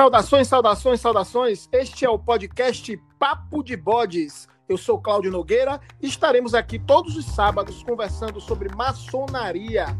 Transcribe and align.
Saudações, 0.00 0.48
saudações, 0.48 0.98
saudações. 0.98 1.68
Este 1.70 2.06
é 2.06 2.08
o 2.08 2.18
podcast 2.18 2.96
Papo 3.18 3.62
de 3.62 3.76
Bodes. 3.76 4.48
Eu 4.66 4.78
sou 4.78 4.98
Cláudio 4.98 5.30
Nogueira 5.30 5.78
e 6.00 6.06
estaremos 6.06 6.54
aqui 6.54 6.78
todos 6.78 7.18
os 7.18 7.26
sábados 7.26 7.82
conversando 7.82 8.40
sobre 8.40 8.74
maçonaria. 8.74 9.94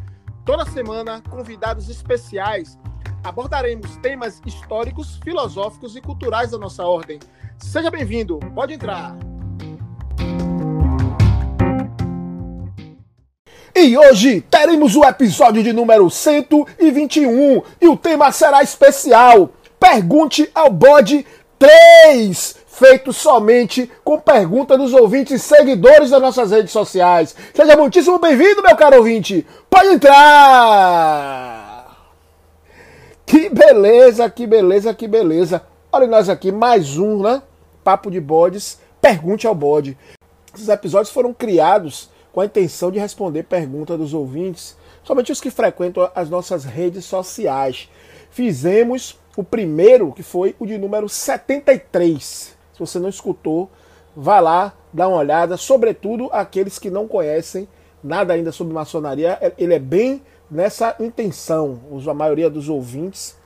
Toda 0.47 0.65
semana, 0.65 1.23
convidados 1.29 1.91
especiais. 1.91 2.79
Abordaremos 3.23 3.95
temas 3.99 4.41
históricos, 4.47 5.21
filosóficos 5.23 5.95
e 5.95 6.01
culturais 6.01 6.53
da 6.53 6.59
nossa 6.59 6.83
ordem. 6.83 7.19
Seja 7.59 7.91
bem-vindo, 7.91 8.41
pode 8.55 8.73
entrar. 8.73 9.15
E 13.77 13.99
hoje 13.99 14.41
teremos 14.41 14.97
o 14.97 15.05
episódio 15.05 15.63
de 15.63 15.75
número 15.75 16.09
121 16.09 17.63
e 17.79 17.87
o 17.87 17.99
tema 17.99 18.33
será 18.33 18.63
especial. 18.63 19.53
Pergunte 19.81 20.49
ao 20.55 20.71
bode 20.71 21.27
3, 21.59 22.57
feito 22.67 23.15
somente 23.15 23.91
com 24.05 24.21
pergunta 24.21 24.77
dos 24.77 24.93
ouvintes 24.93 25.43
seguidores 25.43 26.11
das 26.11 26.21
nossas 26.21 26.51
redes 26.51 26.71
sociais. 26.71 27.35
Seja 27.55 27.77
muitíssimo 27.77 28.19
bem-vindo, 28.19 28.63
meu 28.63 28.77
caro 28.77 28.99
ouvinte. 28.99 29.47
Pode 29.71 29.89
entrar! 29.89 31.81
Que 33.25 33.49
beleza, 33.49 34.29
que 34.29 34.47
beleza, 34.47 34.93
que 34.93 35.09
beleza. 35.09 35.63
Olha 35.91 36.07
nós 36.07 36.29
aqui, 36.29 36.53
mais 36.53 36.99
um, 36.99 37.23
né? 37.23 37.43
Papo 37.83 38.11
de 38.11 38.21
bodes. 38.21 38.79
Pergunte 39.01 39.47
ao 39.47 39.55
bode. 39.55 39.97
Esses 40.55 40.69
episódios 40.69 41.11
foram 41.11 41.33
criados 41.33 42.11
com 42.33 42.41
a 42.41 42.45
intenção 42.45 42.91
de 42.91 42.99
responder 42.99 43.45
perguntas 43.45 43.99
dos 43.99 44.13
ouvintes, 44.13 44.77
somente 45.03 45.33
os 45.33 45.41
que 45.41 45.51
frequentam 45.51 46.11
as 46.15 46.29
nossas 46.29 46.65
redes 46.65 47.07
sociais. 47.07 47.89
Fizemos 48.31 49.19
o 49.37 49.45
primeiro, 49.45 50.13
que 50.13 50.23
foi 50.23 50.55
o 50.59 50.67
de 50.67 50.77
número 50.79 51.09
73. 51.09 52.23
Se 52.73 52.79
você 52.79 52.99
não 52.99 53.09
escutou, 53.09 53.71
vá 54.15 54.41
lá, 54.41 54.75
dá 54.93 55.09
uma 55.09 55.19
olhada, 55.19 55.57
sobretudo 55.57 56.29
aqueles 56.33 56.79
que 56.79 56.91
não 56.91 57.07
conhecem 57.07 57.69
nada 58.03 58.33
ainda 58.33 58.51
sobre 58.51 58.73
maçonaria, 58.73 59.55
ele 59.59 59.75
é 59.75 59.79
bem 59.79 60.23
nessa 60.51 60.97
intenção. 60.99 61.81
A 62.09 62.15
maioria 62.15 62.51
dos 62.51 62.69
ouvintes 62.69 63.37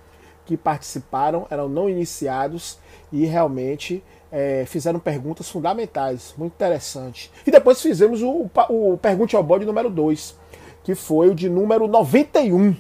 que 0.47 0.57
participaram 0.57 1.47
eram 1.51 1.69
não 1.69 1.89
iniciados 1.89 2.79
e 3.13 3.25
realmente 3.25 4.03
é, 4.31 4.65
fizeram 4.67 4.99
perguntas 4.99 5.49
fundamentais, 5.49 6.35
muito 6.37 6.55
interessante. 6.55 7.31
E 7.47 7.51
depois 7.51 7.81
fizemos 7.81 8.21
o, 8.23 8.51
o 8.69 8.99
Pergunte 8.99 9.37
ao 9.37 9.43
Bode 9.43 9.65
número 9.65 9.89
2, 9.89 10.37
que 10.83 10.95
foi 10.95 11.31
o 11.31 11.35
de 11.35 11.49
número 11.49 11.87
91, 11.87 12.75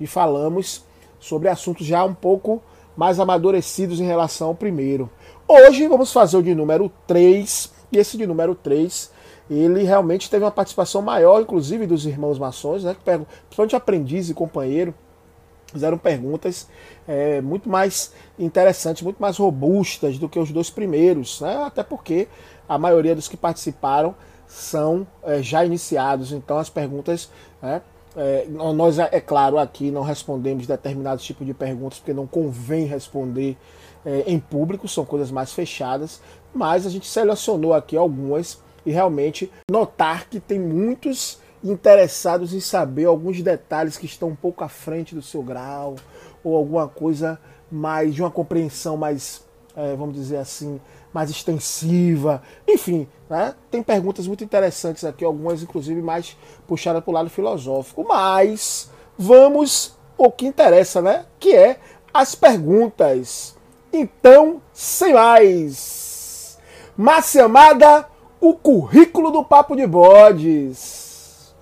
e 0.00 0.06
falamos 0.06 0.84
sobre 1.18 1.48
assuntos 1.48 1.86
já 1.86 2.04
um 2.04 2.14
pouco 2.14 2.62
mais 2.96 3.20
amadurecidos 3.20 4.00
em 4.00 4.04
relação 4.04 4.48
ao 4.48 4.54
primeiro. 4.54 5.08
Hoje 5.46 5.86
vamos 5.86 6.12
fazer 6.12 6.36
o 6.36 6.42
de 6.42 6.54
número 6.54 6.90
3, 7.06 7.72
e 7.92 7.98
esse 7.98 8.16
de 8.16 8.26
número 8.26 8.54
3, 8.54 9.10
ele 9.48 9.82
realmente 9.84 10.28
teve 10.28 10.44
uma 10.44 10.50
participação 10.50 11.00
maior, 11.00 11.40
inclusive 11.40 11.86
dos 11.86 12.04
irmãos 12.04 12.38
maçons, 12.38 12.84
né, 12.84 12.96
principalmente 13.46 13.76
aprendiz 13.76 14.28
e 14.28 14.34
companheiro, 14.34 14.92
fizeram 15.72 15.96
perguntas 15.96 16.68
é, 17.06 17.40
muito 17.40 17.68
mais 17.68 18.12
interessantes, 18.38 19.02
muito 19.02 19.18
mais 19.18 19.36
robustas 19.36 20.18
do 20.18 20.28
que 20.28 20.38
os 20.38 20.50
dois 20.50 20.70
primeiros, 20.70 21.40
né, 21.40 21.62
até 21.64 21.82
porque 21.82 22.28
a 22.68 22.76
maioria 22.76 23.14
dos 23.14 23.28
que 23.28 23.36
participaram 23.36 24.14
são 24.46 25.06
é, 25.22 25.42
já 25.42 25.64
iniciados, 25.64 26.32
então 26.32 26.58
as 26.58 26.68
perguntas 26.68 27.30
né, 27.62 27.80
é, 28.18 28.46
nós, 28.48 28.98
é 28.98 29.20
claro, 29.20 29.58
aqui 29.58 29.92
não 29.92 30.02
respondemos 30.02 30.66
determinados 30.66 31.24
tipos 31.24 31.46
de 31.46 31.54
perguntas, 31.54 31.98
porque 31.98 32.12
não 32.12 32.26
convém 32.26 32.84
responder 32.84 33.56
é, 34.04 34.24
em 34.26 34.40
público, 34.40 34.88
são 34.88 35.04
coisas 35.04 35.30
mais 35.30 35.52
fechadas, 35.52 36.20
mas 36.52 36.84
a 36.84 36.90
gente 36.90 37.06
selecionou 37.06 37.72
aqui 37.72 37.96
algumas 37.96 38.58
e 38.84 38.90
realmente 38.90 39.52
notar 39.70 40.28
que 40.28 40.40
tem 40.40 40.58
muitos 40.58 41.38
interessados 41.62 42.52
em 42.52 42.60
saber 42.60 43.04
alguns 43.04 43.40
detalhes 43.40 43.96
que 43.96 44.06
estão 44.06 44.30
um 44.30 44.36
pouco 44.36 44.64
à 44.64 44.68
frente 44.68 45.14
do 45.14 45.22
seu 45.22 45.40
grau, 45.40 45.94
ou 46.42 46.56
alguma 46.56 46.88
coisa 46.88 47.38
mais 47.70 48.12
de 48.14 48.20
uma 48.20 48.32
compreensão 48.32 48.96
mais, 48.96 49.44
é, 49.76 49.94
vamos 49.94 50.16
dizer 50.16 50.38
assim, 50.38 50.80
mais 51.12 51.30
extensiva. 51.30 52.42
Enfim, 52.66 53.08
né? 53.28 53.54
tem 53.70 53.82
perguntas 53.82 54.26
muito 54.26 54.44
interessantes 54.44 55.04
aqui, 55.04 55.24
algumas 55.24 55.62
inclusive 55.62 56.00
mais 56.02 56.36
puxadas 56.66 57.02
para 57.02 57.10
o 57.10 57.14
lado 57.14 57.30
filosófico. 57.30 58.04
Mas 58.06 58.90
vamos 59.16 59.96
ao 60.18 60.32
que 60.32 60.46
interessa, 60.46 61.00
né? 61.00 61.26
Que 61.38 61.54
é 61.54 61.78
as 62.12 62.34
perguntas. 62.34 63.56
Então, 63.92 64.60
sem 64.72 65.14
mais. 65.14 66.58
Márcia 66.96 67.44
Amada, 67.44 68.06
o 68.40 68.54
currículo 68.54 69.30
do 69.30 69.44
Papo 69.44 69.76
de 69.76 69.86
Bodes. 69.86 71.54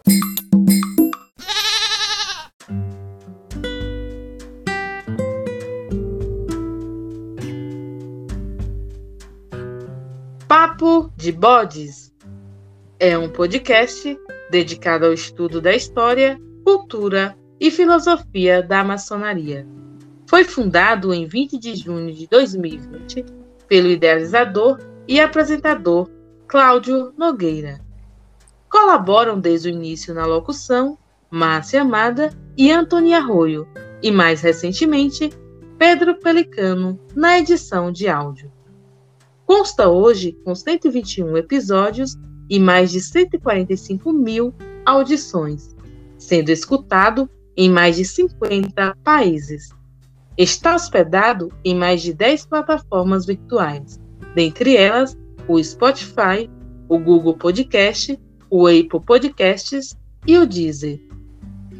Papo 10.76 11.10
de 11.16 11.32
Bodes 11.32 12.12
é 13.00 13.16
um 13.16 13.30
podcast 13.30 14.18
dedicado 14.50 15.06
ao 15.06 15.12
estudo 15.14 15.58
da 15.58 15.74
história, 15.74 16.38
cultura 16.66 17.34
e 17.58 17.70
filosofia 17.70 18.62
da 18.62 18.84
maçonaria. 18.84 19.66
Foi 20.28 20.44
fundado 20.44 21.14
em 21.14 21.24
20 21.24 21.58
de 21.58 21.76
junho 21.76 22.12
de 22.12 22.26
2020 22.26 23.24
pelo 23.66 23.88
idealizador 23.88 24.78
e 25.08 25.18
apresentador 25.18 26.10
Cláudio 26.46 27.10
Nogueira. 27.16 27.80
Colaboram 28.68 29.40
desde 29.40 29.70
o 29.70 29.72
início 29.72 30.12
na 30.12 30.26
locução 30.26 30.98
Márcia 31.30 31.80
Amada 31.80 32.28
e 32.54 32.70
Antônio 32.70 33.16
Arroio, 33.16 33.66
e 34.02 34.10
mais 34.10 34.42
recentemente 34.42 35.30
Pedro 35.78 36.16
Pelicano 36.16 37.00
na 37.14 37.38
edição 37.38 37.90
de 37.90 38.08
áudio. 38.08 38.55
Consta 39.46 39.88
hoje 39.88 40.36
com 40.44 40.56
121 40.56 41.36
episódios 41.36 42.18
e 42.50 42.58
mais 42.58 42.90
de 42.90 43.00
145 43.00 44.12
mil 44.12 44.52
audições, 44.84 45.74
sendo 46.18 46.50
escutado 46.50 47.30
em 47.56 47.70
mais 47.70 47.94
de 47.94 48.04
50 48.04 48.96
países. 49.04 49.70
Está 50.36 50.74
hospedado 50.74 51.52
em 51.64 51.76
mais 51.76 52.02
de 52.02 52.12
10 52.12 52.46
plataformas 52.46 53.24
virtuais, 53.24 54.00
dentre 54.34 54.76
elas 54.76 55.16
o 55.46 55.62
Spotify, 55.62 56.50
o 56.88 56.98
Google 56.98 57.36
Podcast, 57.36 58.18
o 58.50 58.66
Apple 58.66 59.00
Podcasts 59.06 59.96
e 60.26 60.36
o 60.36 60.44
Deezer. 60.44 61.00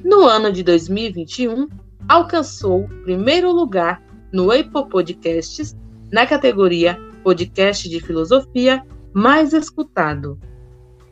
No 0.05 0.25
ano 0.25 0.53
de 0.53 0.63
2021, 0.63 1.67
alcançou 2.09 2.89
primeiro 3.03 3.51
lugar 3.51 4.01
no 4.33 4.53
Apple 4.53 4.89
Podcasts 4.89 5.75
na 6.13 6.25
categoria 6.25 6.97
podcast 7.27 7.89
de 7.89 7.99
filosofia 7.99 8.87
mais 9.13 9.53
escutado. 9.53 10.39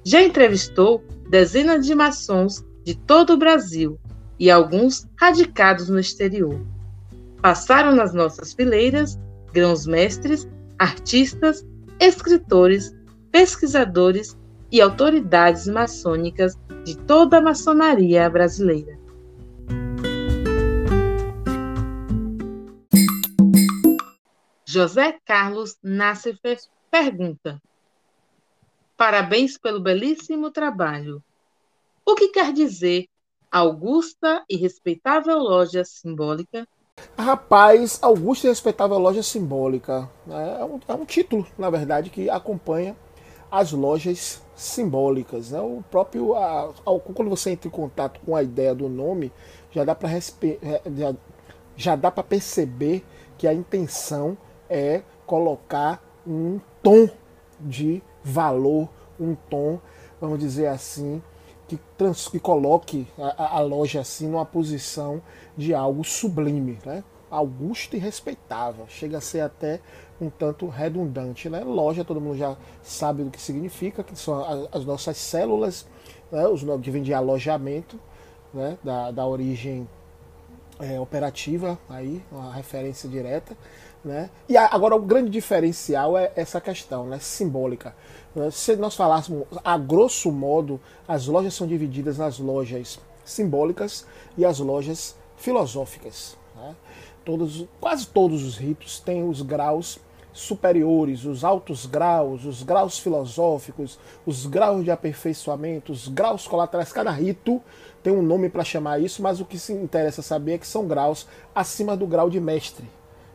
Já 0.04 0.22
entrevistou 0.22 1.02
dezenas 1.28 1.84
de 1.84 1.92
maçons 1.92 2.64
de 2.84 2.94
todo 2.94 3.32
o 3.32 3.36
Brasil 3.36 3.98
e 4.38 4.48
alguns 4.48 5.08
radicados 5.20 5.88
no 5.88 5.98
exterior. 5.98 6.64
Passaram 7.42 7.96
nas 7.96 8.14
nossas 8.14 8.52
fileiras 8.52 9.18
grãos-mestres, 9.52 10.48
artistas, 10.78 11.66
escritores, 11.98 12.96
pesquisadores 13.32 14.38
e 14.70 14.80
autoridades 14.80 15.66
maçônicas 15.66 16.56
de 16.84 16.96
toda 16.96 17.38
a 17.38 17.42
maçonaria 17.42 18.30
brasileira. 18.30 18.93
José 24.74 25.20
Carlos 25.24 25.78
Nassif 25.80 26.40
pergunta: 26.90 27.62
Parabéns 28.96 29.56
pelo 29.56 29.78
belíssimo 29.78 30.50
trabalho. 30.50 31.22
O 32.04 32.16
que 32.16 32.30
quer 32.30 32.52
dizer 32.52 33.06
Augusta 33.52 34.44
e 34.50 34.56
respeitável 34.56 35.38
loja 35.38 35.84
simbólica? 35.84 36.66
Rapaz, 37.16 38.00
Augusta 38.02 38.48
e 38.48 38.50
respeitável 38.50 38.98
loja 38.98 39.22
simbólica 39.22 40.10
né? 40.26 40.58
é 40.58 40.64
um, 40.64 40.80
é 40.88 40.94
um 40.94 41.04
título, 41.04 41.46
na 41.56 41.70
verdade, 41.70 42.10
que 42.10 42.28
acompanha 42.28 42.96
as 43.52 43.70
lojas 43.70 44.42
simbólicas. 44.56 45.52
Né? 45.52 45.60
O 45.60 45.84
próprio, 45.88 46.34
a, 46.34 46.70
a, 46.70 47.00
quando 47.14 47.30
você 47.30 47.50
entra 47.50 47.68
em 47.68 47.70
contato 47.70 48.18
com 48.26 48.34
a 48.34 48.42
ideia 48.42 48.74
do 48.74 48.88
nome, 48.88 49.32
já 49.70 49.84
dá 49.84 49.94
para 49.94 50.08
já, 50.18 51.14
já 51.76 51.96
para 51.96 52.24
perceber 52.24 53.04
que 53.38 53.46
a 53.46 53.54
intenção 53.54 54.36
é 54.68 55.02
colocar 55.26 56.02
um 56.26 56.60
tom 56.82 57.08
de 57.60 58.02
valor, 58.22 58.88
um 59.18 59.34
tom, 59.34 59.78
vamos 60.20 60.38
dizer 60.38 60.66
assim, 60.66 61.22
que, 61.68 61.78
trans, 61.96 62.28
que 62.28 62.38
coloque 62.38 63.06
a, 63.18 63.58
a, 63.58 63.60
loja 63.60 64.00
assim 64.00 64.28
numa 64.28 64.44
posição 64.44 65.22
de 65.56 65.74
algo 65.74 66.04
sublime, 66.04 66.78
né? 66.84 67.02
augusta 67.30 67.96
e 67.96 67.98
respeitável. 67.98 68.86
Chega 68.88 69.18
a 69.18 69.20
ser 69.20 69.40
até 69.40 69.80
um 70.20 70.30
tanto 70.30 70.68
redundante. 70.68 71.48
Né? 71.48 71.60
Loja, 71.64 72.04
todo 72.04 72.20
mundo 72.20 72.36
já 72.36 72.56
sabe 72.82 73.24
do 73.24 73.30
que 73.30 73.40
significa, 73.40 74.04
que 74.04 74.16
são 74.16 74.68
as 74.72 74.84
nossas 74.84 75.16
células, 75.16 75.86
né? 76.30 76.46
os 76.46 76.62
que 76.80 76.90
vem 76.90 77.02
de 77.02 77.12
alojamento, 77.12 77.98
né? 78.52 78.78
da, 78.84 79.10
da 79.10 79.26
origem 79.26 79.88
é, 80.78 80.98
operativa, 81.00 81.78
aí, 81.88 82.22
uma 82.30 82.52
referência 82.52 83.08
direta. 83.08 83.56
Né? 84.04 84.28
E 84.48 84.56
agora 84.56 84.94
o 84.94 85.00
grande 85.00 85.30
diferencial 85.30 86.18
é 86.18 86.30
essa 86.36 86.60
questão 86.60 87.06
né? 87.06 87.18
simbólica. 87.18 87.96
Se 88.52 88.76
nós 88.76 88.94
falássemos 88.94 89.46
a 89.64 89.78
grosso 89.78 90.30
modo, 90.30 90.78
as 91.08 91.26
lojas 91.26 91.54
são 91.54 91.66
divididas 91.66 92.18
nas 92.18 92.38
lojas 92.38 93.00
simbólicas 93.24 94.06
e 94.36 94.44
as 94.44 94.58
lojas 94.58 95.16
filosóficas. 95.36 96.36
Né? 96.54 96.74
Todos, 97.24 97.64
quase 97.80 98.06
todos 98.06 98.44
os 98.44 98.58
ritos 98.58 99.00
têm 99.00 99.26
os 99.26 99.40
graus 99.40 99.98
superiores, 100.34 101.24
os 101.24 101.44
altos 101.44 101.86
graus, 101.86 102.44
os 102.44 102.62
graus 102.62 102.98
filosóficos, 102.98 103.98
os 104.26 104.46
graus 104.46 104.84
de 104.84 104.90
aperfeiçoamento, 104.90 105.92
os 105.92 106.08
graus 106.08 106.46
colaterais. 106.46 106.92
Cada 106.92 107.12
rito 107.12 107.62
tem 108.02 108.12
um 108.12 108.20
nome 108.20 108.50
para 108.50 108.64
chamar 108.64 109.00
isso, 109.00 109.22
mas 109.22 109.40
o 109.40 109.44
que 109.44 109.58
se 109.58 109.72
interessa 109.72 110.20
saber 110.20 110.54
é 110.54 110.58
que 110.58 110.66
são 110.66 110.86
graus 110.86 111.26
acima 111.54 111.96
do 111.96 112.06
grau 112.06 112.28
de 112.28 112.40
mestre. 112.40 112.84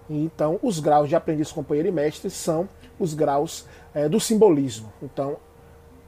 Então, 0.10 0.60
os 0.64 0.80
graus 0.80 1.08
de 1.08 1.16
aprendiz, 1.16 1.52
companheiro 1.52 1.88
e 1.88 1.92
mestre 1.92 2.30
são 2.30 2.68
os 3.00 3.14
graus 3.14 3.66
é, 3.94 4.10
do 4.10 4.20
simbolismo. 4.20 4.92
Então, 5.02 5.38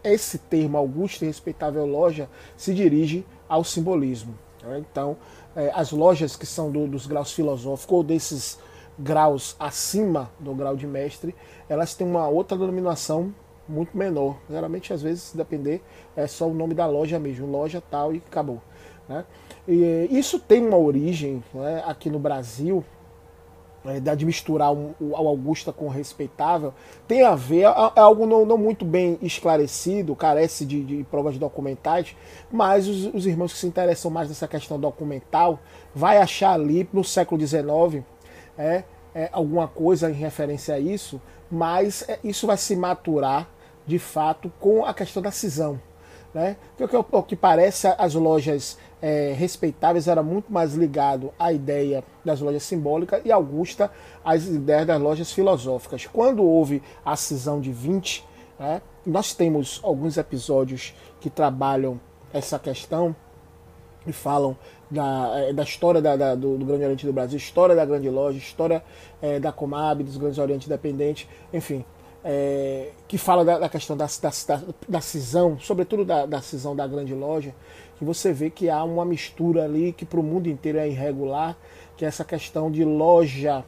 esse 0.03 0.39
termo 0.39 0.77
augusto 0.77 1.23
e 1.23 1.27
respeitável 1.27 1.85
loja 1.85 2.27
se 2.57 2.73
dirige 2.73 3.25
ao 3.47 3.63
simbolismo. 3.63 4.37
Né? 4.63 4.79
Então, 4.79 5.17
é, 5.55 5.71
as 5.73 5.91
lojas 5.91 6.35
que 6.35 6.45
são 6.45 6.71
do, 6.71 6.87
dos 6.87 7.05
graus 7.05 7.31
filosóficos 7.31 7.95
ou 7.95 8.03
desses 8.03 8.59
graus 8.97 9.55
acima 9.59 10.31
do 10.39 10.53
grau 10.53 10.75
de 10.75 10.87
mestre, 10.87 11.35
elas 11.69 11.93
têm 11.93 12.07
uma 12.07 12.27
outra 12.27 12.57
denominação 12.57 13.33
muito 13.67 13.95
menor. 13.95 14.37
Geralmente, 14.49 14.93
às 14.93 15.01
vezes, 15.01 15.33
depender, 15.33 15.81
é 16.15 16.27
só 16.27 16.47
o 16.47 16.53
nome 16.53 16.73
da 16.73 16.87
loja 16.87 17.19
mesmo, 17.19 17.47
loja 17.47 17.81
tal 17.81 18.13
e 18.13 18.17
acabou. 18.17 18.61
Né? 19.07 19.25
E, 19.67 20.07
isso 20.11 20.39
tem 20.39 20.65
uma 20.65 20.77
origem 20.77 21.43
né, 21.53 21.83
aqui 21.85 22.09
no 22.09 22.19
Brasil, 22.19 22.83
é, 23.85 23.99
de 24.15 24.25
misturar 24.25 24.71
um, 24.71 24.93
o 24.99 25.15
Augusta 25.15 25.73
com 25.73 25.85
o 25.85 25.89
respeitável, 25.89 26.73
tem 27.07 27.23
a 27.23 27.35
ver, 27.35 27.63
é, 27.63 27.91
é 27.95 27.99
algo 27.99 28.25
não, 28.25 28.45
não, 28.45 28.57
muito 28.57 28.85
bem 28.85 29.17
esclarecido, 29.21 30.15
carece 30.15 30.65
de, 30.65 30.83
de 30.83 31.03
provas 31.05 31.37
documentais, 31.37 32.15
mas 32.51 32.87
os, 32.87 33.05
os, 33.13 33.25
irmãos 33.25 33.53
que 33.53 33.59
se 33.59 33.67
interessam 33.67 34.11
mais 34.11 34.29
nessa 34.29 34.47
questão 34.47 34.79
documental 34.79 35.59
vai 35.95 36.17
achar 36.17 36.53
ali 36.53 36.87
no 36.93 37.03
século 37.03 37.45
XIX 37.45 38.03
é, 38.57 38.83
é, 39.15 39.29
alguma 39.31 39.67
coisa 39.67 40.09
em 40.09 40.13
referência 40.13 40.75
a 40.75 40.79
isso, 40.79 41.21
mas 41.49 42.07
é, 42.07 42.19
isso 42.23 42.47
vai 42.47 42.57
se 42.57 42.75
maturar 42.75 43.47
de 43.85 43.97
fato 43.97 44.51
com 44.59 44.85
a 44.85 44.93
questão 44.93 45.21
da 45.21 45.31
cisão. 45.31 45.79
Né? 46.33 46.55
O 46.79 46.87
que, 46.87 46.95
o 46.95 47.23
que 47.23 47.35
parece 47.35 47.87
as 47.97 48.13
lojas 48.13 48.77
é, 49.01 49.33
respeitáveis 49.33 50.07
era 50.07 50.21
muito 50.21 50.51
mais 50.51 50.73
ligado 50.75 51.33
à 51.39 51.51
ideia 51.51 52.03
das 52.23 52.39
lojas 52.39 52.63
simbólicas 52.63 53.21
e 53.25 53.31
Augusta 53.31 53.91
às 54.23 54.45
ideias 54.45 54.85
das 54.85 55.01
lojas 55.01 55.31
filosóficas. 55.31 56.05
Quando 56.05 56.43
houve 56.43 56.83
a 57.03 57.15
cisão 57.15 57.59
de 57.59 57.71
20, 57.71 58.23
né, 58.59 58.81
nós 59.05 59.33
temos 59.33 59.79
alguns 59.83 60.17
episódios 60.17 60.93
que 61.19 61.29
trabalham 61.29 61.99
essa 62.31 62.59
questão 62.59 63.15
e 64.05 64.13
falam 64.13 64.55
da, 64.89 65.31
é, 65.35 65.53
da 65.53 65.63
história 65.63 66.01
da, 66.01 66.15
da, 66.15 66.35
do, 66.35 66.57
do, 66.57 66.65
Grande 66.65 66.83
Oriente 66.83 67.05
do 67.05 67.13
Brasil, 67.13 67.37
história 67.37 67.75
da 67.75 67.85
Grande 67.85 68.09
Loja, 68.09 68.37
história 68.37 68.83
é, 69.21 69.39
da 69.39 69.51
Comab, 69.51 70.03
dos 70.03 70.17
Grandes 70.17 70.37
Orientes 70.37 70.67
Independentes, 70.67 71.27
enfim, 71.53 71.85
é, 72.23 72.91
que 73.07 73.17
fala 73.17 73.43
da, 73.43 73.59
da 73.59 73.69
questão 73.69 73.95
da, 73.97 74.05
da, 74.05 74.61
da, 74.87 75.01
cisão, 75.01 75.57
sobretudo 75.59 76.05
da, 76.05 76.25
da 76.25 76.41
cisão 76.41 76.75
da 76.75 76.85
grande 76.85 77.13
loja, 77.13 77.53
que 78.01 78.05
você 78.05 78.33
vê 78.33 78.49
que 78.49 78.67
há 78.67 78.83
uma 78.83 79.05
mistura 79.05 79.63
ali 79.63 79.93
que 79.93 80.05
para 80.05 80.19
o 80.19 80.23
mundo 80.23 80.49
inteiro 80.49 80.79
é 80.79 80.89
irregular, 80.89 81.55
que 81.95 82.03
é 82.03 82.07
essa 82.07 82.25
questão 82.25 82.71
de 82.71 82.83
loja 82.83 83.63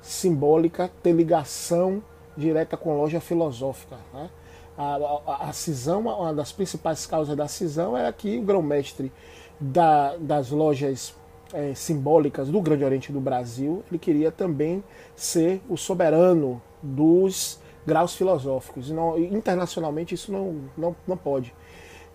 simbólica 0.00 0.88
ter 1.02 1.10
ligação 1.10 2.00
direta 2.36 2.76
com 2.76 2.96
loja 2.96 3.20
filosófica. 3.20 3.96
Né? 4.14 4.30
A, 4.78 4.94
a, 5.26 5.48
a, 5.48 5.52
cisão, 5.52 6.02
uma 6.02 6.32
das 6.32 6.52
principais 6.52 7.06
causas 7.06 7.36
da 7.36 7.48
cisão 7.48 7.96
era 7.96 8.12
que 8.12 8.38
o 8.38 8.42
grão-mestre 8.42 9.10
da, 9.58 10.16
das 10.16 10.50
lojas 10.50 11.12
é, 11.52 11.74
simbólicas 11.74 12.48
do 12.50 12.60
Grande 12.60 12.84
Oriente 12.84 13.10
do 13.10 13.20
Brasil, 13.20 13.82
ele 13.90 13.98
queria 13.98 14.30
também 14.30 14.84
ser 15.16 15.60
o 15.68 15.76
soberano 15.76 16.62
dos 16.80 17.58
graus 17.84 18.14
filosóficos. 18.14 18.90
E 18.90 18.92
não, 18.92 19.18
internacionalmente 19.18 20.14
isso 20.14 20.30
não, 20.30 20.70
não, 20.78 20.94
não 21.04 21.16
pode. 21.16 21.52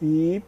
E 0.02 0.42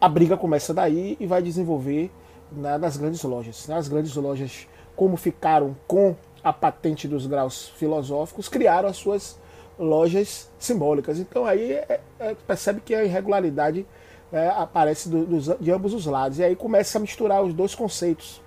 a 0.00 0.08
briga 0.08 0.36
começa 0.36 0.72
daí 0.72 1.16
e 1.20 1.26
vai 1.26 1.42
desenvolver 1.42 2.10
né, 2.50 2.78
nas 2.78 2.96
grandes 2.96 3.22
lojas. 3.22 3.68
Nas 3.68 3.88
grandes 3.88 4.14
lojas, 4.16 4.66
como 4.96 5.16
ficaram 5.16 5.76
com 5.86 6.16
a 6.42 6.52
patente 6.52 7.06
dos 7.06 7.26
graus 7.26 7.68
filosóficos, 7.76 8.48
criaram 8.48 8.88
as 8.88 8.96
suas 8.96 9.38
lojas 9.78 10.48
simbólicas. 10.58 11.18
Então 11.18 11.44
aí 11.44 11.72
é, 11.72 12.00
é, 12.18 12.34
percebe 12.46 12.80
que 12.80 12.94
a 12.94 13.04
irregularidade 13.04 13.86
é, 14.32 14.48
aparece 14.48 15.08
do, 15.08 15.26
de 15.60 15.70
ambos 15.70 15.92
os 15.92 16.06
lados. 16.06 16.38
E 16.38 16.44
aí 16.44 16.56
começa 16.56 16.98
a 16.98 17.00
misturar 17.00 17.42
os 17.42 17.52
dois 17.52 17.74
conceitos 17.74 18.40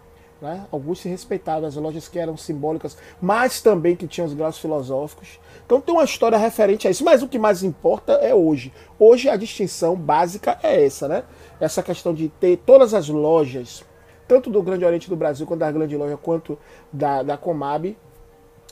né? 0.44 0.68
Augusto 0.74 1.04
se 1.04 1.10
respeitava, 1.10 1.66
as 1.66 1.76
lojas 1.76 2.10
que 2.10 2.20
eram 2.20 2.36
simbólicas, 2.36 2.98
mas 3.22 3.62
também 3.62 3.96
que 3.96 4.06
tinham 4.06 4.28
os 4.28 4.34
graus 4.34 4.58
filosóficos. 4.58 5.40
Então 5.66 5.80
tem 5.80 5.94
uma 5.94 6.04
história 6.04 6.38
referente 6.38 6.88
a 6.88 6.92
isso, 6.92 7.04
mas 7.04 7.24
o 7.24 7.28
que 7.28 7.40
mais 7.40 7.64
importa 7.64 8.14
é 8.14 8.34
hoje. 8.34 8.72
Hoje 9.00 9.30
a 9.30 9.36
distinção 9.36 9.96
básica 9.96 10.58
é 10.62 10.86
essa, 10.86 11.08
né? 11.08 11.24
Essa 11.60 11.82
questão 11.82 12.14
de 12.14 12.30
ter 12.30 12.58
todas 12.66 12.94
as 12.94 13.08
lojas, 13.08 13.84
tanto 14.28 14.50
do 14.50 14.62
Grande 14.62 14.86
Oriente 14.86 15.10
do 15.10 15.16
Brasil, 15.16 15.46
quanto 15.46 15.62
da 15.62 15.72
Grande 15.72 15.96
Loja, 15.96 16.18
quanto 16.18 16.58
da, 16.92 17.24
da 17.24 17.38
Comab, 17.38 17.98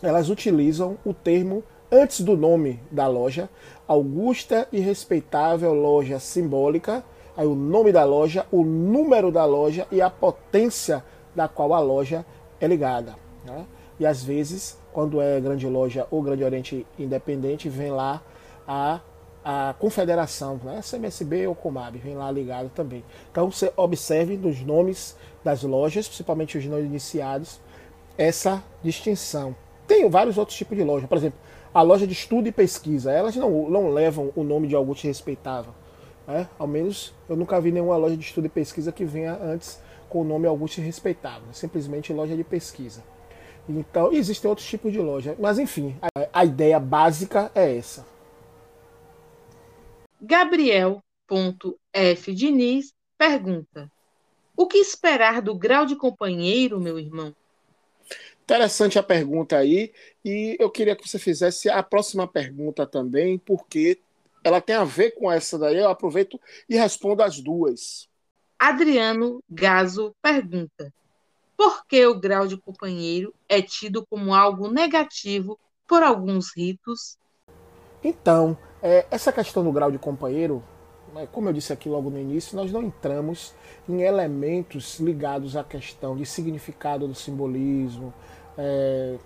elas 0.01 0.29
utilizam 0.29 0.97
o 1.05 1.13
termo 1.13 1.63
antes 1.91 2.21
do 2.21 2.37
nome 2.37 2.79
da 2.89 3.07
loja, 3.07 3.49
Augusta 3.87 4.67
e 4.71 4.79
Respeitável 4.79 5.73
Loja 5.73 6.19
Simbólica, 6.19 7.03
aí 7.35 7.45
o 7.45 7.55
nome 7.55 7.91
da 7.91 8.03
loja, 8.03 8.45
o 8.51 8.63
número 8.63 9.31
da 9.31 9.45
loja 9.45 9.85
e 9.91 10.01
a 10.01 10.09
potência 10.09 11.03
da 11.35 11.47
qual 11.47 11.73
a 11.73 11.79
loja 11.79 12.25
é 12.59 12.67
ligada. 12.67 13.15
Né? 13.45 13.65
E 13.99 14.05
às 14.05 14.23
vezes, 14.23 14.80
quando 14.93 15.21
é 15.21 15.39
grande 15.39 15.67
loja 15.67 16.07
ou 16.11 16.21
grande 16.21 16.43
oriente 16.43 16.85
independente, 16.97 17.69
vem 17.69 17.91
lá 17.91 18.21
a, 18.67 18.99
a 19.43 19.75
confederação, 19.79 20.59
né? 20.63 20.81
CMSB 20.81 21.47
ou 21.47 21.55
Comab, 21.55 21.97
vem 21.97 22.15
lá 22.15 22.29
ligado 22.31 22.69
também. 22.69 23.03
Então 23.31 23.51
você 23.51 23.71
observe 23.75 24.37
nos 24.37 24.61
nomes 24.61 25.15
das 25.43 25.63
lojas, 25.63 26.07
principalmente 26.07 26.57
os 26.57 26.65
não 26.65 26.79
iniciados, 26.79 27.59
essa 28.17 28.63
distinção. 28.83 29.55
Tem 29.87 30.09
vários 30.09 30.37
outros 30.37 30.57
tipos 30.57 30.77
de 30.77 30.83
loja, 30.83 31.07
por 31.07 31.17
exemplo, 31.17 31.39
a 31.73 31.81
loja 31.81 32.05
de 32.05 32.13
estudo 32.13 32.47
e 32.47 32.51
pesquisa, 32.51 33.11
elas 33.11 33.35
não, 33.35 33.69
não 33.69 33.89
levam 33.89 34.31
o 34.35 34.43
nome 34.43 34.67
de 34.67 34.75
algo 34.75 34.93
respeitável. 34.93 35.73
Né? 36.27 36.47
Ao 36.59 36.67
menos 36.67 37.13
eu 37.27 37.35
nunca 37.35 37.59
vi 37.59 37.71
nenhuma 37.71 37.97
loja 37.97 38.15
de 38.15 38.23
estudo 38.23 38.45
e 38.45 38.49
pesquisa 38.49 38.91
que 38.91 39.05
venha 39.05 39.37
antes 39.41 39.79
com 40.09 40.21
o 40.21 40.23
nome 40.25 40.45
Augusto 40.45 40.81
Respeitável, 40.81 41.47
simplesmente 41.53 42.11
loja 42.11 42.35
de 42.35 42.43
pesquisa. 42.43 43.01
Então, 43.67 44.11
existem 44.11 44.49
outros 44.49 44.67
tipos 44.67 44.91
de 44.91 44.99
loja, 44.99 45.35
mas 45.39 45.59
enfim, 45.59 45.95
a, 46.01 46.41
a 46.41 46.45
ideia 46.45 46.79
básica 46.79 47.51
é 47.53 47.77
essa. 47.77 48.05
Gabriel.f. 50.21 51.01
Diniz 52.33 52.93
pergunta: 53.17 53.91
O 54.55 54.67
que 54.67 54.77
esperar 54.77 55.41
do 55.41 55.55
grau 55.55 55.85
de 55.85 55.95
companheiro, 55.95 56.79
meu 56.79 56.99
irmão? 56.99 57.35
Interessante 58.43 58.99
a 58.99 59.03
pergunta 59.03 59.57
aí, 59.57 59.93
e 60.25 60.57
eu 60.59 60.69
queria 60.69 60.95
que 60.95 61.07
você 61.07 61.17
fizesse 61.17 61.69
a 61.69 61.81
próxima 61.81 62.27
pergunta 62.27 62.85
também, 62.85 63.37
porque 63.37 63.99
ela 64.43 64.59
tem 64.59 64.75
a 64.75 64.83
ver 64.83 65.11
com 65.11 65.31
essa 65.31 65.57
daí. 65.57 65.77
Eu 65.77 65.89
aproveito 65.89 66.39
e 66.67 66.75
respondo 66.75 67.23
as 67.23 67.39
duas. 67.39 68.09
Adriano 68.59 69.41
Gaso 69.49 70.13
pergunta: 70.21 70.93
por 71.61 71.85
que 71.85 72.03
o 72.07 72.19
grau 72.19 72.47
de 72.47 72.57
companheiro 72.57 73.31
é 73.47 73.61
tido 73.61 74.03
como 74.07 74.33
algo 74.33 74.67
negativo 74.67 75.59
por 75.87 76.01
alguns 76.01 76.57
ritos? 76.57 77.19
Então, 78.03 78.57
é, 78.81 79.05
essa 79.11 79.31
questão 79.31 79.63
do 79.63 79.71
grau 79.71 79.91
de 79.91 79.99
companheiro, 79.99 80.63
né, 81.13 81.27
como 81.31 81.49
eu 81.49 81.53
disse 81.53 81.71
aqui 81.71 81.87
logo 81.87 82.09
no 82.09 82.17
início, 82.17 82.57
nós 82.57 82.71
não 82.71 82.81
entramos 82.81 83.53
em 83.87 84.01
elementos 84.01 84.99
ligados 84.99 85.55
à 85.55 85.63
questão 85.63 86.17
de 86.17 86.25
significado 86.25 87.07
do 87.07 87.13
simbolismo, 87.13 88.11
é, 88.57 89.19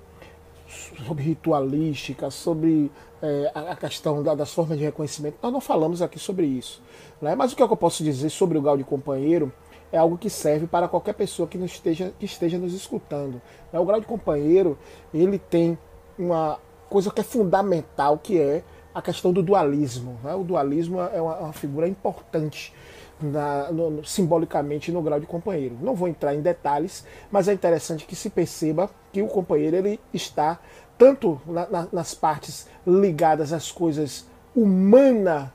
sobre 1.07 1.23
ritualística, 1.23 2.29
sobre 2.29 2.91
é, 3.21 3.49
a 3.55 3.77
questão 3.77 4.21
da, 4.21 4.35
das 4.35 4.53
formas 4.53 4.77
de 4.77 4.83
reconhecimento. 4.83 5.37
Nós 5.41 5.53
não 5.53 5.61
falamos 5.61 6.01
aqui 6.01 6.19
sobre 6.19 6.45
isso. 6.45 6.83
Né? 7.21 7.33
Mas 7.33 7.53
o 7.53 7.55
que, 7.55 7.63
é 7.63 7.65
que 7.65 7.71
eu 7.71 7.77
posso 7.77 8.03
dizer 8.03 8.29
sobre 8.29 8.57
o 8.57 8.61
grau 8.61 8.75
de 8.75 8.83
companheiro 8.83 9.53
é 9.91 9.97
algo 9.97 10.17
que 10.17 10.29
serve 10.29 10.67
para 10.67 10.87
qualquer 10.87 11.13
pessoa 11.13 11.47
que, 11.47 11.57
esteja, 11.57 12.13
que 12.19 12.25
esteja 12.25 12.57
nos 12.57 12.73
escutando. 12.73 13.41
Né? 13.71 13.79
O 13.79 13.85
grau 13.85 13.99
de 13.99 14.05
companheiro 14.05 14.77
ele 15.13 15.39
tem 15.39 15.77
uma 16.17 16.59
coisa 16.89 17.11
que 17.11 17.21
é 17.21 17.23
fundamental, 17.23 18.17
que 18.17 18.39
é 18.39 18.63
a 18.93 19.01
questão 19.01 19.31
do 19.31 19.43
dualismo. 19.43 20.17
Né? 20.23 20.33
O 20.35 20.43
dualismo 20.43 21.01
é 21.01 21.21
uma, 21.21 21.37
uma 21.37 21.53
figura 21.53 21.87
importante 21.87 22.73
na, 23.21 23.71
no, 23.71 24.03
simbolicamente 24.05 24.91
no 24.91 25.01
grau 25.01 25.19
de 25.19 25.25
companheiro. 25.25 25.77
Não 25.81 25.95
vou 25.95 26.07
entrar 26.07 26.33
em 26.35 26.41
detalhes, 26.41 27.05
mas 27.31 27.47
é 27.47 27.53
interessante 27.53 28.05
que 28.05 28.15
se 28.15 28.29
perceba 28.29 28.89
que 29.11 29.21
o 29.21 29.27
companheiro 29.27 29.75
ele 29.77 29.99
está 30.13 30.59
tanto 30.97 31.41
na, 31.45 31.67
na, 31.67 31.87
nas 31.91 32.13
partes 32.13 32.67
ligadas 32.85 33.51
às 33.51 33.71
coisas 33.71 34.25
humana, 34.55 35.53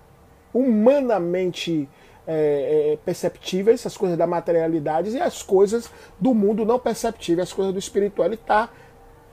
humanamente 0.53 1.89
é, 2.33 2.93
é, 2.93 2.99
perceptíveis, 3.05 3.85
as 3.85 3.97
coisas 3.97 4.17
da 4.17 4.25
materialidade 4.27 5.11
e 5.11 5.21
as 5.21 5.43
coisas 5.43 5.91
do 6.19 6.33
mundo 6.33 6.65
não 6.65 6.79
perceptíveis, 6.79 7.49
as 7.49 7.53
coisas 7.53 7.73
do 7.73 7.79
espiritual. 7.79 8.29
Ele 8.29 8.37
está 8.37 8.71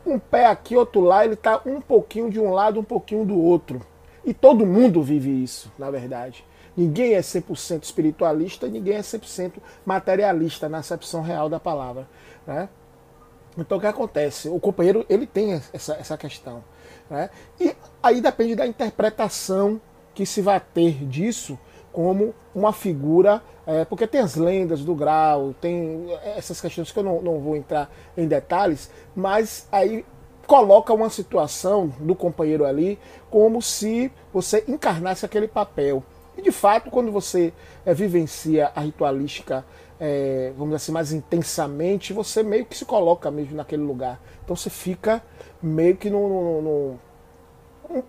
um 0.04 0.18
pé 0.18 0.48
aqui, 0.48 0.76
outro 0.76 1.02
lá, 1.02 1.24
ele 1.24 1.36
está 1.36 1.62
um 1.64 1.80
pouquinho 1.80 2.30
de 2.30 2.40
um 2.40 2.52
lado, 2.52 2.80
um 2.80 2.84
pouquinho 2.84 3.24
do 3.24 3.40
outro. 3.40 3.82
E 4.26 4.34
todo 4.34 4.66
mundo 4.66 5.04
vive 5.04 5.44
isso, 5.44 5.72
na 5.78 5.92
verdade. 5.92 6.44
Ninguém 6.76 7.14
é 7.14 7.20
100% 7.20 7.84
espiritualista, 7.84 8.68
ninguém 8.68 8.96
é 8.96 9.02
100% 9.02 9.54
materialista 9.86 10.68
na 10.68 10.80
acepção 10.80 11.22
real 11.22 11.50
da 11.50 11.60
palavra. 11.60 12.08
Né? 12.48 12.68
Então 13.58 13.78
o 13.78 13.82
que 13.82 13.88
acontece? 13.88 14.50
O 14.50 14.60
companheiro 14.60 15.06
ele 15.08 15.28
tem 15.28 15.54
essa, 15.72 15.94
essa 15.94 16.18
questão. 16.18 16.64
Né? 17.10 17.30
E 17.60 17.76
aí 18.02 18.22
depende 18.22 18.56
da 18.56 18.66
interpretação 18.66 19.80
que 20.16 20.26
se 20.26 20.42
vai 20.42 20.60
ter 20.60 21.06
disso 21.06 21.60
como 21.98 22.32
uma 22.54 22.72
figura, 22.72 23.42
é, 23.66 23.84
porque 23.84 24.06
tem 24.06 24.22
as 24.22 24.36
lendas 24.36 24.82
do 24.82 24.94
grau, 24.94 25.56
tem 25.60 26.06
essas 26.36 26.62
questões 26.62 26.92
que 26.92 27.00
eu 27.00 27.04
não, 27.04 27.24
não 27.24 27.40
vou 27.40 27.56
entrar 27.56 27.90
em 28.16 28.28
detalhes, 28.28 28.92
mas 29.16 29.68
aí 29.72 30.06
coloca 30.46 30.94
uma 30.94 31.10
situação 31.10 31.88
do 32.00 32.14
companheiro 32.14 32.66
ali 32.66 33.00
como 33.32 33.64
se 33.64 34.12
você 34.32 34.64
encarnasse 34.68 35.26
aquele 35.26 35.48
papel. 35.48 36.04
E 36.38 36.42
de 36.44 36.52
fato, 36.52 36.92
quando 36.92 37.12
você 37.12 37.52
é, 37.84 37.96
vivencia 37.96 38.72
a 38.76 38.82
ritualística, 38.82 39.66
é, 40.00 40.52
vamos 40.56 40.76
dizer 40.76 40.76
assim, 40.76 40.92
mais 40.92 41.12
intensamente, 41.12 42.14
você 42.14 42.44
meio 42.44 42.64
que 42.64 42.78
se 42.78 42.86
coloca 42.86 43.32
mesmo 43.32 43.56
naquele 43.56 43.82
lugar. 43.82 44.22
Então 44.44 44.56
você 44.56 44.70
fica 44.70 45.24
meio 45.60 45.98
que 45.98 46.12
no, 46.12 46.30
no, 46.30 46.62
no 46.62 47.00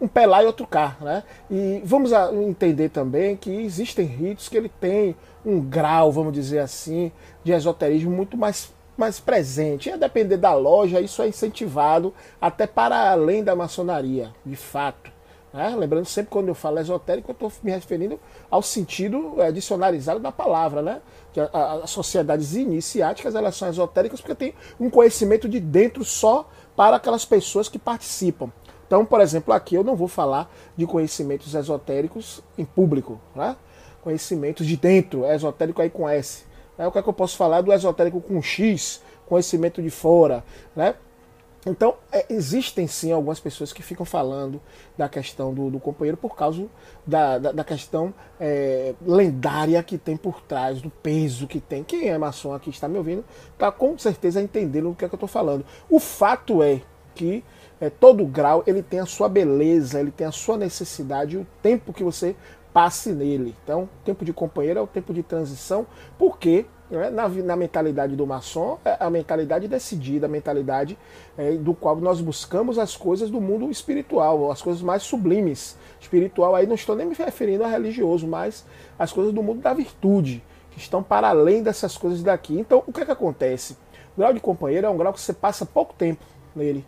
um 0.01 0.09
pé 0.09 0.27
lá 0.27 0.43
e 0.43 0.47
outro 0.47 0.67
cá, 0.67 0.97
né? 1.01 1.23
E 1.51 1.81
vamos 1.85 2.13
entender 2.13 2.89
também 2.89 3.37
que 3.37 3.51
existem 3.51 4.07
ritos 4.07 4.49
que 4.49 4.57
ele 4.57 4.69
tem 4.69 5.17
um 5.45 5.61
grau, 5.61 6.11
vamos 6.13 6.33
dizer 6.33 6.59
assim, 6.59 7.13
de 7.45 7.53
esoterismo 7.53 8.11
muito 8.11 8.37
mais, 8.37 8.73
mais 8.97 9.21
presente. 9.21 9.89
E 9.89 9.93
a 9.93 9.97
depender 9.97 10.37
da 10.37 10.55
loja, 10.55 11.01
isso 11.01 11.23
é 11.23 11.29
incentivado 11.29 12.13
até 12.41 12.67
para 12.67 13.11
além 13.11 13.43
da 13.43 13.55
maçonaria, 13.55 14.33
de 14.45 14.57
fato. 14.57 15.11
Né? 15.53 15.75
Lembrando 15.77 16.05
sempre 16.05 16.31
quando 16.31 16.49
eu 16.49 16.55
falo 16.55 16.79
esotérico, 16.79 17.31
eu 17.31 17.33
estou 17.33 17.53
me 17.63 17.71
referindo 17.71 18.21
ao 18.51 18.63
sentido 18.63 19.41
é, 19.41 19.51
dicionarizado 19.51 20.21
da 20.21 20.31
palavra, 20.31 20.83
né? 20.83 21.01
Que 21.33 21.41
as 21.41 21.91
sociedades 21.91 22.55
iniciáticas 22.55 23.35
elas 23.35 23.57
são 23.57 23.69
esotéricas 23.69 24.21
porque 24.21 24.35
tem 24.35 24.55
um 24.79 24.91
conhecimento 24.91 25.49
de 25.49 25.59
dentro 25.59 26.05
só 26.05 26.49
para 26.77 26.97
aquelas 26.97 27.25
pessoas 27.25 27.69
que 27.69 27.79
participam. 27.79 28.53
Então, 28.89 29.05
por 29.05 29.21
exemplo, 29.21 29.53
aqui 29.53 29.75
eu 29.75 29.85
não 29.85 29.95
vou 29.95 30.09
falar 30.09 30.51
de 30.75 30.87
conhecimentos 30.87 31.55
esotéricos 31.55 32.43
em 32.57 32.65
público, 32.65 33.21
né? 33.37 33.55
conhecimentos 34.03 34.67
de 34.67 34.79
dentro, 34.79 35.27
esotérico 35.27 35.83
aí 35.83 35.91
com 35.91 36.09
S. 36.09 36.45
Né? 36.79 36.87
O 36.87 36.91
que 36.91 36.99
é 36.99 37.03
que 37.03 37.09
eu 37.09 37.13
posso 37.13 37.37
falar 37.37 37.61
do 37.61 37.71
esotérico 37.71 38.19
com 38.19 38.41
X, 38.41 39.03
conhecimento 39.27 39.83
de 39.83 39.91
fora, 39.91 40.43
né? 40.75 40.95
Então, 41.67 41.97
é, 42.11 42.25
existem 42.31 42.87
sim 42.87 43.13
algumas 43.13 43.41
pessoas 43.41 43.73
que 43.73 43.83
ficam 43.83 44.07
falando 44.07 44.59
da 44.97 45.07
questão 45.07 45.53
do, 45.53 45.69
do 45.69 45.79
companheiro 45.79 46.17
por 46.17 46.35
causa 46.35 46.67
da, 47.07 47.37
da, 47.37 47.53
da 47.53 47.65
questão 47.65 48.15
é, 48.41 48.95
lendária 49.05 49.83
que 49.83 49.99
tem 49.99 50.17
por 50.17 50.41
trás, 50.41 50.81
do 50.81 50.89
peso 50.89 51.47
que 51.47 51.61
tem. 51.61 51.85
Quem 51.85 52.09
é 52.09 52.17
maçom 52.17 52.55
aqui 52.55 52.71
está 52.71 52.89
me 52.89 52.97
ouvindo, 52.97 53.23
está 53.53 53.71
com 53.71 53.99
certeza 53.99 54.41
entendendo 54.41 54.91
o 54.91 54.95
que 54.95 55.05
é 55.05 55.09
que 55.09 55.15
eu 55.15 55.17
estou 55.17 55.29
falando. 55.29 55.63
O 55.91 55.99
fato 55.99 56.63
é 56.63 56.81
que 57.15 57.45
é, 57.81 57.89
todo 57.89 58.25
grau 58.25 58.63
ele 58.67 58.83
tem 58.83 59.01
a 59.01 59.07
sua 59.07 59.29
beleza, 59.29 60.01
ele 60.01 60.11
tem 60.11 60.27
a 60.27 60.33
sua 60.33 60.57
necessidade 60.57 61.37
o 61.37 61.47
tempo 61.63 61.93
que 61.93 62.03
você 62.03 62.35
passe 62.73 63.11
nele. 63.13 63.55
Então, 63.65 63.89
tempo 64.05 64.25
de 64.25 64.33
companheiro 64.33 64.79
é 64.79 64.83
o 64.83 64.87
tempo 64.87 65.13
de 65.13 65.23
transição, 65.23 65.87
porque 66.19 66.67
né, 66.91 67.11
na, 67.11 67.29
na, 67.29 67.57
mentalidade 67.57 68.17
do 68.17 68.27
maçom 68.27 68.79
é 68.85 68.97
a 68.99 69.11
mentalidade 69.11 69.69
decidida, 69.69 70.27
a 70.27 70.29
mentalidade 70.29 70.99
é, 71.37 71.53
do 71.53 71.75
qual 71.75 71.97
nós 71.97 72.21
buscamos 72.21 72.79
as 72.79 72.97
coisas 72.97 73.31
do 73.31 73.41
mundo 73.41 73.71
espiritual, 73.71 74.51
as 74.51 74.63
coisas 74.63 74.83
mais 74.83 75.03
sublimes. 75.03 75.77
Espiritual 76.01 76.55
aí 76.55 76.67
não 76.67 76.75
estou 76.75 76.97
nem 76.97 77.07
me 77.07 77.15
referindo 77.15 77.65
a 77.65 77.69
religioso, 77.69 78.27
mas 78.27 78.65
as 78.99 79.13
coisas 79.13 79.33
do 79.33 79.43
mundo 79.43 79.61
da 79.61 79.75
virtude, 79.75 80.43
que 80.71 80.79
estão 80.79 81.03
para 81.03 81.29
além 81.29 81.63
dessas 81.63 81.97
coisas 81.97 82.23
daqui. 82.23 82.59
Então, 82.59 82.83
o 82.87 82.93
que 82.93 83.01
é 83.01 83.05
que 83.05 83.13
acontece? 83.13 83.77
O 84.17 84.21
grau 84.21 84.33
de 84.33 84.41
companheiro 84.41 84.87
é 84.87 84.91
um 84.91 84.97
grau 84.97 85.13
que 85.13 85.21
você 85.21 85.33
passa 85.33 85.67
pouco 85.67 85.95
tempo 85.95 86.25
nele. 86.55 86.85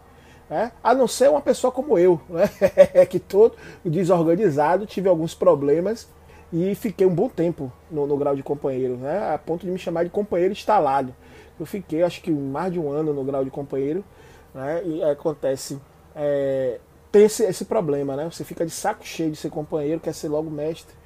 Né? 0.51 0.73
A 0.83 0.93
não 0.93 1.07
ser 1.07 1.31
uma 1.31 1.41
pessoa 1.41 1.71
como 1.71 1.97
eu, 1.97 2.21
né? 2.29 2.49
que 3.09 3.21
todo 3.21 3.55
desorganizado, 3.85 4.85
tive 4.85 5.09
alguns 5.09 5.33
problemas 5.33 6.09
e 6.53 6.75
fiquei 6.75 7.07
um 7.07 7.15
bom 7.15 7.29
tempo 7.29 7.73
no, 7.89 8.05
no, 8.05 8.17
grau 8.17 8.35
de 8.35 8.43
companheiro, 8.43 8.97
né? 8.97 9.33
a 9.33 9.39
ponto 9.39 9.65
de 9.65 9.71
me 9.71 9.79
chamar 9.79 10.03
de 10.03 10.11
companheiro 10.11 10.53
instalado. 10.53 11.15
Eu 11.59 11.65
fiquei 11.65 12.03
acho 12.03 12.21
que 12.21 12.33
mais 12.33 12.73
de 12.73 12.81
um 12.81 12.91
ano 12.91 13.15
no 13.15 13.23
grau 13.23 13.45
de 13.45 13.51
companheiro 13.51 14.05
né? 14.53 14.83
e 14.85 15.03
acontece. 15.05 15.81
É, 16.17 16.81
tem 17.13 17.25
esse, 17.25 17.45
esse 17.45 17.65
problema, 17.65 18.17
né? 18.17 18.29
Você 18.29 18.43
fica 18.43 18.67
de 18.67 18.73
saco 18.73 19.07
cheio 19.07 19.31
de 19.31 19.37
ser 19.37 19.51
companheiro, 19.51 20.01
quer 20.01 20.15
ser 20.15 20.29
logo 20.29 20.51
mestre 20.51 20.97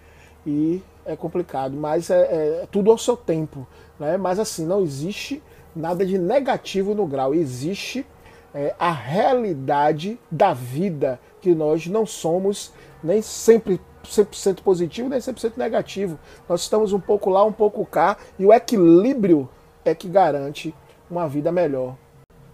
e 0.47 0.83
é 1.05 1.15
complicado, 1.17 1.77
mas 1.77 2.09
é, 2.09 2.63
é 2.63 2.69
tudo 2.71 2.91
ao 2.91 2.97
seu 2.97 3.17
tempo, 3.17 3.67
né? 4.01 4.17
Mas 4.17 4.39
assim, 4.39 4.65
não 4.65 4.83
existe 4.83 5.43
nada 5.77 6.07
de 6.07 6.17
negativo 6.17 6.95
no 6.95 7.07
grau, 7.07 7.35
existe 7.35 8.07
é, 8.55 8.75
a 8.79 8.93
realidade 8.93 10.19
da 10.31 10.55
vida, 10.55 11.19
que 11.41 11.55
nós 11.55 11.87
não 11.89 12.07
somos 12.07 12.73
nem 13.03 13.21
sempre 13.21 13.81
100% 14.05 14.63
positivo, 14.63 15.09
nem 15.09 15.19
100% 15.19 15.55
negativo. 15.57 16.19
Nós 16.49 16.61
estamos 16.61 16.93
um 16.93 17.01
pouco 17.01 17.29
lá, 17.31 17.45
um 17.45 17.53
pouco 17.53 17.85
cá, 17.85 18.17
e 18.39 18.47
o 18.47 18.53
equilíbrio 18.53 19.49
é 19.85 19.95
que 19.95 20.09
garante 20.09 20.75
uma 21.11 21.29
vida 21.29 21.51
melhor. 21.51 21.97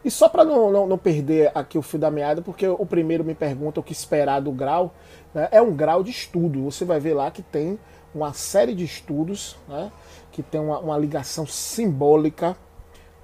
E 0.03 0.11
só 0.11 0.29
para 0.31 0.45
não, 0.45 0.73
não, 0.73 0.87
não, 0.87 0.97
perder 0.97 1.53
aqui 1.55 1.77
o 1.77 1.83
fio 1.83 1.99
da 1.99 2.11
meada, 2.11 2.41
porque 2.41 2.67
o 2.67 2.87
primeiro 2.87 3.23
me 3.23 3.35
pergunta 3.35 3.81
o 3.81 3.83
que 3.83 3.93
esperar 3.93 4.41
do 4.41 4.51
grau, 4.51 4.95
né, 5.35 5.49
é 5.53 5.61
um 5.61 5.75
grau 5.75 6.03
de 6.03 6.11
estudo. 6.11 6.65
Você 6.65 6.87
vai 6.87 6.99
ver 6.99 7.13
lá 7.13 7.31
que 7.31 7.43
tem 7.43 7.79
uma 8.15 8.33
série 8.33 8.75
de 8.75 8.83
estudos, 8.83 9.59
né, 9.69 9.93
que 10.33 10.43
tem 10.43 10.59
uma, 10.59 10.79
uma 10.79 10.97
ligação 10.97 11.47
simbólica 11.47 12.57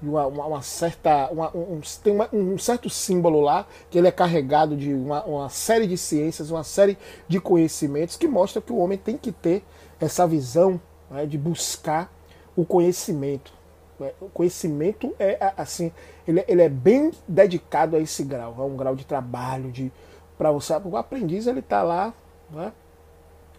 uma, 0.01 0.27
uma, 0.27 0.45
uma 0.45 0.61
certa. 0.61 1.29
Uma, 1.31 1.55
um, 1.55 1.81
tem 2.03 2.17
um 2.33 2.57
certo 2.57 2.89
símbolo 2.89 3.41
lá, 3.41 3.65
que 3.89 3.97
ele 3.97 4.07
é 4.07 4.11
carregado 4.11 4.75
de 4.75 4.93
uma, 4.93 5.23
uma 5.23 5.49
série 5.49 5.87
de 5.87 5.97
ciências, 5.97 6.51
uma 6.51 6.63
série 6.63 6.97
de 7.27 7.39
conhecimentos 7.39 8.15
que 8.15 8.27
mostra 8.27 8.61
que 8.61 8.71
o 8.71 8.77
homem 8.77 8.97
tem 8.97 9.17
que 9.17 9.31
ter 9.31 9.63
essa 9.99 10.27
visão 10.27 10.79
né, 11.09 11.25
de 11.25 11.37
buscar 11.37 12.11
o 12.55 12.65
conhecimento. 12.65 13.51
Né. 13.99 14.11
O 14.21 14.29
conhecimento 14.29 15.15
é 15.19 15.53
assim, 15.57 15.91
ele, 16.27 16.43
ele 16.47 16.61
é 16.61 16.69
bem 16.69 17.11
dedicado 17.27 17.95
a 17.95 17.99
esse 17.99 18.23
grau, 18.23 18.55
é 18.57 18.61
um 18.61 18.77
grau 18.77 18.95
de 18.95 19.05
trabalho, 19.05 19.71
de 19.71 19.91
para 20.37 20.51
você, 20.51 20.73
o 20.83 20.95
aprendiz 20.95 21.47
ele 21.47 21.61
está 21.61 21.81
lá, 21.81 22.13
né? 22.51 22.71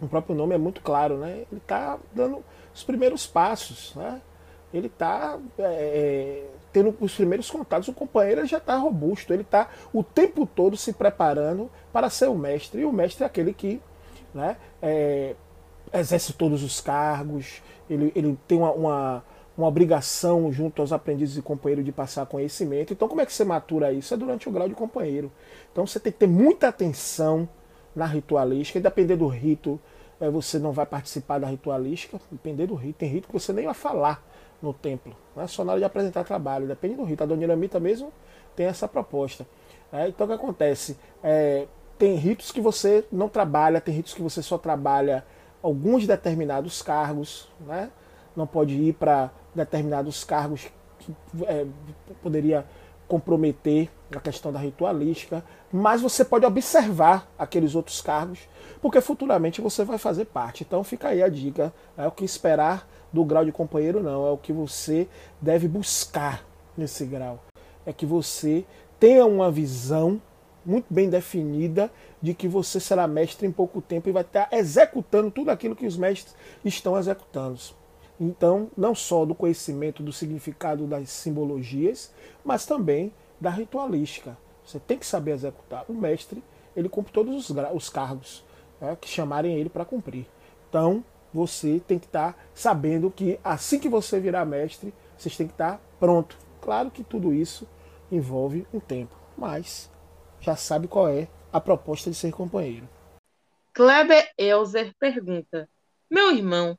o 0.01 0.07
próprio 0.07 0.35
nome 0.35 0.55
é 0.55 0.57
muito 0.57 0.81
claro, 0.81 1.17
né? 1.17 1.43
Ele 1.51 1.59
está 1.59 1.97
dando 2.13 2.43
os 2.73 2.83
primeiros 2.83 3.27
passos, 3.27 3.93
né? 3.95 4.21
Ele 4.73 4.87
está 4.87 5.37
é, 5.57 5.63
é, 5.63 6.45
tendo 6.71 6.95
os 6.99 7.15
primeiros 7.15 7.49
contatos, 7.49 7.87
o 7.87 7.93
companheiro 7.93 8.45
já 8.45 8.57
está 8.57 8.75
robusto, 8.77 9.33
ele 9.33 9.41
está 9.41 9.69
o 9.91 10.03
tempo 10.03 10.45
todo 10.45 10.77
se 10.77 10.93
preparando 10.93 11.69
para 11.91 12.09
ser 12.09 12.29
o 12.29 12.35
mestre, 12.35 12.81
e 12.81 12.85
o 12.85 12.91
mestre 12.91 13.23
é 13.23 13.27
aquele 13.27 13.53
que 13.53 13.81
né, 14.33 14.57
é, 14.81 15.35
exerce 15.93 16.33
todos 16.33 16.63
os 16.63 16.79
cargos, 16.79 17.61
ele, 17.89 18.11
ele 18.15 18.37
tem 18.47 18.57
uma, 18.59 18.71
uma, 18.71 19.23
uma, 19.57 19.67
obrigação 19.67 20.51
junto 20.51 20.81
aos 20.81 20.93
aprendizes 20.93 21.37
e 21.37 21.41
companheiros 21.41 21.83
de 21.83 21.91
passar 21.91 22.25
conhecimento. 22.27 22.93
Então, 22.93 23.07
como 23.07 23.21
é 23.21 23.25
que 23.25 23.33
você 23.33 23.43
matura 23.43 23.91
isso? 23.91 24.13
É 24.13 24.17
durante 24.17 24.47
o 24.47 24.51
grau 24.51 24.69
de 24.69 24.75
companheiro. 24.75 25.31
Então, 25.71 25.87
você 25.87 25.99
tem 25.99 26.11
que 26.11 26.19
ter 26.19 26.27
muita 26.27 26.67
atenção 26.67 27.49
na 27.95 28.05
ritualística, 28.05 28.77
e 28.77 28.81
depender 28.81 29.15
do 29.15 29.27
rito, 29.27 29.79
é, 30.21 30.29
você 30.29 30.59
não 30.59 30.71
vai 30.71 30.85
participar 30.85 31.39
da 31.39 31.47
ritualística, 31.47 32.19
depender 32.31 32.67
do 32.67 32.75
rito. 32.75 32.99
Tem 32.99 33.09
rito 33.09 33.27
que 33.27 33.33
você 33.33 33.51
nem 33.51 33.65
vai 33.65 33.73
falar 33.73 34.23
no 34.61 34.73
templo. 34.73 35.15
É 35.35 35.63
na 35.63 35.71
hora 35.71 35.79
de 35.79 35.85
apresentar 35.85 36.23
trabalho, 36.23 36.67
depende 36.67 36.95
do 36.95 37.03
rito. 37.03 37.23
A 37.23 37.25
Dona 37.25 37.43
Iramita 37.43 37.79
mesmo 37.79 38.11
tem 38.55 38.65
essa 38.65 38.87
proposta. 38.87 39.45
É, 39.91 40.07
então 40.07 40.25
o 40.25 40.27
que 40.27 40.35
acontece? 40.35 40.97
É, 41.23 41.67
tem 41.97 42.15
ritos 42.15 42.51
que 42.51 42.61
você 42.61 43.05
não 43.11 43.27
trabalha, 43.27 43.81
tem 43.81 43.93
ritos 43.93 44.13
que 44.13 44.21
você 44.21 44.41
só 44.41 44.57
trabalha 44.57 45.25
alguns 45.61 46.07
determinados 46.07 46.81
cargos, 46.81 47.49
né? 47.61 47.89
não 48.35 48.47
pode 48.47 48.73
ir 48.73 48.93
para 48.93 49.31
determinados 49.53 50.23
cargos 50.23 50.69
que 50.99 51.13
é, 51.45 51.65
poderia 52.21 52.65
comprometer 53.09 53.89
a 54.15 54.19
questão 54.19 54.53
da 54.53 54.59
ritualística, 54.59 55.43
mas 55.73 55.99
você 55.99 56.23
pode 56.23 56.45
observar 56.45 57.27
aqueles 57.37 57.75
outros 57.75 57.99
cargos, 58.01 58.39
porque 58.81 59.01
futuramente 59.01 59.61
você 59.61 59.83
vai 59.83 59.97
fazer 59.97 60.25
parte. 60.25 60.63
Então 60.63 60.83
fica 60.83 61.09
aí 61.09 61.21
a 61.21 61.27
dica, 61.27 61.73
é 61.97 62.07
o 62.07 62.11
que 62.11 62.23
esperar 62.23 62.87
do 63.11 63.25
grau 63.25 63.43
de 63.43 63.51
companheiro 63.51 64.01
não, 64.01 64.27
é 64.27 64.31
o 64.31 64.37
que 64.37 64.53
você 64.53 65.07
deve 65.41 65.67
buscar 65.67 66.45
nesse 66.77 67.03
grau. 67.05 67.43
É 67.85 67.91
que 67.91 68.05
você 68.05 68.63
tenha 68.99 69.25
uma 69.25 69.51
visão 69.51 70.21
muito 70.63 70.85
bem 70.93 71.09
definida 71.09 71.91
de 72.21 72.33
que 72.35 72.47
você 72.47 72.79
será 72.79 73.07
mestre 73.07 73.47
em 73.47 73.51
pouco 73.51 73.81
tempo 73.81 74.07
e 74.07 74.11
vai 74.11 74.21
estar 74.21 74.49
executando 74.51 75.31
tudo 75.31 75.49
aquilo 75.49 75.75
que 75.75 75.87
os 75.87 75.97
mestres 75.97 76.35
estão 76.63 76.97
executando. 76.97 77.59
Então, 78.19 78.69
não 78.75 78.93
só 78.93 79.25
do 79.25 79.33
conhecimento 79.33 80.03
do 80.03 80.11
significado 80.11 80.85
das 80.85 81.09
simbologias, 81.09 82.11
mas 82.43 82.65
também 82.65 83.13
da 83.39 83.49
ritualística. 83.49 84.37
Você 84.65 84.79
tem 84.79 84.97
que 84.97 85.05
saber 85.05 85.31
executar. 85.31 85.85
O 85.87 85.93
mestre, 85.93 86.43
ele 86.75 86.89
cumpre 86.89 87.13
todos 87.13 87.49
os, 87.49 87.57
os 87.73 87.89
cargos 87.89 88.43
né, 88.81 88.97
que 88.99 89.07
chamarem 89.07 89.57
ele 89.57 89.69
para 89.69 89.85
cumprir. 89.85 90.27
Então, 90.67 91.03
você 91.33 91.81
tem 91.87 91.97
que 91.97 92.07
estar 92.07 92.33
tá 92.33 92.39
sabendo 92.53 93.09
que 93.09 93.39
assim 93.43 93.79
que 93.79 93.87
você 93.87 94.19
virar 94.19 94.45
mestre, 94.45 94.93
vocês 95.17 95.37
têm 95.37 95.47
que 95.47 95.53
estar 95.53 95.73
tá 95.73 95.79
pronto. 95.99 96.37
Claro 96.61 96.91
que 96.91 97.03
tudo 97.03 97.33
isso 97.33 97.67
envolve 98.11 98.67
um 98.73 98.79
tempo, 98.79 99.15
mas 99.37 99.89
já 100.41 100.55
sabe 100.55 100.87
qual 100.87 101.07
é 101.07 101.27
a 101.51 101.59
proposta 101.59 102.09
de 102.09 102.15
ser 102.15 102.31
companheiro. 102.31 102.87
Kleber 103.73 104.29
Elzer 104.37 104.93
pergunta: 104.99 105.69
Meu 106.09 106.31
irmão, 106.31 106.77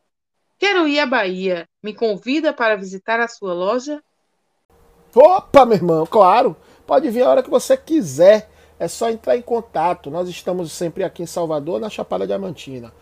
quero 0.60 0.86
ir 0.86 1.00
à 1.00 1.06
Bahia. 1.06 1.66
Me 1.82 1.94
convida 1.94 2.52
para 2.52 2.76
visitar 2.76 3.18
a 3.18 3.26
sua 3.26 3.54
loja? 3.54 4.00
Opa, 5.14 5.64
meu 5.64 5.76
irmão, 5.76 6.06
claro. 6.06 6.54
Pode 6.86 7.10
vir 7.10 7.22
a 7.22 7.30
hora 7.30 7.42
que 7.42 7.50
você 7.50 7.76
quiser. 7.76 8.48
É 8.78 8.86
só 8.86 9.10
entrar 9.10 9.36
em 9.36 9.42
contato. 9.42 10.10
Nós 10.10 10.28
estamos 10.28 10.70
sempre 10.70 11.02
aqui 11.02 11.22
em 11.22 11.26
Salvador, 11.26 11.80
na 11.80 11.90
Chapada 11.90 12.26
Diamantina. 12.26 12.92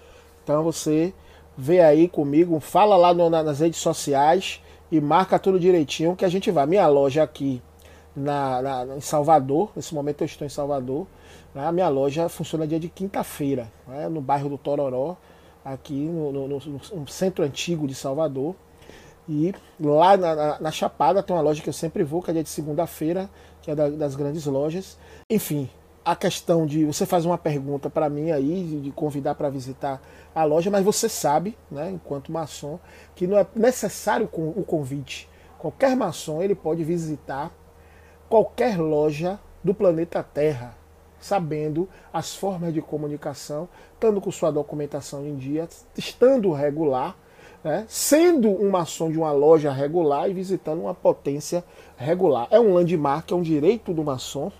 Então 0.43 0.63
você 0.63 1.13
vê 1.57 1.81
aí 1.81 2.09
comigo, 2.09 2.59
fala 2.61 2.97
lá 2.97 3.13
no, 3.13 3.29
nas 3.29 3.59
redes 3.59 3.81
sociais 3.81 4.63
e 4.91 5.01
marca 5.01 5.39
tudo 5.39 5.59
direitinho 5.59 6.17
que 6.17 6.25
a 6.25 6.29
gente 6.29 6.51
vai. 6.51 6.67
Minha 6.67 6.87
loja 6.87 7.23
aqui 7.23 7.61
na, 8.15 8.63
na, 8.63 8.97
em 8.97 9.01
Salvador, 9.01 9.71
nesse 9.75 9.95
momento 9.95 10.23
eu 10.23 10.27
estou 10.27 10.47
em 10.47 10.51
Salvador. 10.51 11.07
Né? 11.55 11.67
A 11.67 11.73
minha 11.73 11.89
loja 11.89 12.29
funciona 12.29 12.67
dia 12.67 12.81
de 12.81 12.89
quinta-feira, 12.89 13.71
né? 13.87 14.09
no 14.09 14.21
bairro 14.21 14.49
do 14.49 14.59
Tororó, 14.59 15.17
aqui 15.65 16.07
no, 16.07 16.49
no, 16.49 16.59
no, 16.59 17.09
centro 17.09 17.45
antigo 17.45 17.87
de 17.87 17.95
Salvador. 17.95 18.55
E 19.29 19.55
lá 19.79 20.17
na, 20.17 20.59
na, 20.59 20.71
Chapada 20.71 21.23
tem 21.23 21.37
uma 21.37 21.43
loja 21.43 21.63
que 21.63 21.69
eu 21.69 21.73
sempre 21.73 22.03
vou, 22.03 22.23
que 22.23 22.31
é 22.31 22.35
dia 22.35 22.43
de 22.43 22.49
segunda-feira, 22.49 23.29
que 23.61 23.71
é 23.71 23.75
da, 23.75 23.89
das 23.89 24.17
grandes 24.17 24.47
lojas. 24.47 24.99
Enfim, 25.31 25.69
a 26.05 26.17
questão 26.17 26.65
de 26.65 26.87
você 26.87 27.05
faz 27.05 27.27
uma 27.27 27.37
pergunta 27.37 27.91
para 27.91 28.09
mim 28.09 28.31
aí, 28.31 28.81
de 28.83 28.91
convidar 28.93 29.35
para 29.35 29.51
visitar 29.51 30.01
a 30.35 30.43
loja, 30.45 30.71
mas 30.71 30.83
você 30.83 31.07
sabe, 31.07 31.55
né, 31.71 31.91
enquanto 31.91 32.33
maçom, 32.33 32.81
que 33.15 33.27
não 33.27 33.37
é 33.37 33.47
necessário 33.55 34.27
o 34.33 34.65
convite. 34.65 35.29
Qualquer 35.59 35.95
maçom 35.95 36.41
ele 36.41 36.55
pode 36.55 36.83
visitar 36.83 37.53
qualquer 38.29 38.79
loja 38.79 39.39
do 39.63 39.75
planeta 39.75 40.23
Terra, 40.23 40.75
sabendo 41.21 41.89
as 42.13 42.35
formas 42.35 42.73
de 42.73 42.81
comunicação, 42.81 43.69
estando 43.95 44.21
com 44.21 44.31
sua 44.31 44.51
documentação 44.51 45.27
em 45.27 45.37
dia, 45.37 45.69
estando 45.97 46.53
regular, 46.53 47.17
né, 47.63 47.85
sendo 47.89 48.49
um 48.49 48.71
maçom 48.71 49.11
de 49.11 49.19
uma 49.19 49.33
loja 49.33 49.73
regular 49.73 50.31
e 50.31 50.33
visitando 50.33 50.83
uma 50.83 50.95
potência 50.95 51.65
regular. 51.97 52.47
É 52.51 52.61
um 52.61 52.75
landmark, 52.75 53.31
é 53.33 53.35
um 53.35 53.43
direito 53.43 53.93
do 53.93 54.05
maçom. 54.05 54.53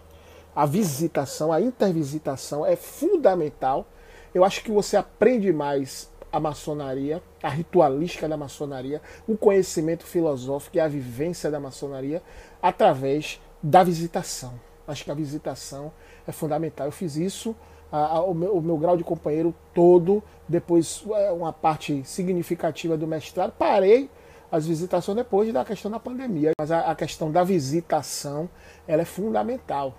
A 0.55 0.67
visitação, 0.67 1.53
a 1.53 1.61
intervisitação 1.61 2.67
é 2.67 2.75
fundamental. 2.75 3.87
Eu 4.35 4.45
acho 4.45 4.63
que 4.63 4.71
você 4.71 4.97
aprende 4.97 5.53
mais 5.53 6.11
a 6.33 6.39
maçonaria, 6.39 7.23
a 7.43 7.49
ritualística 7.49 8.29
da 8.29 8.37
maçonaria, 8.37 9.01
o 9.27 9.37
conhecimento 9.37 10.05
filosófico 10.05 10.77
e 10.77 10.81
a 10.81 10.89
vivência 10.89 11.51
da 11.51 11.61
maçonaria 11.61 12.23
através 12.61 13.41
da 13.63 13.83
visitação. 13.83 14.61
Acho 14.87 15.05
que 15.05 15.11
a 15.11 15.15
visitação 15.15 15.93
é 16.29 16.33
fundamental. 16.33 16.87
Eu 16.87 16.93
fiz 16.93 17.17
isso, 17.17 17.57
a, 17.91 18.19
a, 18.19 18.23
o, 18.23 18.35
meu, 18.35 18.53
o, 18.55 18.61
meu, 18.61 18.77
grau 18.77 18.97
de 18.97 19.03
companheiro 19.03 19.55
todo, 19.75 20.23
depois 20.47 21.03
é, 21.15 21.33
uma 21.33 21.53
parte 21.53 22.05
significativa 22.05 22.97
do 22.99 23.07
mestrado, 23.07 23.53
parei 23.59 24.11
as 24.53 24.67
visitações 24.67 25.17
depois 25.17 25.53
da 25.53 25.65
questão 25.65 25.91
da 25.91 25.99
pandemia. 25.99 26.51
Mas 26.61 26.71
a, 26.71 26.81
a 26.91 26.95
questão 26.95 27.33
da 27.33 27.43
visitação 27.43 28.49
ela 28.87 29.03
é 29.03 29.07
fundamental. 29.07 29.95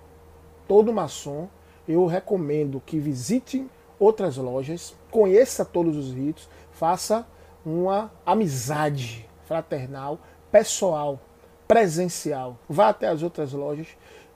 Todo 0.67 0.93
maçom, 0.93 1.49
eu 1.87 2.05
recomendo 2.05 2.81
que 2.85 2.99
visite 2.99 3.67
outras 3.97 4.37
lojas, 4.37 4.95
conheça 5.09 5.65
todos 5.65 5.97
os 5.97 6.13
ritos, 6.13 6.47
faça 6.71 7.27
uma 7.65 8.11
amizade 8.23 9.27
fraternal, 9.45 10.19
pessoal 10.51 11.19
presencial. 11.67 12.57
Vá 12.69 12.89
até 12.89 13.07
as 13.07 13.23
outras 13.23 13.51
lojas 13.51 13.87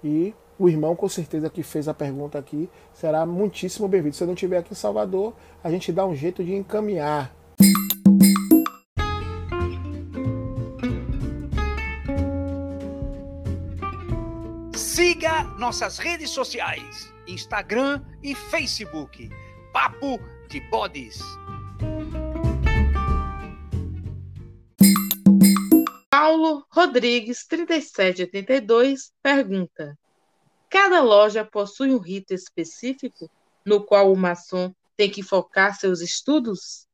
e 0.03 0.33
o 0.57 0.69
irmão, 0.69 0.95
com 0.95 1.09
certeza, 1.09 1.49
que 1.49 1.63
fez 1.63 1.87
a 1.87 1.93
pergunta 1.93 2.37
aqui, 2.37 2.69
será 2.93 3.25
muitíssimo 3.25 3.87
bem-vindo. 3.87 4.15
Se 4.15 4.23
eu 4.23 4.27
não 4.27 4.33
estiver 4.33 4.57
aqui 4.57 4.73
em 4.73 4.75
Salvador, 4.75 5.33
a 5.63 5.69
gente 5.69 5.91
dá 5.91 6.05
um 6.05 6.15
jeito 6.15 6.43
de 6.43 6.53
encaminhar. 6.53 7.33
Siga 14.75 15.43
nossas 15.57 15.97
redes 15.97 16.29
sociais: 16.29 17.11
Instagram 17.27 18.01
e 18.21 18.35
Facebook. 18.35 19.29
Papo 19.71 20.19
de 20.49 20.59
Bodes. 20.69 21.19
Paulo 26.11 26.63
Rodrigues, 26.69 27.45
3782, 27.47 29.11
pergunta: 29.21 29.97
Cada 30.73 31.03
loja 31.03 31.45
possui 31.45 31.93
um 31.93 31.99
rito 31.99 32.33
específico 32.33 33.29
no 33.63 33.83
qual 33.83 34.11
o 34.11 34.17
maçom 34.17 34.73
tem 34.97 35.07
que 35.07 35.21
focar 35.21 35.79
seus 35.79 36.01
estudos? 36.01 36.87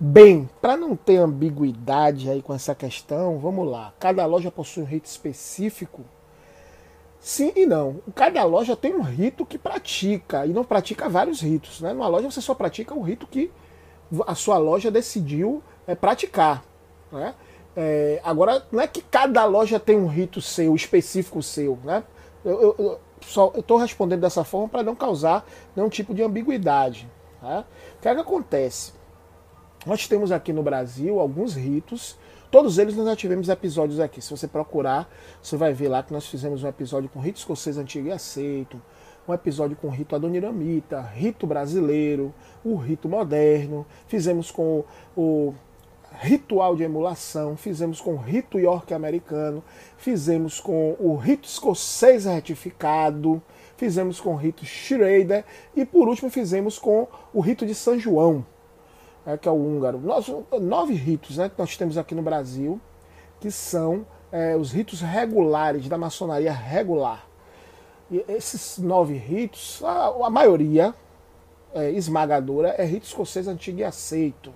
Bem, 0.00 0.50
para 0.60 0.76
não 0.76 0.96
ter 0.96 1.18
ambiguidade 1.18 2.28
aí 2.28 2.42
com 2.42 2.52
essa 2.52 2.74
questão, 2.74 3.38
vamos 3.38 3.70
lá. 3.70 3.94
Cada 4.00 4.26
loja 4.26 4.50
possui 4.50 4.82
um 4.82 4.86
rito 4.86 5.04
específico? 5.04 6.04
Sim 7.20 7.52
e 7.54 7.64
não. 7.64 8.02
Cada 8.12 8.42
loja 8.42 8.74
tem 8.74 8.92
um 8.92 9.02
rito 9.02 9.46
que 9.46 9.56
pratica 9.56 10.44
e 10.44 10.52
não 10.52 10.64
pratica 10.64 11.08
vários 11.08 11.40
ritos. 11.40 11.80
Né? 11.80 11.92
Numa 11.92 12.08
loja 12.08 12.28
você 12.28 12.40
só 12.40 12.56
pratica 12.56 12.92
o 12.92 13.02
rito 13.02 13.24
que 13.24 13.52
a 14.26 14.34
sua 14.34 14.58
loja 14.58 14.90
decidiu 14.90 15.62
é, 15.86 15.94
praticar. 15.94 16.64
Né? 17.12 17.36
É, 17.76 18.20
agora, 18.24 18.66
não 18.72 18.80
é 18.80 18.88
que 18.88 19.00
cada 19.00 19.44
loja 19.44 19.78
tem 19.78 19.96
um 19.96 20.08
rito 20.08 20.40
seu, 20.40 20.74
específico 20.74 21.40
seu, 21.40 21.78
né? 21.84 22.02
Eu, 22.44 22.60
eu, 22.60 22.76
eu 22.78 23.00
estou 23.56 23.76
respondendo 23.76 24.20
dessa 24.20 24.44
forma 24.44 24.68
para 24.68 24.82
não 24.82 24.94
causar 24.94 25.46
nenhum 25.76 25.88
tipo 25.88 26.14
de 26.14 26.22
ambiguidade. 26.22 27.08
Tá? 27.40 27.64
O 27.98 28.02
que, 28.02 28.08
é 28.08 28.14
que 28.14 28.20
acontece? 28.20 28.92
Nós 29.84 30.06
temos 30.06 30.30
aqui 30.30 30.52
no 30.52 30.62
Brasil 30.62 31.18
alguns 31.18 31.54
ritos, 31.54 32.16
todos 32.50 32.78
eles 32.78 32.94
nós 32.94 33.06
já 33.06 33.16
tivemos 33.16 33.48
episódios 33.48 33.98
aqui. 33.98 34.20
Se 34.20 34.30
você 34.30 34.46
procurar, 34.46 35.10
você 35.42 35.56
vai 35.56 35.72
ver 35.72 35.88
lá 35.88 36.02
que 36.02 36.12
nós 36.12 36.26
fizemos 36.26 36.62
um 36.62 36.68
episódio 36.68 37.08
com 37.08 37.18
rito 37.18 37.38
escocês 37.38 37.76
antigo 37.76 38.06
e 38.06 38.12
aceito, 38.12 38.80
um 39.26 39.34
episódio 39.34 39.76
com 39.76 39.88
rito 39.88 40.14
adoniramita, 40.14 41.00
rito 41.00 41.46
brasileiro, 41.46 42.32
o 42.64 42.76
rito 42.76 43.08
moderno, 43.08 43.86
fizemos 44.06 44.50
com 44.50 44.84
o 45.16 45.54
ritual 46.20 46.76
de 46.76 46.82
emulação, 46.82 47.56
fizemos 47.56 48.00
com 48.00 48.14
o 48.14 48.16
rito 48.18 48.58
York 48.58 48.92
americano, 48.92 49.62
fizemos 49.96 50.60
com 50.60 50.96
o 50.98 51.16
rito 51.16 51.48
escocês 51.48 52.24
retificado, 52.24 53.42
fizemos 53.76 54.20
com 54.20 54.34
o 54.34 54.36
rito 54.36 54.64
Schrader 54.64 55.44
e 55.74 55.84
por 55.84 56.08
último 56.08 56.30
fizemos 56.30 56.78
com 56.78 57.08
o 57.32 57.40
rito 57.40 57.66
de 57.66 57.74
São 57.74 57.98
João, 57.98 58.44
é, 59.26 59.36
que 59.36 59.48
é 59.48 59.50
o 59.50 59.54
húngaro. 59.54 59.98
Nós, 59.98 60.30
nove 60.60 60.94
ritos 60.94 61.36
né, 61.36 61.48
que 61.48 61.58
nós 61.58 61.76
temos 61.76 61.98
aqui 61.98 62.14
no 62.14 62.22
Brasil, 62.22 62.80
que 63.40 63.50
são 63.50 64.06
é, 64.30 64.56
os 64.56 64.72
ritos 64.72 65.00
regulares 65.00 65.88
da 65.88 65.98
maçonaria 65.98 66.52
regular. 66.52 67.26
E 68.10 68.24
esses 68.28 68.78
nove 68.78 69.14
ritos, 69.14 69.82
a, 69.84 70.08
a 70.26 70.30
maioria 70.30 70.94
é, 71.74 71.90
esmagadora 71.90 72.68
é 72.78 72.84
rito 72.84 73.06
escocês 73.06 73.48
antigo 73.48 73.80
e 73.80 73.84
aceito. 73.84 74.52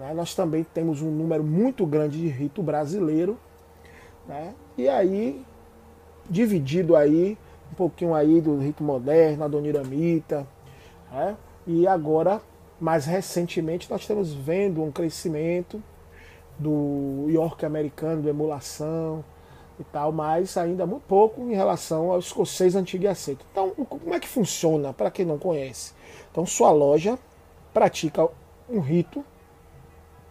Né? 0.00 0.14
Nós 0.14 0.34
também 0.34 0.64
temos 0.64 1.02
um 1.02 1.10
número 1.10 1.44
muito 1.44 1.84
grande 1.84 2.18
de 2.18 2.28
rito 2.28 2.62
brasileiro. 2.62 3.38
Né? 4.26 4.54
E 4.76 4.88
aí, 4.88 5.44
dividido 6.28 6.96
aí, 6.96 7.36
um 7.70 7.74
pouquinho 7.74 8.14
aí 8.14 8.40
do 8.40 8.58
rito 8.58 8.82
moderno, 8.82 9.44
adoniramita. 9.44 10.46
Né? 11.12 11.36
E 11.66 11.86
agora, 11.86 12.40
mais 12.80 13.04
recentemente, 13.04 13.90
nós 13.90 14.00
estamos 14.00 14.32
vendo 14.32 14.82
um 14.82 14.90
crescimento 14.90 15.82
do 16.58 17.26
York 17.28 17.64
americano, 17.64 18.22
do 18.22 18.28
emulação 18.28 19.22
e 19.78 19.84
tal, 19.84 20.12
mas 20.12 20.56
ainda 20.56 20.86
muito 20.86 21.04
pouco 21.06 21.42
em 21.42 21.54
relação 21.54 22.10
ao 22.10 22.18
escocês 22.18 22.74
antigo 22.74 23.04
e 23.04 23.08
aceito. 23.08 23.44
Então, 23.52 23.70
como 23.70 24.14
é 24.14 24.20
que 24.20 24.28
funciona 24.28 24.92
para 24.92 25.10
quem 25.10 25.26
não 25.26 25.38
conhece? 25.38 25.92
Então, 26.30 26.44
sua 26.46 26.70
loja 26.70 27.18
pratica 27.72 28.28
um 28.68 28.80
rito, 28.80 29.24